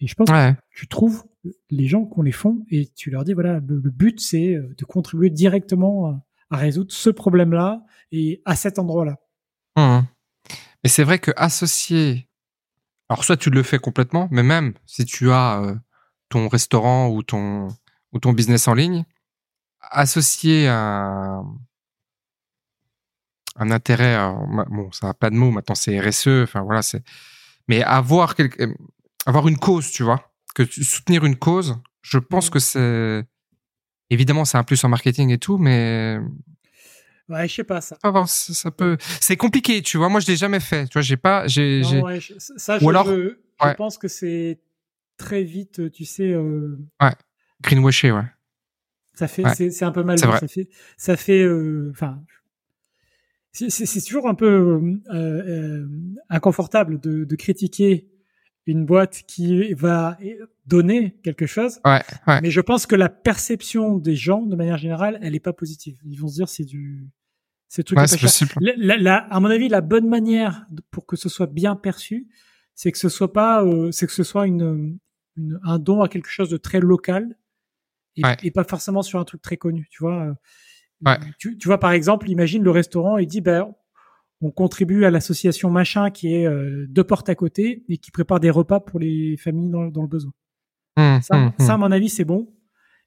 Et 0.00 0.06
je 0.06 0.14
pense 0.14 0.30
Ouais. 0.30 0.56
tu 0.70 0.86
trouves 0.88 1.24
les 1.70 1.86
gens 1.88 2.04
qui 2.06 2.18
ont 2.18 2.22
les 2.22 2.32
fonds 2.32 2.64
et 2.70 2.86
tu 2.94 3.10
leur 3.10 3.24
dis 3.24 3.32
voilà 3.34 3.58
le, 3.60 3.80
le 3.80 3.90
but 3.90 4.20
c'est 4.20 4.54
euh, 4.54 4.74
de 4.78 4.84
contribuer 4.84 5.28
directement 5.30 6.06
à, 6.50 6.56
résoudre 6.56 6.92
ce 6.92 7.10
problème-là 7.10 7.84
et 8.12 8.40
à 8.46 8.54
cet 8.56 8.78
endroit-là. 8.78 9.18
Mhm. 9.76 10.06
Mais 10.84 10.88
c'est 10.88 11.02
vrai 11.04 11.18
que 11.18 11.32
associer, 11.36 12.27
alors 13.08 13.24
soit 13.24 13.36
tu 13.36 13.50
le 13.50 13.62
fais 13.62 13.78
complètement, 13.78 14.28
mais 14.30 14.42
même 14.42 14.74
si 14.86 15.04
tu 15.04 15.30
as 15.32 15.60
euh, 15.62 15.74
ton 16.28 16.48
restaurant 16.48 17.08
ou 17.08 17.22
ton 17.22 17.68
ou 18.12 18.18
ton 18.20 18.32
business 18.32 18.68
en 18.68 18.74
ligne, 18.74 19.04
associer 19.80 20.68
un 20.68 21.44
un 23.56 23.70
intérêt, 23.70 24.16
ma- 24.48 24.64
bon, 24.66 24.90
ça 24.92 25.08
n'a 25.08 25.14
pas 25.14 25.30
de 25.30 25.34
mots 25.36 25.50
maintenant, 25.50 25.74
c'est 25.74 25.98
RSE, 25.98 26.44
enfin 26.44 26.62
voilà, 26.62 26.82
c'est, 26.82 27.02
mais 27.66 27.82
avoir 27.82 28.34
quelque, 28.36 28.62
euh, 28.62 28.74
avoir 29.26 29.48
une 29.48 29.58
cause, 29.58 29.90
tu 29.90 30.04
vois, 30.04 30.30
que 30.54 30.62
tu- 30.62 30.84
soutenir 30.84 31.24
une 31.24 31.36
cause, 31.36 31.76
je 32.02 32.18
pense 32.18 32.46
Mhm. 32.46 32.50
que 32.52 32.58
c'est 32.60 33.24
évidemment 34.10 34.44
c'est 34.44 34.58
un 34.58 34.64
plus 34.64 34.82
en 34.84 34.88
marketing 34.88 35.30
et 35.30 35.38
tout, 35.38 35.58
mais 35.58 36.18
Ouais, 37.28 37.46
je 37.46 37.54
sais 37.56 37.64
pas 37.64 37.80
ça. 37.80 37.98
avoir 38.02 38.28
ça, 38.28 38.54
ça 38.54 38.70
peut, 38.70 38.96
c'est 39.20 39.36
compliqué, 39.36 39.82
tu 39.82 39.98
vois. 39.98 40.08
Moi, 40.08 40.20
je 40.20 40.26
l'ai 40.26 40.36
jamais 40.36 40.60
fait, 40.60 40.86
tu 40.86 40.94
vois. 40.94 41.02
J'ai 41.02 41.16
pas, 41.18 41.46
j'ai, 41.46 41.82
ouais, 42.02 42.20
je- 42.20 42.34
ça, 42.38 42.76
Ou 42.76 42.80
je, 42.80 42.86
alors- 42.88 43.06
je, 43.06 43.36
je 43.60 43.66
ouais. 43.66 43.74
pense 43.74 43.98
que 43.98 44.08
c'est 44.08 44.60
très 45.18 45.42
vite, 45.42 45.90
tu 45.92 46.04
sais, 46.04 46.32
euh, 46.32 46.78
greenwashé, 47.62 48.12
ouais. 48.12 48.22
ça 49.14 49.26
fait, 49.28 49.44
Ouais. 49.44 49.54
c'est, 49.70 49.84
un 49.84 49.90
peu 49.92 50.02
mal. 50.04 50.18
Ça 50.18 50.38
fait, 50.48 50.68
ça 50.96 51.16
fait, 51.16 51.42
euh, 51.42 51.90
enfin, 51.90 52.22
c'est, 53.52 54.00
toujours 54.06 54.28
un 54.28 54.34
peu 54.34 54.46
euh, 54.46 55.02
euh, 55.12 55.86
inconfortable 56.30 57.00
de, 57.00 57.24
de 57.24 57.36
critiquer 57.36 58.08
une 58.66 58.84
boîte 58.84 59.22
qui 59.26 59.72
va 59.74 60.16
donner 60.66 61.16
quelque 61.24 61.46
chose. 61.46 61.80
Ouais, 61.84 62.02
ouais. 62.26 62.40
Mais 62.42 62.50
je 62.50 62.60
pense 62.60 62.86
que 62.86 62.94
la 62.94 63.08
perception 63.08 63.96
des 63.98 64.14
gens, 64.14 64.42
de 64.42 64.54
manière 64.54 64.76
générale, 64.78 65.18
elle 65.22 65.34
est 65.34 65.40
pas 65.40 65.54
positive. 65.54 65.98
Ils 66.04 66.20
vont 66.20 66.28
se 66.28 66.34
dire 66.34 66.48
c'est 66.48 66.64
du, 66.66 67.08
c'est 67.68 67.82
truc 67.84 67.98
Ouais, 67.98 68.04
à 68.04 68.06
c'est 68.06 68.18
possible. 68.20 68.52
La- 68.60 68.96
la- 68.96 69.16
à 69.32 69.40
mon 69.40 69.48
avis, 69.50 69.68
la 69.68 69.80
bonne 69.80 70.08
manière 70.08 70.66
pour 70.90 71.06
que 71.06 71.16
ce 71.16 71.28
soit 71.28 71.46
bien 71.46 71.76
perçu, 71.76 72.26
c'est 72.74 72.92
que 72.92 72.98
ce 72.98 73.08
soit 73.08 73.32
pas, 73.32 73.64
euh, 73.64 73.90
c'est 73.92 74.06
que 74.06 74.12
ce 74.12 74.22
soit 74.24 74.46
une, 74.46 74.98
une- 75.36 75.60
un 75.64 75.78
don 75.78 76.02
à 76.02 76.08
quelque 76.08 76.28
chose 76.30 76.48
de 76.50 76.56
très 76.56 76.80
local 76.80 77.36
et, 78.16 78.24
Ouais. 78.24 78.36
et 78.42 78.50
pas 78.50 78.64
forcément 78.64 79.02
sur 79.02 79.18
un 79.20 79.24
truc 79.24 79.42
très 79.42 79.56
connu. 79.56 79.86
Tu 79.90 79.98
vois. 80.02 80.22
euh, 80.24 80.34
Ouais. 81.06 81.16
Tu, 81.38 81.56
tu 81.56 81.68
vois 81.68 81.78
par 81.78 81.92
exemple, 81.92 82.28
imagine 82.28 82.62
le 82.64 82.72
restaurant, 82.72 83.18
il 83.18 83.26
dit 83.28 83.40
ben 83.40 83.72
on 84.40 84.50
contribue 84.50 85.04
à 85.04 85.10
l'association 85.10 85.70
machin 85.70 86.10
qui 86.10 86.34
est 86.34 86.46
euh, 86.46 86.86
deux 86.88 87.04
portes 87.04 87.28
à 87.28 87.34
côté 87.36 87.84
et 87.88 87.98
qui 87.98 88.10
prépare 88.10 88.40
des 88.40 88.50
repas 88.50 88.80
pour 88.80 88.98
les 88.98 89.36
familles 89.36 89.70
dans, 89.70 89.86
dans 89.86 90.02
le 90.02 90.08
besoin. 90.08 90.32
Hum, 90.96 91.20
Ça, 91.22 91.36
hum, 91.36 91.52
ça, 91.60 91.74
à 91.74 91.76
mon 91.76 91.92
avis, 91.92 92.08
c'est 92.08 92.24
bon. 92.24 92.52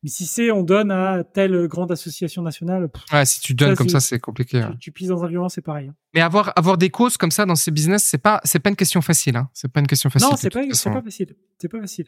Mais 0.03 0.09
si 0.09 0.25
c'est 0.25 0.49
on 0.51 0.63
donne 0.63 0.89
à 0.89 1.23
telle 1.23 1.67
grande 1.67 1.91
association 1.91 2.41
nationale, 2.41 2.89
pff, 2.89 3.03
Ouais, 3.13 3.25
si 3.25 3.39
tu 3.39 3.53
donnes 3.53 3.71
ça, 3.71 3.75
comme 3.75 3.89
ça, 3.89 3.99
c'est 3.99 4.19
compliqué. 4.19 4.61
tu, 4.71 4.77
tu 4.79 4.91
pises 4.91 5.09
dans 5.09 5.23
un 5.23 5.27
violon, 5.27 5.47
c'est 5.49 5.61
pareil. 5.61 5.89
hein. 5.89 5.95
Mais 6.15 6.21
avoir 6.21 6.53
avoir 6.55 6.77
des 6.77 6.89
causes 6.89 7.17
comme 7.17 7.29
ça 7.31 7.45
dans 7.45 7.55
ces 7.55 7.69
business, 7.71 8.03
c'est 8.03 8.17
pas 8.17 8.41
c'est 8.43 8.59
pas 8.59 8.69
une 8.71 8.75
question 8.75 9.01
facile. 9.01 9.35
Hein. 9.37 9.49
C'est 9.53 9.71
pas 9.71 9.79
une 9.79 9.87
question 9.87 10.09
facile. 10.09 10.29
non, 10.29 10.35
c'est 10.37 10.49
pas, 10.49 10.61
c'est 10.73 10.89
pas 10.91 11.01
facile. 11.03 11.35
C'est 11.59 11.67
pas 11.69 11.79
facile. 11.81 12.07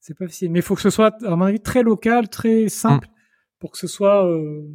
C'est 0.00 0.14
pas 0.18 0.26
facile. 0.26 0.50
Mais 0.50 0.58
il 0.58 0.62
faut 0.62 0.74
que 0.74 0.80
ce 0.80 0.90
soit, 0.90 1.14
à 1.24 1.36
mon 1.36 1.44
avis, 1.44 1.60
très 1.60 1.82
local, 1.82 2.28
très 2.28 2.68
simple, 2.68 3.06
Mm. 3.06 3.12
pour 3.60 3.70
que 3.72 3.78
ce 3.78 3.86
soit, 3.86 4.26
euh, 4.26 4.66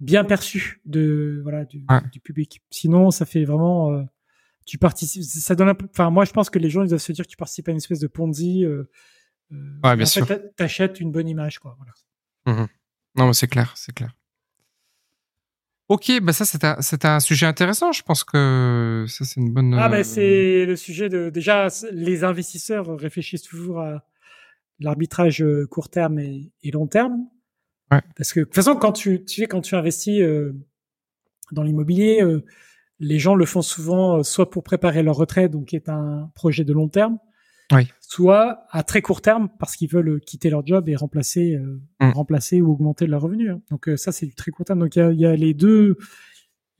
bien 0.00 0.22
perçu 0.24 0.80
de 0.84 1.40
voilà 1.42 1.64
du, 1.64 1.84
du 2.12 2.20
public. 2.20 2.62
Sinon, 2.70 3.10
ça 3.10 3.24
fait 3.26 3.44
vraiment 3.44 3.92
euh, 3.92 4.02
tu 4.64 4.78
participes. 4.78 5.24
Ça 5.24 5.54
donne 5.56 5.70
un 5.70 5.74
peu. 5.74 5.86
Enfin, 5.90 6.10
moi, 6.10 6.24
je 6.24 6.30
pense 6.32 6.50
que 6.50 6.58
les 6.60 6.70
gens 6.70 6.82
ils 6.84 6.88
doivent 6.88 7.00
se 7.00 7.10
dire 7.10 7.24
que 7.24 7.30
tu 7.30 7.36
participes 7.36 7.66
à 7.68 7.72
une 7.72 7.78
espèce 7.78 7.98
de 8.00 8.06
Ponzi. 8.06 8.64
Euh 8.64 8.88
ouais, 9.50 9.96
bien 9.96 10.06
sûr. 10.06 10.26
T'achètes 10.56 11.00
une 11.00 11.12
bonne 11.12 11.28
image, 11.28 11.58
quoi. 11.58 11.76
Voilà. 11.78 12.62
Mmh 12.62 12.66
non, 13.16 13.32
c'est 13.32 13.48
clair, 13.48 13.72
c'est 13.76 13.92
clair. 13.92 14.14
Ok, 15.88 16.12
bah 16.22 16.32
ça 16.32 16.44
c'est 16.44 16.62
un, 16.62 16.80
c'est 16.82 17.04
un 17.04 17.18
sujet 17.18 17.46
intéressant. 17.46 17.90
Je 17.90 18.02
pense 18.02 18.22
que 18.22 19.06
ça 19.08 19.24
c'est 19.24 19.40
une 19.40 19.52
bonne. 19.52 19.74
Ah 19.74 19.88
bah 19.88 20.04
c'est 20.04 20.66
le 20.66 20.76
sujet 20.76 21.08
de 21.08 21.30
déjà 21.30 21.68
les 21.90 22.22
investisseurs 22.22 22.96
réfléchissent 22.96 23.42
toujours 23.42 23.80
à 23.80 24.04
l'arbitrage 24.78 25.44
court 25.70 25.88
terme 25.88 26.20
et, 26.20 26.52
et 26.62 26.70
long 26.70 26.86
terme. 26.86 27.26
Parce 27.88 28.32
que 28.32 28.40
de 28.40 28.44
toute 28.44 28.54
façon, 28.54 28.76
quand 28.76 28.92
tu, 28.92 29.24
tu 29.24 29.40
sais, 29.40 29.46
quand 29.46 29.62
tu 29.62 29.74
investis 29.74 30.20
euh, 30.20 30.54
dans 31.52 31.62
l'immobilier, 31.62 32.22
euh, 32.22 32.44
les 33.00 33.18
gens 33.18 33.34
le 33.34 33.46
font 33.46 33.62
souvent 33.62 34.18
euh, 34.18 34.22
soit 34.22 34.50
pour 34.50 34.62
préparer 34.62 35.02
leur 35.02 35.16
retraite, 35.16 35.52
donc 35.52 35.66
qui 35.66 35.76
est 35.76 35.88
un 35.88 36.30
projet 36.34 36.64
de 36.64 36.72
long 36.72 36.88
terme, 36.88 37.18
oui. 37.72 37.88
soit 38.00 38.64
à 38.70 38.82
très 38.82 39.02
court 39.02 39.20
terme 39.20 39.48
parce 39.58 39.76
qu'ils 39.76 39.90
veulent 39.90 40.20
quitter 40.20 40.50
leur 40.50 40.66
job 40.66 40.88
et 40.88 40.96
remplacer, 40.96 41.58
mm. 42.00 42.10
remplacer 42.10 42.60
ou 42.60 42.72
augmenter 42.72 43.06
leur 43.06 43.22
revenu. 43.22 43.50
Hein. 43.50 43.60
Donc 43.70 43.90
ça, 43.96 44.12
c'est 44.12 44.26
du 44.26 44.34
très 44.34 44.50
court 44.50 44.64
terme. 44.64 44.80
Donc 44.80 44.96
il 44.96 45.00
y 45.00 45.02
a, 45.02 45.12
y 45.12 45.26
a, 45.26 45.36
les 45.36 45.54
deux, 45.54 45.96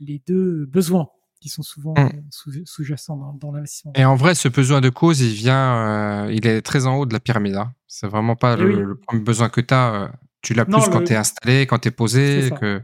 les 0.00 0.22
deux 0.26 0.66
besoins 0.66 1.08
qui 1.40 1.48
sont 1.48 1.62
souvent 1.62 1.94
mm. 1.94 2.64
sous-jacents 2.64 3.16
dans, 3.16 3.32
dans 3.34 3.52
l'investissement. 3.52 3.92
Et 3.94 4.04
en 4.04 4.16
vrai, 4.16 4.34
ce 4.34 4.48
besoin 4.48 4.80
de 4.80 4.88
cause, 4.88 5.20
il 5.20 5.34
vient, 5.34 6.28
il 6.30 6.46
est 6.46 6.62
très 6.62 6.86
en 6.86 6.96
haut 6.96 7.06
de 7.06 7.12
la 7.12 7.20
pyramide. 7.20 7.56
Hein. 7.56 7.74
C'est 7.86 8.08
vraiment 8.08 8.36
pas 8.36 8.56
eh 8.58 8.62
le, 8.62 8.82
le, 8.84 8.94
premier 8.96 9.22
besoin 9.22 9.48
que 9.48 9.60
tu 9.60 9.74
as 9.74 10.12
tu 10.42 10.54
l'as 10.54 10.64
plus 10.64 10.88
quand 10.90 11.04
tu 11.04 11.12
es 11.12 11.16
installé, 11.16 11.66
quand 11.66 11.78
tu 11.78 11.88
es 11.88 11.90
posé. 11.90 12.50
que... 12.60 12.80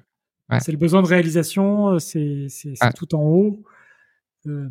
C'est 0.60 0.72
le 0.72 0.78
besoin 0.78 1.02
de 1.02 1.06
réalisation, 1.06 1.94
euh, 1.94 1.98
c'est 1.98 2.48
tout 2.96 3.14
en 3.14 3.22
haut. 3.22 3.62
Euh, 4.46 4.68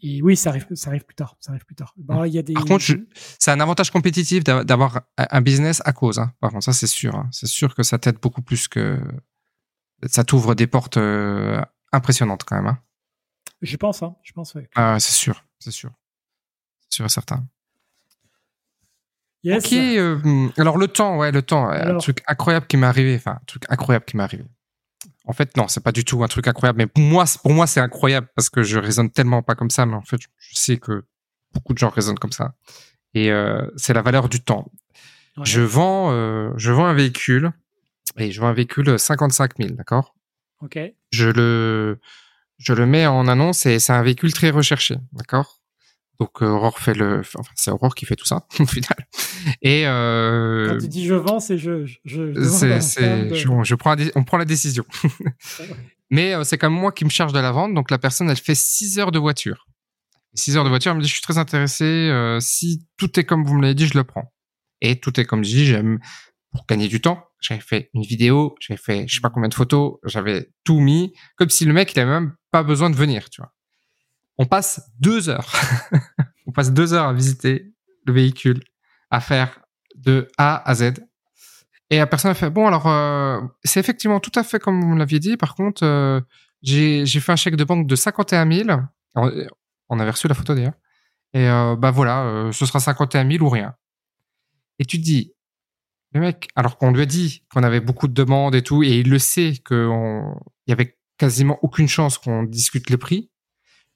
et 0.00 0.22
oui, 0.22 0.36
ça 0.36 0.50
arrive, 0.50 0.66
ça 0.74 0.90
arrive 0.90 1.04
plus 1.04 1.14
tard. 1.14 1.36
Ça 1.40 1.50
arrive 1.50 1.64
plus 1.64 1.74
tard. 1.74 1.92
Bah, 1.96 2.26
y 2.26 2.38
a 2.38 2.42
des... 2.42 2.52
Par 2.52 2.64
contre, 2.64 2.84
c'est 3.38 3.50
un 3.50 3.60
avantage 3.60 3.90
compétitif 3.90 4.44
d'avoir 4.44 5.02
un 5.16 5.40
business 5.40 5.82
à 5.84 5.92
cause. 5.92 6.18
Hein. 6.18 6.32
Par 6.40 6.50
contre, 6.50 6.64
ça 6.64 6.72
c'est 6.72 6.86
sûr. 6.86 7.14
Hein. 7.14 7.28
C'est 7.32 7.48
sûr 7.48 7.74
que 7.74 7.82
ça 7.82 7.98
t'aide 7.98 8.18
beaucoup 8.20 8.42
plus 8.42 8.68
que 8.68 9.00
ça 10.06 10.24
t'ouvre 10.24 10.54
des 10.54 10.66
portes 10.66 10.96
euh, 10.96 11.60
impressionnantes 11.92 12.44
quand 12.44 12.56
même. 12.56 12.68
Hein. 12.68 12.78
Je 13.60 13.76
pense. 13.76 14.02
Je 14.22 14.32
pense. 14.32 14.56
Ah, 14.76 14.98
c'est 15.00 15.12
sûr, 15.12 15.44
c'est 15.58 15.72
sûr, 15.72 15.90
c'est 16.88 16.96
sûr 16.96 17.06
et 17.06 17.08
certain. 17.08 17.44
Ok. 19.46 19.72
Euh, 19.72 20.48
alors 20.58 20.78
le 20.78 20.88
temps, 20.88 21.16
ouais, 21.16 21.32
le 21.32 21.42
temps, 21.42 21.68
un 21.68 21.96
truc 21.98 22.22
incroyable 22.26 22.66
qui 22.66 22.76
m'est 22.76 22.86
arrivé. 22.86 23.16
Enfin, 23.16 23.32
un 23.32 23.44
truc 23.46 23.64
incroyable 23.68 24.04
qui 24.04 24.16
m'est 24.16 24.22
arrivé. 24.22 24.44
En 25.28 25.34
fait, 25.34 25.56
non, 25.58 25.68
c'est 25.68 25.82
pas 25.82 25.92
du 25.92 26.04
tout 26.04 26.24
un 26.24 26.26
truc 26.26 26.48
incroyable. 26.48 26.78
Mais 26.78 26.86
pour 26.86 27.02
moi, 27.02 27.26
pour 27.42 27.52
moi, 27.52 27.66
c'est 27.66 27.80
incroyable 27.80 28.28
parce 28.34 28.48
que 28.48 28.62
je 28.62 28.78
raisonne 28.78 29.10
tellement 29.10 29.42
pas 29.42 29.54
comme 29.54 29.68
ça. 29.68 29.84
Mais 29.84 29.94
en 29.94 30.02
fait, 30.02 30.20
je 30.38 30.54
sais 30.56 30.78
que 30.78 31.04
beaucoup 31.52 31.74
de 31.74 31.78
gens 31.78 31.90
raisonnent 31.90 32.18
comme 32.18 32.32
ça. 32.32 32.54
Et 33.12 33.30
euh, 33.30 33.66
c'est 33.76 33.92
la 33.92 34.00
valeur 34.00 34.30
du 34.30 34.40
temps. 34.40 34.72
Je 35.44 35.60
vends, 35.60 36.10
euh, 36.12 36.50
je 36.56 36.72
vends 36.72 36.86
un 36.86 36.94
véhicule 36.94 37.52
et 38.16 38.32
je 38.32 38.40
vends 38.40 38.48
un 38.48 38.54
véhicule 38.54 38.98
55 38.98 39.52
000, 39.58 39.74
d'accord? 39.74 40.14
Ok. 40.62 40.78
Je 41.12 41.28
le, 41.28 42.00
je 42.56 42.72
le 42.72 42.86
mets 42.86 43.06
en 43.06 43.28
annonce 43.28 43.66
et 43.66 43.78
c'est 43.78 43.92
un 43.92 44.02
véhicule 44.02 44.32
très 44.32 44.50
recherché, 44.50 44.96
d'accord? 45.12 45.57
Donc 46.20 46.42
euh, 46.42 46.46
Aurore 46.46 46.78
fait 46.80 46.94
le, 46.94 47.20
enfin 47.20 47.40
c'est 47.54 47.70
Aurore 47.70 47.94
qui 47.94 48.04
fait 48.04 48.16
tout 48.16 48.24
ça 48.24 48.46
au 48.60 48.66
final. 48.66 49.06
Et 49.62 49.86
euh, 49.86 50.68
quand 50.68 50.78
tu 50.78 50.88
dis 50.88 51.06
je 51.06 51.14
vends, 51.14 51.38
c'est 51.38 51.58
je, 51.58 51.86
je, 52.04 52.32
c'est, 52.42 52.80
c'est, 52.80 53.34
je, 53.34 53.74
prends, 53.76 53.94
on 54.16 54.24
prend 54.24 54.36
la 54.36 54.44
décision. 54.44 54.84
Mais 56.10 56.34
euh, 56.34 56.42
c'est 56.42 56.58
comme 56.58 56.74
moi 56.74 56.90
qui 56.90 57.04
me 57.04 57.10
charge 57.10 57.32
de 57.32 57.38
la 57.38 57.52
vente, 57.52 57.74
donc 57.74 57.90
la 57.90 57.98
personne 57.98 58.28
elle 58.30 58.36
fait 58.36 58.56
6 58.56 58.98
heures 58.98 59.12
de 59.12 59.18
voiture. 59.18 59.66
6 60.34 60.56
heures 60.56 60.64
de 60.64 60.68
voiture, 60.68 60.90
elle 60.90 60.98
me 60.98 61.02
dit 61.02 61.08
je 61.08 61.14
suis 61.14 61.22
très 61.22 61.38
intéressé. 61.38 61.84
Euh, 61.84 62.40
si 62.40 62.86
tout 62.96 63.18
est 63.20 63.24
comme 63.24 63.44
vous 63.44 63.54
me 63.54 63.62
l'avez 63.62 63.74
dit, 63.74 63.86
je 63.86 63.96
le 63.96 64.04
prends. 64.04 64.32
Et 64.80 64.98
tout 64.98 65.18
est 65.20 65.24
comme 65.24 65.44
je 65.44 65.50
dis, 65.50 65.66
j'aime 65.66 65.98
pour 66.50 66.64
gagner 66.66 66.88
du 66.88 67.00
temps. 67.00 67.24
J'avais 67.40 67.60
fait 67.60 67.90
une 67.94 68.02
vidéo, 68.02 68.56
j'avais 68.60 68.78
fait 68.78 69.06
je 69.06 69.16
sais 69.16 69.20
pas 69.20 69.30
combien 69.30 69.48
de 69.48 69.54
photos, 69.54 69.98
j'avais 70.04 70.50
tout 70.64 70.80
mis, 70.80 71.12
comme 71.36 71.50
si 71.50 71.64
le 71.64 71.72
mec 71.72 71.92
il 71.94 72.00
avait 72.00 72.10
même 72.10 72.34
pas 72.50 72.64
besoin 72.64 72.90
de 72.90 72.96
venir, 72.96 73.30
tu 73.30 73.40
vois 73.40 73.52
on 74.38 74.46
passe 74.46 74.90
deux 74.98 75.28
heures. 75.28 75.52
on 76.46 76.52
passe 76.52 76.72
deux 76.72 76.94
heures 76.94 77.08
à 77.08 77.12
visiter 77.12 77.72
le 78.06 78.12
véhicule, 78.12 78.62
à 79.10 79.20
faire 79.20 79.60
de 79.96 80.28
A 80.38 80.68
à 80.68 80.74
Z. 80.74 80.94
Et 81.90 81.98
la 81.98 82.06
personne 82.06 82.30
a 82.30 82.34
fait 82.34 82.50
bon 82.50 82.66
alors 82.66 82.86
euh, 82.86 83.40
c'est 83.64 83.80
effectivement 83.80 84.20
tout 84.20 84.32
à 84.34 84.42
fait 84.42 84.58
comme 84.58 84.80
vous 84.82 84.96
l'aviez 84.96 85.18
dit. 85.18 85.36
Par 85.36 85.54
contre, 85.54 85.84
euh, 85.84 86.20
j'ai 86.62 87.06
fait 87.06 87.32
un 87.32 87.36
chèque 87.36 87.56
de 87.56 87.64
banque 87.64 87.86
de 87.86 87.96
51 87.96 88.50
000. 88.50 88.68
On 89.14 90.00
avait 90.00 90.10
reçu 90.10 90.28
la 90.28 90.34
photo 90.34 90.54
d'ailleurs. 90.54 90.74
Et 91.34 91.48
euh, 91.48 91.76
bah 91.76 91.90
voilà, 91.90 92.50
ce 92.52 92.66
sera 92.66 92.80
51 92.80 93.30
000 93.30 93.44
ou 93.44 93.48
rien. 93.48 93.74
Et 94.78 94.84
tu 94.84 94.98
te 94.98 95.02
dis, 95.02 95.34
le 96.12 96.20
mec, 96.20 96.48
alors 96.54 96.78
qu'on 96.78 96.92
lui 96.92 97.02
a 97.02 97.06
dit 97.06 97.44
qu'on 97.52 97.62
avait 97.62 97.80
beaucoup 97.80 98.08
de 98.08 98.14
demandes 98.14 98.54
et 98.54 98.62
tout, 98.62 98.82
et 98.82 98.98
il 98.98 99.10
le 99.10 99.18
sait 99.18 99.54
qu'il 99.66 100.22
y 100.66 100.72
avait 100.72 100.98
quasiment 101.18 101.58
aucune 101.62 101.88
chance 101.88 102.16
qu'on 102.16 102.44
discute 102.44 102.90
le 102.90 102.96
prix. 102.96 103.30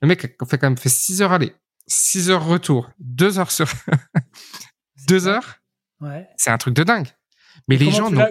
Le 0.03 0.09
mec 0.09 0.25
a 0.25 0.47
fait 0.47 0.59
quand 0.59 0.67
même 0.69 0.77
fait 0.77 0.89
6 0.89 1.23
heures 1.23 1.33
aller, 1.33 1.55
6 1.87 2.31
heures 2.31 2.45
retour, 2.45 2.91
2 2.99 3.39
heures 3.39 3.53
sur 3.53 3.69
2 5.09 5.29
heures. 5.29 5.61
Ouais. 6.01 6.29
C'est 6.37 6.51
un 6.51 6.59
truc 6.59 6.75
de 6.75 6.83
dingue. 6.83 7.09
Mais 7.69 7.77
les 7.77 7.91
gens 7.91 8.11
n'ont 8.11 8.27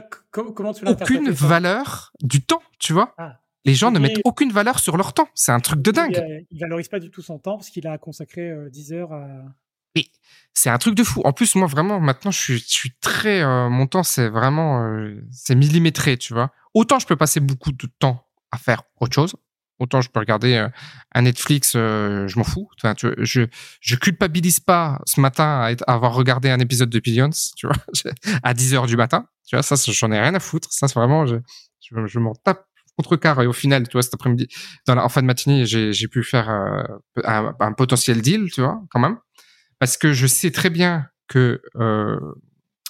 aucune 0.85 1.31
valeur 1.31 2.11
du 2.21 2.43
temps, 2.43 2.61
tu 2.79 2.91
vois? 2.91 3.13
Ah. 3.17 3.39
Les 3.63 3.75
gens 3.75 3.91
ne 3.91 3.99
mettent 3.99 4.21
aucune 4.25 4.51
valeur 4.51 4.79
sur 4.79 4.97
leur 4.97 5.13
temps. 5.13 5.29
C'est 5.35 5.51
un 5.51 5.59
truc 5.59 5.81
de 5.81 5.91
dingue. 5.91 6.45
Il, 6.49 6.59
valorise 6.59 6.87
pas 6.87 6.99
du 6.99 7.11
tout 7.11 7.21
son 7.21 7.37
temps 7.37 7.57
parce 7.57 7.69
qu'il 7.69 7.87
a 7.87 7.97
consacré 7.97 8.51
10 8.69 8.93
euh, 8.93 8.95
heures 8.95 9.13
à. 9.13 9.27
Mais 9.95 10.05
c'est 10.53 10.69
un 10.69 10.77
truc 10.77 10.95
de 10.95 11.03
fou. 11.03 11.21
En 11.25 11.33
plus, 11.33 11.55
moi, 11.55 11.67
vraiment, 11.67 11.99
maintenant, 11.99 12.31
je 12.31 12.39
suis, 12.39 12.57
je 12.59 12.67
suis 12.67 12.93
très. 13.01 13.41
Euh, 13.41 13.69
mon 13.69 13.87
temps, 13.87 14.03
c'est 14.03 14.29
vraiment. 14.29 14.83
Euh, 14.83 15.21
c'est 15.31 15.55
millimétré, 15.55 16.17
tu 16.17 16.33
vois. 16.33 16.51
Autant 16.73 16.99
je 16.99 17.05
peux 17.05 17.15
passer 17.15 17.39
beaucoup 17.39 17.71
de 17.71 17.87
temps 17.99 18.25
à 18.51 18.57
faire 18.57 18.83
autre 18.99 19.13
chose, 19.13 19.35
Autant 19.81 19.99
je 19.99 20.11
peux 20.11 20.19
regarder 20.19 20.57
euh, 20.57 20.69
un 21.15 21.23
Netflix, 21.23 21.73
euh, 21.75 22.27
je 22.27 22.37
m'en 22.37 22.43
fous. 22.43 22.69
Tu 22.77 22.87
je 23.17 23.47
je 23.79 23.95
culpabilise 23.95 24.59
pas 24.59 25.01
ce 25.07 25.19
matin 25.19 25.73
à, 25.87 25.91
avoir 25.91 26.13
regardé 26.13 26.51
un 26.51 26.59
épisode 26.59 26.91
de 26.91 26.99
Billions, 26.99 27.31
tu 27.57 27.65
vois, 27.65 27.75
à 28.43 28.53
10 28.53 28.75
heures 28.75 28.85
du 28.85 28.95
matin. 28.95 29.25
Tu 29.47 29.55
vois, 29.55 29.63
ça, 29.63 29.75
j'en 29.91 30.11
ai 30.11 30.19
rien 30.19 30.35
à 30.35 30.39
foutre. 30.39 30.67
Ça, 30.71 30.87
c'est 30.87 30.93
vraiment, 30.93 31.25
je, 31.25 31.37
je, 31.81 32.19
m'en 32.19 32.35
tape 32.35 32.63
contre 32.95 33.15
car 33.15 33.41
et 33.41 33.47
au 33.47 33.53
final, 33.53 33.87
tu 33.87 33.93
vois, 33.93 34.03
cet 34.03 34.13
après-midi, 34.13 34.47
dans 34.85 34.93
la, 34.93 35.03
en 35.03 35.09
fin 35.09 35.23
de 35.23 35.25
matinée, 35.25 35.65
j'ai, 35.65 36.07
pu 36.07 36.23
faire 36.23 36.47
euh, 36.51 36.83
un, 37.23 37.73
potentiel 37.73 38.21
deal, 38.21 38.51
tu 38.51 38.61
vois, 38.61 38.83
quand 38.91 38.99
même, 38.99 39.17
parce 39.79 39.97
que 39.97 40.13
je 40.13 40.27
sais 40.27 40.51
très 40.51 40.69
bien 40.69 41.07
que 41.27 41.59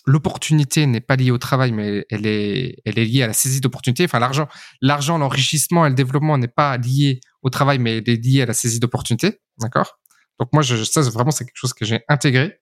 l'opportunité 0.06 0.86
n'est 0.86 1.02
pas 1.02 1.16
liée 1.16 1.32
au 1.32 1.38
travail, 1.38 1.72
mais 1.72 2.06
elle 2.10 2.26
est, 2.26 2.78
elle 2.86 2.97
est 2.97 3.06
liée 3.06 3.24
à 3.24 3.28
la 3.28 3.34
saisie 3.34 3.62
d'opportunités. 3.62 4.06
Enfin, 4.06 4.20
l'argent, 4.20 4.47
l'argent, 4.82 5.18
l'enrichissement 5.18 5.86
et 5.86 5.89
le 5.89 5.95
développement 5.95 6.38
n'est 6.38 6.47
pas 6.47 6.78
lié 6.78 7.20
au 7.41 7.49
travail, 7.49 7.80
mais 7.80 7.97
elle 7.97 8.10
est 8.10 8.24
lié 8.24 8.41
à 8.41 8.45
la 8.45 8.54
saisie 8.54 8.80
d'opportunités. 8.80 9.39
D'accord? 9.60 9.99
Donc 10.39 10.49
moi, 10.54 10.64
je, 10.64 10.84
ça, 10.84 11.02
vraiment, 11.02 11.32
c'est 11.32 11.45
quelque 11.45 11.58
chose 11.58 11.74
que 11.74 11.86
j'ai 11.86 12.02
intégré. 12.08 12.60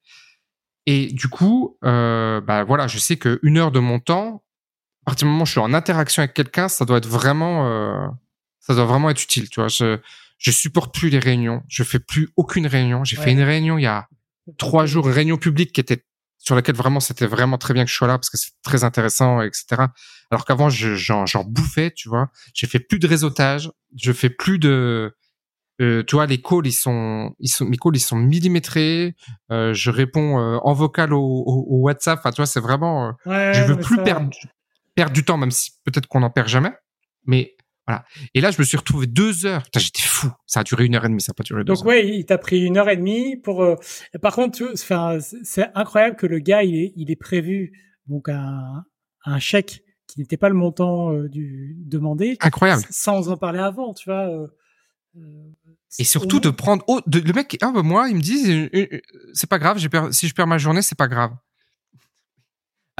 Et 0.85 1.07
du 1.07 1.27
coup, 1.27 1.77
euh, 1.85 2.41
bah 2.41 2.63
voilà, 2.63 2.87
je 2.87 2.97
sais 2.97 3.17
qu'une 3.17 3.57
heure 3.57 3.71
de 3.71 3.79
mon 3.79 3.99
temps, 3.99 4.43
à 5.03 5.11
partir 5.11 5.27
du 5.27 5.31
moment 5.31 5.43
où 5.43 5.45
je 5.45 5.51
suis 5.51 5.59
en 5.59 5.73
interaction 5.73 6.21
avec 6.21 6.33
quelqu'un, 6.33 6.67
ça 6.67 6.83
doit 6.85 6.97
être 6.97 7.07
vraiment, 7.07 7.67
euh, 7.67 8.07
ça 8.59 8.75
doit 8.75 8.85
vraiment 8.85 9.09
être 9.09 9.23
utile. 9.23 9.49
Tu 9.49 9.59
vois, 9.59 9.69
je, 9.69 9.99
je 10.37 10.51
supporte 10.51 10.93
plus 10.93 11.09
les 11.09 11.19
réunions. 11.19 11.63
Je 11.67 11.83
fais 11.83 11.99
plus 11.99 12.29
aucune 12.35 12.67
réunion. 12.67 13.03
J'ai 13.03 13.15
fait 13.15 13.31
une 13.31 13.41
réunion 13.41 13.77
il 13.77 13.83
y 13.83 13.87
a 13.87 14.07
trois 14.57 14.85
jours, 14.85 15.07
une 15.07 15.13
réunion 15.13 15.37
publique 15.37 15.73
qui 15.73 15.81
était 15.81 16.03
sur 16.39 16.55
laquelle 16.55 16.75
vraiment 16.75 16.99
c'était 16.99 17.27
vraiment 17.27 17.57
très 17.57 17.73
bien 17.73 17.85
que 17.85 17.91
je 17.91 17.95
sois 17.95 18.07
là 18.07 18.17
parce 18.17 18.29
que 18.29 18.37
c'est 18.37 18.51
très 18.63 18.83
intéressant, 18.83 19.41
etc. 19.41 19.83
Alors 20.31 20.45
qu'avant 20.45 20.69
j'en 20.69 21.43
bouffais, 21.43 21.91
tu 21.91 22.09
vois. 22.09 22.31
J'ai 22.53 22.67
fait 22.67 22.79
plus 22.79 22.99
de 22.99 23.07
réseautage, 23.07 23.71
je 23.95 24.11
fais 24.11 24.29
plus 24.29 24.57
de, 24.57 25.13
euh, 25.81 26.03
tu 26.03 26.15
vois, 26.15 26.25
les 26.25 26.41
calls 26.41 26.65
ils 26.67 26.73
sont, 26.73 27.33
ils 27.39 27.47
sont, 27.47 27.65
mes 27.65 27.77
calls 27.77 27.95
ils 27.95 28.01
sont 28.01 28.17
millimétrés. 28.17 29.15
Euh, 29.51 29.73
je 29.73 29.91
réponds 29.91 30.37
euh, 30.39 30.57
en 30.63 30.73
vocal 30.73 31.13
au, 31.13 31.19
au, 31.19 31.79
WhatsApp. 31.81 32.19
Enfin, 32.19 32.31
tu 32.31 32.37
vois, 32.37 32.45
c'est 32.45 32.59
vraiment. 32.59 33.13
Euh, 33.27 33.53
je 33.53 33.63
veux 33.63 33.77
plus 33.77 33.97
perdre, 34.03 34.29
perdre 34.95 35.13
du 35.13 35.23
temps, 35.23 35.37
même 35.37 35.51
si 35.51 35.71
peut-être 35.85 36.07
qu'on 36.07 36.19
n'en 36.19 36.29
perd 36.29 36.49
jamais. 36.49 36.73
Mais 37.25 37.55
voilà. 37.89 38.05
Et 38.35 38.41
là, 38.41 38.51
je 38.51 38.59
me 38.59 38.63
suis 38.63 38.77
retrouvé 38.77 39.07
deux 39.07 39.47
heures. 39.47 39.63
J'étais 39.75 40.03
fou. 40.03 40.31
Ça 40.45 40.59
a 40.59 40.63
duré 40.63 40.85
une 40.85 40.95
heure 40.95 41.05
et 41.05 41.09
demie, 41.09 41.21
ça 41.21 41.31
n'a 41.31 41.33
pas 41.33 41.43
duré 41.43 41.63
deux 41.63 41.73
Donc, 41.73 41.83
ouais, 41.85 42.07
il 42.07 42.23
t'a 42.23 42.37
pris 42.37 42.63
une 42.63 42.77
heure 42.77 42.87
et 42.87 42.97
demie 42.97 43.35
pour. 43.35 43.63
Euh... 43.63 43.75
Par 44.21 44.35
contre, 44.35 44.73
c'est 44.75 45.67
incroyable 45.73 46.15
que 46.15 46.27
le 46.27 46.37
gars, 46.37 46.63
il 46.63 46.75
est, 46.75 46.93
il 46.95 47.09
est 47.09 47.15
prévu 47.15 47.71
donc 48.05 48.29
un, 48.29 48.83
un 49.25 49.39
chèque 49.39 49.81
qui 50.05 50.19
n'était 50.19 50.37
pas 50.37 50.49
le 50.49 50.55
montant 50.55 51.11
euh, 51.13 51.29
du 51.29 51.77
demandé. 51.79 52.37
Incroyable. 52.41 52.83
Sans 52.91 53.29
en 53.29 53.37
parler 53.37 53.59
avant, 53.59 53.95
tu 53.95 54.07
vois. 54.07 54.27
Euh, 54.29 54.47
et 55.97 56.03
surtout 56.03 56.39
de 56.39 56.51
prendre 56.51 56.83
oh, 56.87 57.01
de, 57.07 57.19
le 57.19 57.33
mec 57.33 57.57
ah 57.61 57.71
bah 57.73 57.81
moi 57.81 58.09
il 58.09 58.15
me 58.15 58.21
dit 58.21 58.69
c'est 59.33 59.49
pas 59.49 59.57
grave 59.57 59.79
j'ai 59.79 59.89
si 60.11 60.27
je 60.27 60.35
perds 60.35 60.45
ma 60.45 60.59
journée 60.59 60.83
c'est 60.83 60.97
pas 60.97 61.07
grave 61.07 61.31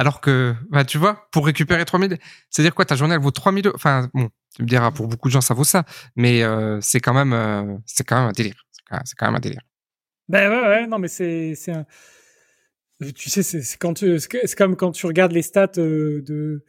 Alors 0.00 0.22
que, 0.22 0.54
bah, 0.70 0.82
tu 0.82 0.96
vois, 0.96 1.28
pour 1.30 1.44
récupérer 1.44 1.84
3000, 1.84 2.16
c'est-à-dire 2.48 2.74
quoi, 2.74 2.86
ta 2.86 2.96
journée, 2.96 3.16
elle 3.16 3.20
vaut 3.20 3.30
3000 3.30 3.66
euros? 3.66 3.76
Enfin, 3.76 4.08
bon, 4.14 4.30
tu 4.56 4.62
me 4.62 4.66
diras, 4.66 4.90
pour 4.92 5.08
beaucoup 5.08 5.28
de 5.28 5.32
gens, 5.34 5.42
ça 5.42 5.52
vaut 5.52 5.62
ça. 5.62 5.84
Mais 6.16 6.42
euh, 6.42 6.78
c'est 6.80 7.00
quand 7.00 7.12
même, 7.12 7.34
euh, 7.34 7.76
c'est 7.84 8.02
quand 8.04 8.18
même 8.18 8.30
un 8.30 8.32
délire. 8.32 8.64
C'est 9.04 9.14
quand, 9.14 9.26
même 9.26 9.34
un 9.34 9.40
délire. 9.40 9.60
Ben 10.26 10.50
ouais, 10.50 10.68
ouais, 10.68 10.86
non, 10.86 10.98
mais 10.98 11.08
c'est, 11.08 11.54
c'est 11.54 11.72
un... 11.72 11.84
Tu 13.14 13.28
sais, 13.28 13.42
c'est 13.42 13.76
quand 13.76 13.92
tu, 13.92 14.18
c'est 14.18 14.54
comme 14.56 14.74
quand 14.74 14.92
tu 14.92 15.04
regardes 15.04 15.32
les 15.32 15.42
stats 15.42 15.72
euh, 15.76 16.22
de 16.22 16.64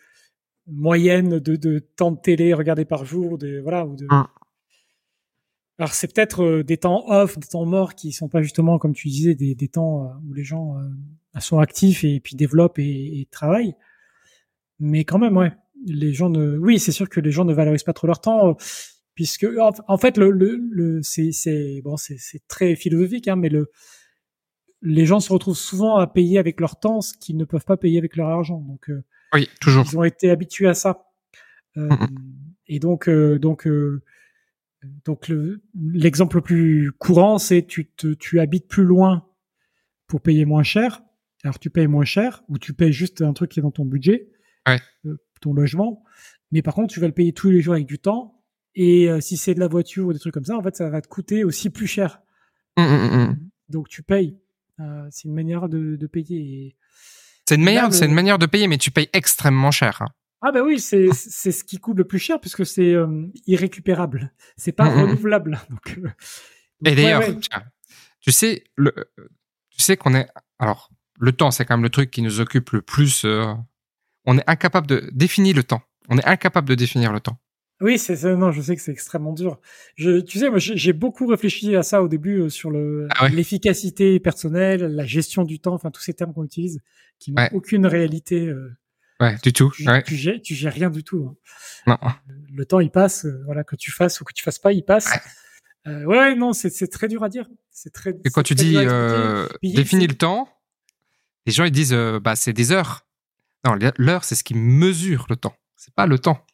moyenne 0.67 1.39
de, 1.39 1.55
de 1.55 1.79
temps 1.79 2.11
de 2.11 2.19
télé 2.19 2.53
regardé 2.53 2.83
par 2.83 3.05
jour, 3.05 3.37
de, 3.37 3.61
voilà, 3.61 3.85
ou 3.85 3.95
de, 3.95 4.07
hum. 4.09 4.27
Alors 5.81 5.95
c'est 5.95 6.13
peut-être 6.13 6.43
euh, 6.43 6.63
des 6.63 6.77
temps 6.77 7.05
off, 7.07 7.39
des 7.39 7.47
temps 7.47 7.65
morts 7.65 7.95
qui 7.95 8.11
sont 8.11 8.29
pas 8.29 8.43
justement 8.43 8.77
comme 8.77 8.93
tu 8.93 9.07
disais 9.07 9.33
des, 9.33 9.55
des 9.55 9.67
temps 9.67 10.05
euh, 10.05 10.09
où 10.29 10.33
les 10.33 10.43
gens 10.43 10.77
euh, 10.77 11.39
sont 11.39 11.57
actifs 11.57 12.03
et, 12.03 12.19
puis 12.19 12.35
développent 12.35 12.77
et, 12.77 13.27
travaillent. 13.31 13.73
Mais 14.77 15.05
quand 15.05 15.17
même 15.17 15.35
ouais, 15.35 15.51
les 15.87 16.13
gens 16.13 16.29
ne 16.29 16.55
oui, 16.55 16.77
c'est 16.77 16.91
sûr 16.91 17.09
que 17.09 17.19
les 17.19 17.31
gens 17.31 17.45
ne 17.45 17.53
valorisent 17.55 17.81
pas 17.81 17.93
trop 17.93 18.05
leur 18.05 18.21
temps 18.21 18.55
puisque 19.15 19.47
en, 19.87 19.97
fait 19.97 20.19
le, 20.19 20.29
le, 20.29 21.01
c'est 21.01 21.31
c'est 21.31 21.81
bon 21.83 21.97
c'est 21.97 22.47
très 22.47 22.75
philosophique 22.75 23.27
hein, 23.27 23.35
mais 23.35 23.49
le 23.49 23.71
les 24.83 25.07
gens 25.07 25.19
se 25.19 25.33
retrouvent 25.33 25.57
souvent 25.57 25.97
à 25.97 26.05
payer 26.05 26.37
avec 26.37 26.59
leur 26.59 26.79
temps 26.79 27.01
ce 27.01 27.13
qu'ils 27.17 27.37
ne 27.37 27.43
peuvent 27.43 27.65
pas 27.65 27.77
payer 27.77 27.97
avec 27.97 28.17
leur 28.17 28.27
argent. 28.27 28.59
Donc 28.59 28.91
oui, 29.33 29.49
toujours. 29.59 29.85
Ils 29.91 29.97
ont 29.97 30.03
été 30.03 30.29
habitués 30.29 30.67
à 30.67 30.75
ça. 30.75 31.07
Et 32.67 32.77
donc 32.77 33.09
donc 33.09 33.67
donc 35.05 35.31
l'exemple 35.75 36.37
le, 36.37 36.41
plus 36.41 36.91
courant, 36.91 37.37
c'est 37.37 37.65
tu 37.65 37.85
te, 37.85 38.13
tu 38.13 38.39
habites 38.39 38.67
plus 38.67 38.83
loin 38.83 39.27
pour 40.07 40.21
payer 40.21 40.45
moins 40.45 40.63
cher. 40.63 41.01
Alors 41.43 41.59
tu 41.59 41.69
payes 41.69 41.87
moins 41.87 42.05
cher 42.05 42.43
ou 42.49 42.57
tu 42.57 42.73
payes 42.73 42.93
juste 42.93 43.21
un 43.21 43.33
truc 43.33 43.51
qui 43.51 43.59
est 43.59 43.63
dans 43.63 43.71
ton 43.71 43.85
budget, 43.85 44.29
ouais. 44.67 44.79
Euh, 45.05 45.17
ton 45.39 45.53
logement. 45.53 46.03
Mais 46.51 46.61
par 46.61 46.73
contre, 46.73 46.93
tu 46.93 46.99
vas 46.99 47.07
le 47.07 47.13
payer 47.13 47.33
tous 47.33 47.49
les 47.49 47.61
jours 47.61 47.73
avec 47.73 47.87
du 47.87 47.99
temps. 47.99 48.43
Et 48.75 49.09
euh, 49.09 49.19
si 49.21 49.37
c'est 49.37 49.53
de 49.53 49.59
la 49.59 49.67
voiture 49.67 50.07
ou 50.07 50.13
des 50.13 50.19
trucs 50.19 50.33
comme 50.33 50.45
ça, 50.45 50.55
en 50.55 50.63
fait, 50.63 50.75
ça 50.75 50.89
va 50.89 51.01
te 51.01 51.07
coûter 51.07 51.43
aussi 51.43 51.69
plus 51.69 51.87
cher. 51.87 52.21
Mmh, 52.77 52.83
mmh, 52.83 53.17
mmh. 53.17 53.49
Donc 53.69 53.89
tu 53.89 54.03
payes. 54.03 54.37
Euh, 54.79 55.07
c'est 55.11 55.27
une 55.27 55.33
manière 55.33 55.69
de, 55.69 55.95
de 55.95 56.07
payer. 56.07 56.75
C'est 57.47 57.55
une 57.55 57.63
manière, 57.63 57.93
c'est 57.93 58.05
une 58.05 58.13
manière 58.13 58.39
de 58.39 58.45
payer, 58.45 58.67
mais 58.67 58.77
tu 58.77 58.91
payes 58.91 59.09
extrêmement 59.13 59.71
cher. 59.71 60.01
Hein. 60.01 60.07
Ah 60.41 60.51
ben 60.51 60.61
oui, 60.61 60.79
c'est 60.79 61.07
c'est 61.13 61.51
ce 61.51 61.63
qui 61.63 61.77
coûte 61.77 61.97
le 61.97 62.03
plus 62.03 62.17
cher 62.17 62.39
puisque 62.39 62.65
c'est 62.65 62.93
euh, 62.93 63.27
irrécupérable. 63.45 64.33
C'est 64.57 64.71
pas 64.71 64.89
renouvelable. 64.89 65.59
Donc, 65.69 65.99
euh, 65.99 66.09
Et 66.83 66.95
d'ailleurs, 66.95 67.23
tu 68.19 68.31
sais 68.31 68.63
le 68.75 68.91
tu 69.69 69.81
sais 69.81 69.97
qu'on 69.97 70.15
est 70.15 70.27
alors 70.57 70.89
le 71.19 71.31
temps 71.31 71.51
c'est 71.51 71.63
quand 71.65 71.77
même 71.77 71.83
le 71.83 71.89
truc 71.89 72.09
qui 72.09 72.23
nous 72.23 72.39
occupe 72.39 72.71
le 72.71 72.81
plus 72.81 73.23
euh, 73.23 73.53
on 74.25 74.37
est 74.37 74.49
incapable 74.49 74.87
de 74.87 75.09
définir 75.13 75.55
le 75.55 75.63
temps. 75.63 75.81
On 76.09 76.17
est 76.17 76.25
incapable 76.25 76.67
de 76.67 76.75
définir 76.75 77.13
le 77.13 77.19
temps. 77.19 77.37
Oui, 77.79 77.97
c'est 77.97 78.23
non, 78.35 78.51
je 78.51 78.61
sais 78.61 78.75
que 78.75 78.81
c'est 78.81 78.91
extrêmement 78.91 79.33
dur. 79.33 79.59
Je, 79.95 80.19
tu 80.19 80.37
sais, 80.37 80.51
moi, 80.51 80.59
j'ai 80.59 80.93
beaucoup 80.93 81.25
réfléchi 81.25 81.75
à 81.75 81.81
ça 81.81 82.03
au 82.03 82.07
début 82.07 82.47
sur 82.51 82.69
le 82.69 83.07
ah 83.09 83.27
l'efficacité 83.29 84.19
personnelle, 84.19 84.81
la 84.81 85.05
gestion 85.05 85.43
du 85.43 85.59
temps, 85.59 85.73
enfin 85.73 85.89
tous 85.89 86.01
ces 86.01 86.13
termes 86.13 86.31
qu'on 86.31 86.43
utilise 86.43 86.79
qui 87.17 87.31
n'ont 87.31 87.47
aucune 87.53 87.87
réalité 87.87 88.53
Ouais, 89.21 89.37
du 89.43 89.53
tout. 89.53 89.71
Tu, 89.75 89.87
ouais. 89.87 90.03
tu, 90.03 90.15
gères, 90.15 90.41
tu 90.43 90.55
gères 90.55 90.73
rien 90.73 90.89
du 90.89 91.03
tout. 91.03 91.29
Hein. 91.29 91.35
Non. 91.87 92.11
Le, 92.51 92.65
temps, 92.65 92.79
il 92.79 92.91
passe. 92.91 93.25
Euh, 93.25 93.41
voilà, 93.45 93.63
que 93.63 93.75
tu 93.75 93.91
fasses 93.91 94.19
ou 94.19 94.25
que 94.25 94.33
tu 94.33 94.43
fasses 94.43 94.59
pas, 94.59 94.73
il 94.73 94.83
passe. 94.83 95.07
Ouais, 95.07 95.91
euh, 95.91 96.03
ouais 96.05 96.35
non, 96.35 96.53
c'est 96.53 96.87
très 96.87 97.07
dur 97.07 97.23
à 97.23 97.29
dire. 97.29 97.47
C'est 97.69 97.93
très. 97.93 98.15
Et 98.25 98.29
quand 98.29 98.43
tu 98.43 98.55
dis 98.55 98.75
euh, 98.77 99.47
définis 99.63 100.07
le 100.07 100.15
temps, 100.15 100.49
les 101.45 101.53
gens 101.53 101.63
ils 101.63 101.71
disent 101.71 101.93
euh, 101.93 102.19
bah 102.19 102.35
c'est 102.35 102.53
des 102.53 102.71
heures. 102.71 103.05
Non, 103.65 103.77
l'heure 103.97 104.23
c'est 104.23 104.35
ce 104.35 104.43
qui 104.43 104.53
mesure 104.53 105.25
le 105.29 105.35
temps. 105.35 105.55
C'est 105.75 105.93
pas 105.93 106.05
le 106.05 106.19
temps. 106.19 106.45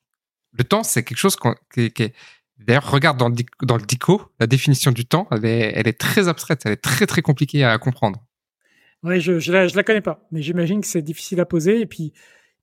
Le 0.54 0.64
temps 0.64 0.84
c'est 0.84 1.04
quelque 1.04 1.18
chose 1.18 1.36
qui, 1.74 1.92
qui 1.92 2.04
est 2.04 2.14
D'ailleurs, 2.60 2.90
regarde 2.90 3.18
dans 3.18 3.30
le, 3.30 3.36
dans 3.62 3.78
le 3.78 3.84
DICO, 3.84 4.22
la 4.40 4.48
définition 4.48 4.92
du 4.92 5.06
temps, 5.06 5.28
elle 5.32 5.46
est, 5.46 5.74
elle 5.76 5.88
est 5.88 6.00
très 6.00 6.28
abstraite, 6.28 6.64
elle 6.66 6.72
est 6.72 6.84
très 6.84 7.06
très 7.06 7.22
compliquée 7.22 7.64
à 7.64 7.78
comprendre. 7.78 8.26
Ouais, 9.04 9.20
je, 9.20 9.40
je, 9.40 9.52
la, 9.52 9.68
je 9.68 9.76
la 9.76 9.84
connais 9.84 10.02
pas, 10.02 10.28
mais 10.32 10.42
j'imagine 10.42 10.82
que 10.82 10.88
c'est 10.88 11.04
difficile 11.04 11.40
à 11.40 11.46
poser. 11.46 11.82
Et 11.82 11.86
puis, 11.86 12.14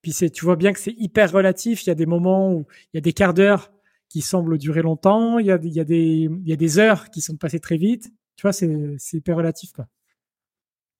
puis 0.05 0.13
c'est, 0.13 0.29
tu 0.29 0.45
vois 0.45 0.57
bien 0.57 0.75
que 0.75 0.79
c'est 0.79 0.95
hyper 0.99 1.33
relatif. 1.33 1.87
Il 1.87 1.89
y 1.89 1.91
a 1.91 1.95
des 1.95 2.05
moments 2.05 2.53
où 2.53 2.67
il 2.93 2.97
y 2.97 2.99
a 2.99 3.01
des 3.01 3.15
quarts 3.15 3.33
d'heure 3.33 3.73
qui 4.11 4.21
semblent 4.21 4.59
durer 4.59 4.83
longtemps. 4.83 5.39
Il 5.39 5.47
y 5.47 5.51
a, 5.51 5.59
il 5.63 5.73
y 5.73 5.81
a 5.81 5.85
des, 5.85 6.29
il 6.31 6.47
y 6.47 6.53
a 6.53 6.57
des 6.57 6.79
heures 6.79 7.09
qui 7.11 7.23
sont 7.23 7.39
passées 7.39 7.59
très 7.59 7.79
vite. 7.79 8.13
Tu 8.37 8.43
vois, 8.43 8.53
c'est, 8.53 8.97
c'est 8.99 9.17
hyper 9.17 9.37
relatif, 9.37 9.73
quoi. 9.73 9.89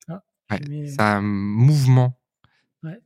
Ah, 0.07 0.57
c'est 0.59 0.99
un 1.01 1.21
mouvement. 1.21 2.19
Ouais, 2.81 2.99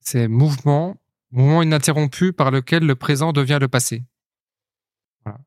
c'est 0.00 0.28
mouvement, 0.28 0.96
mouvement 1.32 1.62
ininterrompu 1.62 2.32
par 2.32 2.52
lequel 2.52 2.86
le 2.86 2.94
présent 2.94 3.32
devient 3.32 3.58
le 3.60 3.68
passé. 3.68 4.04
Voilà. 5.24 5.40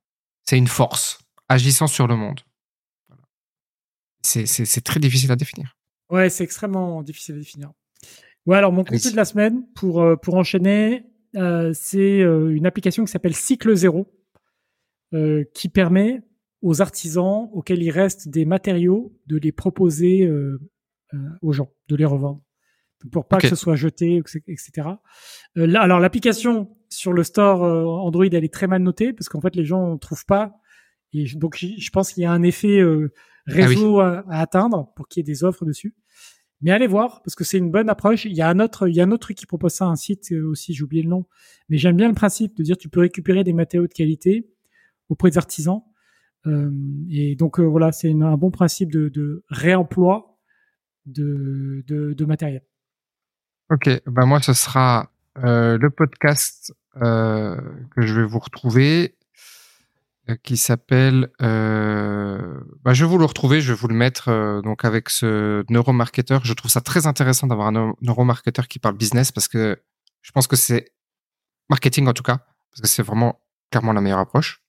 C'est 0.44 0.58
une 0.58 0.68
force 0.68 1.20
agissant 1.48 1.88
sur 1.88 2.08
le 2.08 2.18
monde. 2.18 2.42
C'est, 4.24 4.46
c'est, 4.46 4.66
c'est 4.66 4.82
très 4.82 5.00
difficile 5.00 5.32
à 5.32 5.36
définir. 5.38 5.78
Ouais, 6.10 6.30
c'est 6.30 6.44
extrêmement 6.44 7.02
difficile 7.02 7.36
à 7.36 7.40
définir. 7.40 7.72
Ouais, 8.46 8.58
alors 8.58 8.72
mon 8.72 8.84
conseil 8.84 9.12
de 9.12 9.18
la 9.18 9.26
semaine 9.26 9.64
pour 9.76 10.02
euh, 10.02 10.16
pour 10.16 10.36
enchaîner, 10.36 11.06
euh, 11.36 11.72
c'est 11.74 12.22
euh, 12.22 12.50
une 12.50 12.66
application 12.66 13.06
qui 13.06 13.12
s'appelle 13.12 13.36
Cycle 13.36 13.74
Zéro, 13.76 14.08
euh, 15.14 15.44
qui 15.54 15.70
permet 15.70 16.22
aux 16.62 16.82
artisans 16.82 17.50
auxquels 17.54 17.82
il 17.82 17.92
reste 17.92 18.28
des 18.28 18.46
matériaux 18.46 19.18
de 19.26 19.38
les 19.38 19.52
proposer 19.52 20.30
aux 21.42 21.54
gens, 21.54 21.72
de 21.88 21.96
les 21.96 22.06
revendre, 22.06 22.44
pour 23.12 23.28
pas 23.28 23.40
que 23.40 23.48
ce 23.48 23.56
soit 23.56 23.76
jeté, 23.76 24.22
etc. 24.48 24.90
là, 25.56 25.82
alors 25.82 26.00
l'application 26.00 26.78
sur 26.88 27.14
le 27.14 27.24
store 27.24 27.64
Android, 28.06 28.26
elle 28.26 28.44
est 28.44 28.54
très 28.54 28.68
mal 28.68 28.84
notée 28.84 29.12
parce 29.12 29.28
qu'en 29.28 29.42
fait 29.42 29.56
les 29.56 29.66
gens 29.66 29.94
ne 29.94 29.98
trouvent 29.98 30.26
pas. 30.28 30.54
Et 31.14 31.26
donc 31.34 31.58
je 31.58 31.90
pense 31.90 32.14
qu'il 32.14 32.22
y 32.22 32.28
a 32.28 32.32
un 32.32 32.44
effet 32.44 32.80
ah 32.80 33.08
réseau 33.48 34.02
à, 34.02 34.24
à, 34.30 34.42
atteindre 34.42 34.94
pour 34.96 35.08
qu'il 35.08 35.22
y 35.22 35.22
ait 35.22 35.34
des 35.34 35.44
offres 35.44 35.66
dessus. 35.66 35.96
Mais 36.62 36.72
allez 36.72 36.88
voir 36.88 37.22
parce 37.24 37.36
que 37.36 37.44
c'est 37.44 37.58
une 37.58 37.72
bonne 37.72 37.90
approche. 37.90 38.26
Il 38.26 38.34
y 38.34 38.42
a 38.42 38.50
un 38.50 38.60
autre, 38.60 38.88
il 38.88 38.96
y 38.96 39.02
a 39.02 39.04
un 39.04 39.12
autre 39.12 39.24
truc 39.24 39.38
qui 39.38 39.46
propose 39.46 39.74
ça, 39.74 39.86
un 39.86 39.96
site 39.96 40.32
euh, 40.32 40.50
aussi, 40.50 40.74
j'ai 40.74 40.84
oublié 40.84 41.04
le 41.04 41.10
nom. 41.10 41.26
Mais 41.70 41.78
j'aime 41.78 41.98
bien 41.98 42.08
le 42.08 42.14
principe 42.14 42.56
de 42.56 42.64
dire 42.64 42.78
tu 42.78 42.90
peux 42.90 43.02
récupérer 43.02 43.44
des 43.44 43.54
matériaux 43.54 43.88
de 43.88 43.94
qualité 43.94 44.50
auprès 45.10 45.30
des 45.30 45.38
artisans. 45.38 45.82
Euh, 46.48 46.72
et 47.10 47.36
donc 47.36 47.60
euh, 47.60 47.64
voilà, 47.64 47.92
c'est 47.92 48.12
un 48.12 48.38
bon 48.38 48.52
principe 48.52 48.92
de, 48.92 49.10
de 49.10 49.44
réemploi 49.50 50.40
de, 51.06 51.84
de, 51.88 52.14
de, 52.14 52.26
matériel. 52.26 52.64
Ok, 53.70 53.90
ben 54.06 54.26
moi 54.26 54.42
ce 54.42 54.54
sera 54.54 55.12
euh, 55.44 55.78
le 55.78 55.90
podcast 55.90 56.74
euh, 57.02 57.56
que 57.96 58.02
je 58.02 58.20
vais 58.20 58.26
vous 58.26 58.40
retrouver 58.40 59.16
qui 60.44 60.58
s'appelle. 60.58 61.30
Euh, 61.42 62.60
bah, 62.84 62.94
je 62.94 63.04
vais 63.04 63.10
vous 63.10 63.18
le 63.18 63.26
retrouver, 63.26 63.62
je 63.62 63.74
vais 63.74 63.80
vous 63.80 63.88
le 63.88 63.96
mettre 63.96 64.30
euh, 64.30 64.62
donc 64.62 64.86
avec 64.86 65.10
ce 65.10 65.64
neuromarketeur. 65.70 66.46
Je 66.46 66.54
trouve 66.54 66.72
ça 66.72 66.82
très 66.82 67.08
intéressant 67.08 67.48
d'avoir 67.48 67.68
un 67.68 67.94
neuromarketeur 68.02 68.68
qui 68.68 68.80
parle 68.80 68.96
business 68.96 69.32
parce 69.32 69.48
que 69.48 69.82
je 70.22 70.32
pense 70.32 70.48
que 70.48 70.56
c'est 70.56 70.94
marketing 71.70 72.08
en 72.08 72.14
tout 72.14 72.24
cas 72.24 72.38
parce 72.72 72.82
que 72.82 72.88
c'est 72.88 73.04
vraiment 73.04 73.42
clairement 73.72 73.94
la 73.94 74.02
meilleure 74.02 74.20
approche. 74.20 74.62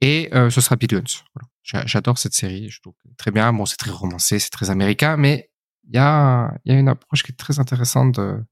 Et 0.00 0.30
ce 0.32 0.60
sera 0.60 0.76
Billions. 0.76 1.04
Voilà. 1.34 1.86
J'adore 1.86 2.18
cette 2.18 2.34
série, 2.34 2.70
je 2.70 2.80
trouve 2.80 2.94
très 3.16 3.30
bien. 3.30 3.52
Bon, 3.52 3.66
c'est 3.66 3.76
très 3.76 3.92
romancé, 3.92 4.40
c'est 4.40 4.50
très 4.50 4.70
américain, 4.70 5.16
mais 5.16 5.50
il 5.84 5.94
y 5.94 5.98
a, 5.98 6.52
y 6.64 6.72
a 6.72 6.78
une 6.78 6.88
approche 6.88 7.22
qui 7.22 7.30
est 7.30 7.36
très 7.36 7.60
intéressante 7.60 8.16
de, 8.16 8.42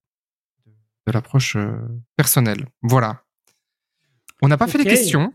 de 1.07 1.13
l'approche 1.13 1.57
personnelle. 2.17 2.69
Voilà. 2.83 3.25
On 4.43 4.49
n'a 4.49 4.57
pas 4.57 4.69
fait 4.69 4.79
les 4.79 4.85
questions. 4.85 5.33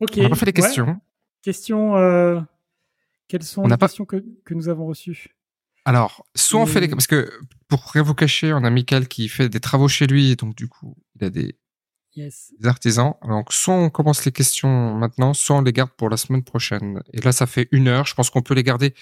Ok. 0.00 0.14
On 0.18 0.22
n'a 0.22 0.28
pas 0.28 0.36
fait 0.36 0.46
les 0.46 0.52
questions. 0.52 1.00
Questions. 1.42 1.96
Euh... 1.96 2.40
Quelles 3.28 3.42
sont 3.42 3.66
les 3.66 3.76
questions 3.76 4.04
que, 4.04 4.24
que, 4.44 4.54
nous 4.54 4.68
avons 4.68 4.86
reçues? 4.86 5.28
Alors, 5.84 6.24
soit 6.34 6.60
on 6.60 6.66
fait 6.66 6.80
les 6.80 6.88
parce 6.88 7.06
que 7.06 7.30
pour 7.68 7.82
rien 7.92 8.02
vous 8.02 8.14
cacher, 8.14 8.52
on 8.52 8.62
a 8.62 8.70
Michael 8.70 9.08
qui 9.08 9.28
fait 9.28 9.48
des 9.48 9.60
travaux 9.60 9.88
chez 9.88 10.06
lui, 10.06 10.30
et 10.30 10.36
donc 10.36 10.54
du 10.54 10.68
coup, 10.68 10.96
il 11.16 11.24
a 11.24 11.30
des, 11.30 11.56
yes. 12.14 12.52
des 12.58 12.68
artisans. 12.68 13.14
Donc, 13.22 13.52
soit 13.52 13.74
on 13.74 13.90
commence 13.90 14.24
les 14.24 14.32
questions 14.32 14.94
maintenant, 14.94 15.34
soit 15.34 15.56
on 15.56 15.62
les 15.62 15.72
garde 15.72 15.90
pour 15.90 16.08
la 16.08 16.16
semaine 16.16 16.42
prochaine. 16.42 17.02
Et 17.12 17.20
là, 17.20 17.32
ça 17.32 17.46
fait 17.46 17.68
une 17.72 17.88
heure. 17.88 18.06
Je 18.06 18.14
pense 18.14 18.30
qu'on 18.30 18.42
peut 18.42 18.54
les 18.54 18.62
garder 18.62 18.94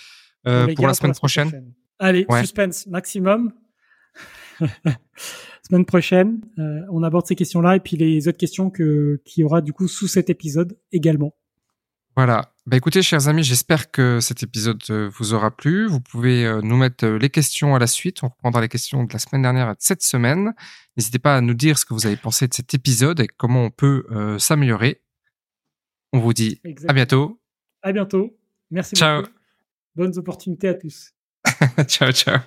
euh, 0.46 0.74
pour, 0.74 0.86
la 0.86 0.94
semaine, 0.94 1.14
prochaine. 1.14 1.72
Allez, 1.98 2.26
suspense 2.40 2.86
maximum. 2.86 3.52
semaine 5.66 5.84
prochaine, 5.84 6.40
euh, 6.58 6.80
on 6.90 7.02
aborde 7.02 7.26
ces 7.26 7.34
questions-là 7.34 7.76
et 7.76 7.80
puis 7.80 7.96
les 7.96 8.28
autres 8.28 8.38
questions 8.38 8.70
que 8.70 9.20
qu'il 9.24 9.42
y 9.42 9.44
aura 9.44 9.60
du 9.60 9.72
coup 9.72 9.88
sous 9.88 10.08
cet 10.08 10.30
épisode 10.30 10.76
également. 10.92 11.34
Voilà. 12.16 12.52
Bah 12.66 12.76
écoutez, 12.76 13.02
chers 13.02 13.28
amis, 13.28 13.42
j'espère 13.42 13.90
que 13.90 14.20
cet 14.20 14.42
épisode 14.42 14.82
euh, 14.90 15.10
vous 15.18 15.34
aura 15.34 15.50
plu. 15.50 15.86
Vous 15.86 16.00
pouvez 16.00 16.46
euh, 16.46 16.60
nous 16.62 16.76
mettre 16.76 17.06
les 17.06 17.28
questions 17.28 17.74
à 17.74 17.78
la 17.78 17.86
suite. 17.86 18.22
On 18.22 18.28
reprendra 18.28 18.60
les 18.60 18.68
questions 18.68 19.04
de 19.04 19.12
la 19.12 19.18
semaine 19.18 19.42
dernière 19.42 19.68
et 19.68 19.72
de 19.72 19.80
cette 19.80 20.02
semaine. 20.02 20.54
N'hésitez 20.96 21.18
pas 21.18 21.36
à 21.36 21.40
nous 21.40 21.54
dire 21.54 21.76
ce 21.76 21.84
que 21.84 21.92
vous 21.92 22.06
avez 22.06 22.16
pensé 22.16 22.46
de 22.46 22.54
cet 22.54 22.72
épisode 22.72 23.20
et 23.20 23.26
comment 23.26 23.64
on 23.64 23.70
peut 23.70 24.06
s'améliorer. 24.38 25.02
On 26.12 26.20
vous 26.20 26.32
dit 26.32 26.60
à 26.86 26.92
bientôt. 26.92 27.40
À 27.82 27.92
bientôt. 27.92 28.38
Merci 28.70 28.94
ciao. 28.94 29.24
Bonnes 29.96 30.16
opportunités 30.16 30.68
à 30.68 30.74
tous. 30.74 31.12
ciao, 31.88 32.12
ciao. 32.12 32.38